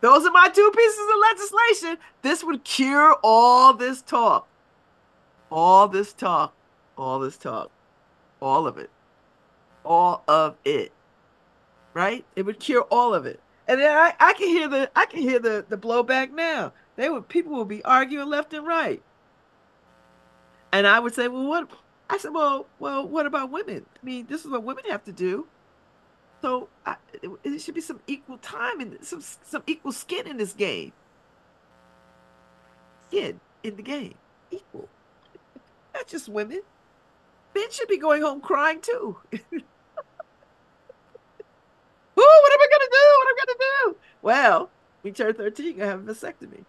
Those 0.00 0.24
are 0.26 0.32
my 0.32 0.48
two 0.48 0.70
pieces 0.74 0.98
of 0.98 1.20
legislation. 1.30 1.98
This 2.22 2.42
would 2.42 2.64
cure 2.64 3.16
all 3.22 3.74
this 3.74 4.00
talk. 4.02 4.48
All 5.50 5.88
this 5.88 6.12
talk. 6.12 6.54
All 6.96 7.18
this 7.18 7.36
talk. 7.36 7.70
All 8.40 8.66
of 8.66 8.78
it. 8.78 8.90
All 9.84 10.22
of 10.26 10.56
it. 10.64 10.92
Right? 11.92 12.24
It 12.36 12.46
would 12.46 12.60
cure 12.60 12.82
all 12.82 13.14
of 13.14 13.26
it. 13.26 13.40
And 13.68 13.80
then 13.80 13.96
I, 13.96 14.14
I 14.18 14.32
can 14.32 14.48
hear 14.48 14.68
the 14.68 14.90
I 14.96 15.06
can 15.06 15.20
hear 15.20 15.38
the, 15.38 15.64
the 15.68 15.76
blowback 15.76 16.32
now. 16.32 16.72
They 16.96 17.08
would 17.08 17.28
people 17.28 17.52
will 17.52 17.64
be 17.64 17.84
arguing 17.84 18.28
left 18.28 18.52
and 18.52 18.66
right. 18.66 19.02
And 20.72 20.86
I 20.86 20.98
would 20.98 21.14
say, 21.14 21.28
well, 21.28 21.46
what 21.46 21.70
I 22.08 22.18
said, 22.18 22.32
well, 22.32 22.66
well, 22.78 23.06
what 23.06 23.26
about 23.26 23.50
women? 23.50 23.86
I 23.94 24.04
mean, 24.04 24.26
this 24.28 24.44
is 24.44 24.50
what 24.50 24.64
women 24.64 24.84
have 24.90 25.04
to 25.04 25.12
do. 25.12 25.46
So 26.42 26.68
I, 26.86 26.96
should 27.58 27.74
be 27.74 27.80
some 27.80 28.00
equal 28.06 28.38
time 28.38 28.80
and 28.80 28.96
some 29.04 29.20
some 29.20 29.62
equal 29.66 29.92
skin 29.92 30.26
in 30.26 30.38
this 30.38 30.52
game. 30.52 30.92
Skin 33.08 33.40
in 33.62 33.76
the 33.76 33.82
game, 33.82 34.14
equal. 34.50 34.88
Not 35.94 36.06
just 36.06 36.28
women. 36.28 36.62
Men 37.54 37.70
should 37.70 37.88
be 37.88 37.98
going 37.98 38.22
home 38.22 38.40
crying 38.40 38.80
too. 38.80 39.16
Ooh, 42.20 42.38
what 42.42 42.52
am 42.52 42.60
I 42.60 42.68
gonna 42.70 42.90
do? 42.90 43.06
What 43.18 43.28
am 43.28 43.34
I 43.34 43.44
gonna 43.44 43.58
do? 43.58 43.96
Well, 44.22 44.70
we 45.02 45.12
turn 45.12 45.34
13, 45.34 45.66
you're 45.66 45.74
gonna 45.74 45.90
have 45.90 46.08
a 46.08 46.12
vasectomy. 46.12 46.64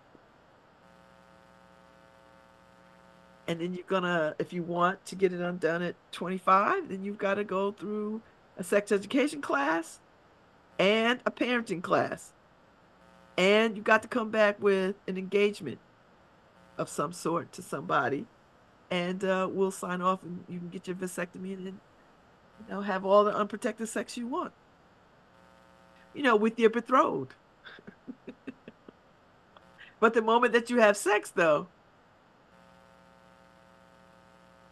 And 3.47 3.59
then 3.59 3.73
you're 3.73 3.85
gonna, 3.87 4.35
if 4.39 4.53
you 4.53 4.63
want 4.63 5.05
to 5.05 5.15
get 5.15 5.33
it 5.33 5.41
undone 5.41 5.81
at 5.81 5.95
25, 6.11 6.89
then 6.89 7.03
you've 7.03 7.17
got 7.17 7.35
to 7.35 7.43
go 7.43 7.71
through 7.71 8.21
a 8.57 8.63
sex 8.63 8.91
education 8.91 9.41
class 9.41 9.99
and 10.79 11.19
a 11.25 11.31
parenting 11.31 11.81
class. 11.81 12.33
And 13.37 13.77
you 13.77 13.83
got 13.83 14.01
to 14.01 14.07
come 14.07 14.29
back 14.29 14.61
with 14.61 14.95
an 15.07 15.17
engagement 15.17 15.79
of 16.77 16.89
some 16.89 17.13
sort 17.13 17.51
to 17.53 17.61
somebody. 17.61 18.25
And 18.89 19.23
uh, 19.23 19.47
we'll 19.49 19.71
sign 19.71 20.01
off 20.01 20.23
and 20.23 20.43
you 20.49 20.59
can 20.59 20.69
get 20.69 20.87
your 20.87 20.95
vasectomy 20.95 21.53
and 21.53 21.67
then, 21.67 21.79
you 22.59 22.73
know, 22.73 22.81
have 22.81 23.05
all 23.05 23.23
the 23.23 23.33
unprotected 23.33 23.87
sex 23.87 24.17
you 24.17 24.27
want. 24.27 24.51
You 26.13 26.23
know, 26.23 26.35
with 26.35 26.59
your 26.59 26.69
betrothed. 26.69 27.33
but 29.99 30.13
the 30.13 30.21
moment 30.21 30.51
that 30.53 30.69
you 30.69 30.79
have 30.79 30.97
sex, 30.97 31.29
though, 31.29 31.67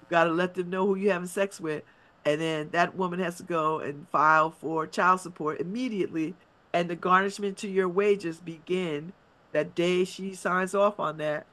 you 0.02 0.08
got 0.10 0.26
to 0.26 0.32
let 0.32 0.56
them 0.56 0.70
know 0.70 0.86
who 0.86 0.96
you're 0.96 1.14
having 1.14 1.28
sex 1.28 1.62
with 1.62 1.84
and 2.26 2.40
then 2.40 2.70
that 2.72 2.96
woman 2.96 3.20
has 3.20 3.38
to 3.38 3.44
go 3.44 3.80
and 3.80 4.08
file 4.10 4.52
for 4.52 4.86
child 4.86 5.22
support 5.22 5.60
immediately. 5.60 6.36
And 6.74 6.90
the 6.90 6.96
garnishment 6.96 7.58
to 7.60 7.68
your 7.68 7.90
wages 7.90 8.40
begin 8.40 9.14
that 9.52 9.74
day 9.74 10.06
she 10.06 10.36
signs 10.36 10.76
off 10.76 11.00
on 11.00 11.18
that. 11.18 11.48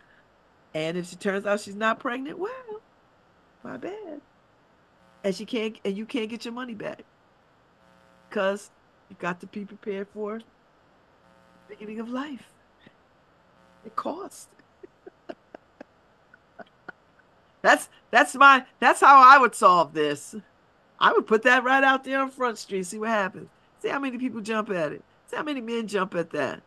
And 0.74 0.98
if 0.98 1.09
she 1.09 1.16
turns 1.16 1.47
out 1.47 1.60
she's 1.60 1.74
not 1.74 1.98
pregnant 1.98 2.38
well 2.38 2.80
my 3.66 3.76
bad. 3.76 4.20
And 5.24 5.34
she 5.34 5.44
can't 5.44 5.76
and 5.84 5.97
you 5.97 6.06
can't 6.06 6.30
get 6.30 6.44
your 6.44 6.55
money 6.55 6.74
back. 6.74 7.02
Because 8.28 8.70
you 9.09 9.16
got 9.18 9.40
to 9.40 9.47
be 9.47 9.64
prepared 9.64 10.09
for 10.12 10.38
the 10.38 10.44
beginning 11.68 12.01
of 12.01 12.09
life. 12.09 12.48
It 13.84 13.97
costs 13.97 14.48
That's 17.62 17.88
that's 18.10 18.34
my 18.34 18.64
that's 18.78 19.01
how 19.01 19.22
I 19.22 19.38
would 19.38 19.55
solve 19.55 19.93
this. 19.94 20.34
I 20.98 21.12
would 21.12 21.27
put 21.27 21.43
that 21.43 21.64
right 21.64 21.85
out 21.85 22.05
there 22.05 22.20
on 22.20 22.31
Front 22.31 22.59
Street, 22.59 22.86
see 22.86 22.98
what 22.98 23.10
happens. 23.10 23.48
See 23.81 23.89
how 23.89 23.98
many 23.98 24.18
people 24.18 24.40
jump 24.40 24.70
at 24.70 24.93
it. 24.93 25.02
See 25.27 25.36
how 25.36 25.43
many 25.43 25.60
men 25.60 25.86
jump 25.86 26.14
at 26.14 26.31
that. 26.31 26.62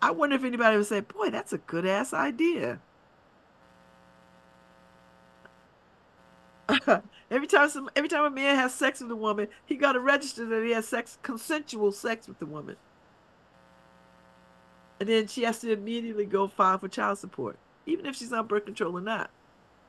I 0.00 0.10
wonder 0.10 0.36
if 0.36 0.44
anybody 0.44 0.76
would 0.76 0.86
say, 0.86 1.00
"Boy, 1.00 1.30
that's 1.30 1.52
a 1.52 1.58
good 1.58 1.86
ass 1.86 2.12
idea." 2.12 2.80
every 7.30 7.46
time 7.46 7.68
some 7.70 7.88
every 7.96 8.08
time 8.08 8.24
a 8.24 8.30
man 8.30 8.56
has 8.56 8.74
sex 8.74 9.00
with 9.00 9.10
a 9.10 9.16
woman, 9.16 9.48
he 9.64 9.76
got 9.76 9.92
to 9.92 10.00
register 10.00 10.44
that 10.46 10.64
he 10.64 10.70
has 10.72 10.86
sex 10.86 11.18
consensual 11.22 11.92
sex 11.92 12.28
with 12.28 12.38
the 12.38 12.46
woman. 12.46 12.76
And 14.98 15.08
then 15.08 15.26
she 15.26 15.42
has 15.42 15.58
to 15.60 15.72
immediately 15.72 16.24
go 16.24 16.48
file 16.48 16.78
for 16.78 16.88
child 16.88 17.18
support, 17.18 17.58
even 17.84 18.06
if 18.06 18.16
she's 18.16 18.32
on 18.32 18.46
birth 18.46 18.64
control 18.64 18.96
or 18.96 19.00
not. 19.00 19.30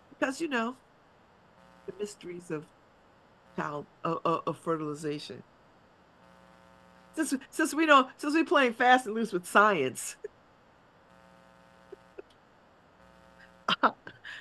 Because 0.10 0.42
you 0.42 0.48
know, 0.48 0.76
the 1.86 1.94
mysteries 2.00 2.52
of 2.52 2.66
of, 3.58 3.88
of 4.04 4.58
fertilization. 4.58 5.44
Since 7.16 7.34
since 7.50 7.74
we 7.74 7.86
know 7.86 8.10
since 8.18 8.36
we 8.36 8.44
playing 8.44 8.74
fast 8.74 9.06
and 9.08 9.16
loose 9.16 9.34
with 9.34 9.48
science. 9.48 10.16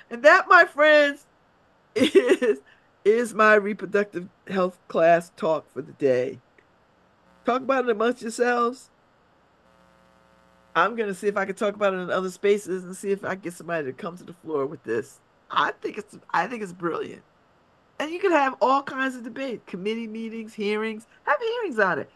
and 0.09 0.23
that, 0.23 0.47
my 0.47 0.65
friends, 0.65 1.25
is 1.95 2.59
is 3.03 3.33
my 3.33 3.55
reproductive 3.55 4.27
health 4.47 4.77
class 4.87 5.31
talk 5.35 5.71
for 5.73 5.81
the 5.81 5.93
day. 5.93 6.39
Talk 7.45 7.61
about 7.61 7.85
it 7.85 7.89
amongst 7.89 8.21
yourselves. 8.21 8.89
I'm 10.75 10.95
gonna 10.95 11.15
see 11.15 11.27
if 11.27 11.37
I 11.37 11.45
can 11.45 11.55
talk 11.55 11.73
about 11.73 11.95
it 11.95 11.97
in 11.97 12.11
other 12.11 12.29
spaces 12.29 12.83
and 12.83 12.95
see 12.95 13.09
if 13.11 13.23
I 13.25 13.29
can 13.29 13.39
get 13.39 13.53
somebody 13.53 13.85
to 13.85 13.93
come 13.93 14.15
to 14.17 14.23
the 14.23 14.33
floor 14.33 14.67
with 14.67 14.83
this. 14.83 15.19
I 15.49 15.71
think 15.71 15.97
it's 15.97 16.17
I 16.31 16.45
think 16.45 16.61
it's 16.61 16.73
brilliant. 16.73 17.23
And 17.99 18.11
you 18.11 18.19
can 18.19 18.31
have 18.31 18.55
all 18.61 18.83
kinds 18.83 19.15
of 19.15 19.23
debate, 19.23 19.65
committee 19.65 20.07
meetings, 20.07 20.53
hearings, 20.53 21.07
have 21.25 21.39
hearings 21.39 21.79
on 21.79 21.99
it. 21.99 22.11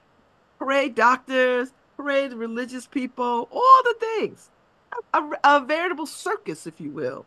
Parade 0.60 0.94
doctors, 0.94 1.74
parade 1.98 2.34
religious 2.34 2.86
people, 2.86 3.48
all 3.52 3.84
the 3.84 3.96
things. 4.00 4.50
A, 5.14 5.20
a, 5.20 5.32
a 5.44 5.66
veritable 5.66 6.06
circus, 6.06 6.68
if 6.68 6.80
you 6.80 6.92
will. 6.92 7.26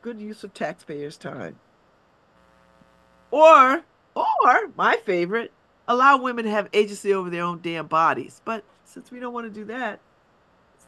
Good 0.00 0.20
use 0.20 0.44
of 0.44 0.54
taxpayers' 0.54 1.18
time. 1.18 1.58
Or, 3.30 3.82
or 4.14 4.70
my 4.76 4.96
favorite, 5.04 5.52
allow 5.86 6.16
women 6.16 6.44
to 6.46 6.50
have 6.50 6.68
agency 6.72 7.12
over 7.12 7.28
their 7.28 7.42
own 7.42 7.60
damn 7.60 7.86
bodies. 7.86 8.40
But 8.44 8.64
since 8.84 9.10
we 9.10 9.20
don't 9.20 9.34
want 9.34 9.46
to 9.46 9.60
do 9.60 9.66
that, 9.66 10.00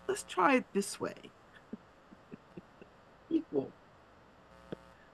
let's 0.08 0.22
try 0.22 0.56
it 0.56 0.64
this 0.72 0.98
way. 0.98 1.14
Equal. 3.30 3.70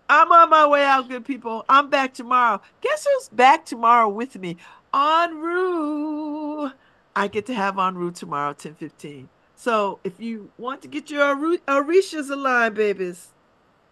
I'm 0.09 0.32
on 0.32 0.48
my 0.51 0.66
way 0.66 0.85
out, 0.85 1.09
good 1.09 1.24
people. 1.24 1.64
I'm 1.68 1.90
back 1.90 2.14
tomorrow. 2.14 2.60
Guess 2.80 3.06
who's 3.06 3.28
back 3.28 3.66
tomorrow 3.66 4.09
with 4.09 4.36
me? 4.36 4.56
Enru. 4.94 6.72
I 7.14 7.28
get 7.28 7.47
to 7.47 7.55
have 7.55 7.74
Enru 7.74 8.14
tomorrow, 8.14 8.55
10:15. 8.55 9.28
So 9.55 9.98
if 10.05 10.18
you 10.18 10.51
want 10.56 10.82
to 10.82 10.89
get 10.89 11.10
your 11.10 11.36
Orishas 11.66 12.30
aligned, 12.30 12.76
babies, 12.76 13.32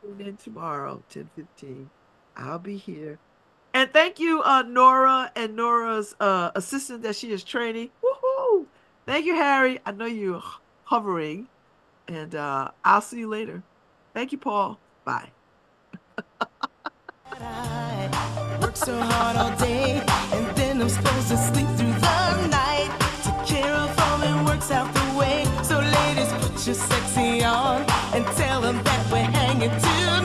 tune 0.01 0.21
in 0.21 0.37
tomorrow, 0.37 1.03
10:15. 1.11 1.91
I'll 2.37 2.59
be 2.59 2.77
here. 2.77 3.19
And 3.75 3.93
thank 3.93 4.19
you, 4.19 4.43
uh, 4.43 4.63
Nora 4.63 5.33
and 5.37 5.55
Nora's 5.55 6.15
uh, 6.19 6.51
assistant 6.55 7.03
that 7.03 7.17
she 7.17 7.31
is 7.31 7.45
training. 7.45 7.91
Woohoo! 8.03 8.67
Thank 9.05 9.27
you, 9.27 9.35
Harry. 9.35 9.81
I 9.85 9.93
know 9.93 10.07
you're 10.07 10.43
hovering. 10.85 11.49
And 12.09 12.35
uh, 12.35 12.71
I'll 12.85 13.03
see 13.03 13.19
you 13.19 13.29
later. 13.29 13.63
Thank 14.15 14.33
you, 14.33 14.39
Paul. 14.39 14.79
Bye. 15.05 15.36
Work 18.61 18.77
so 18.77 18.99
hard 18.99 19.37
all 19.37 19.57
day, 19.59 20.03
and 20.33 20.47
then 20.57 20.81
I'm 20.81 20.89
supposed 20.89 21.29
to 21.29 21.37
sleep 21.37 21.69
through 21.77 21.93
the 21.93 22.47
night. 22.49 22.91
Take 23.23 23.47
care 23.47 23.73
of 23.73 23.99
all 23.99 24.23
and 24.23 24.47
works 24.47 24.71
out 24.71 24.93
the 24.95 25.19
way. 25.19 25.45
So, 25.63 25.79
ladies, 25.79 26.33
put 26.33 26.67
your 26.67 26.75
sexy 26.75 27.45
on 27.45 27.85
and 28.15 28.25
tell 28.37 28.61
them 28.61 28.83
that 28.83 29.13
we're 29.13 29.19
hanging 29.19 29.71
too. 29.81 30.16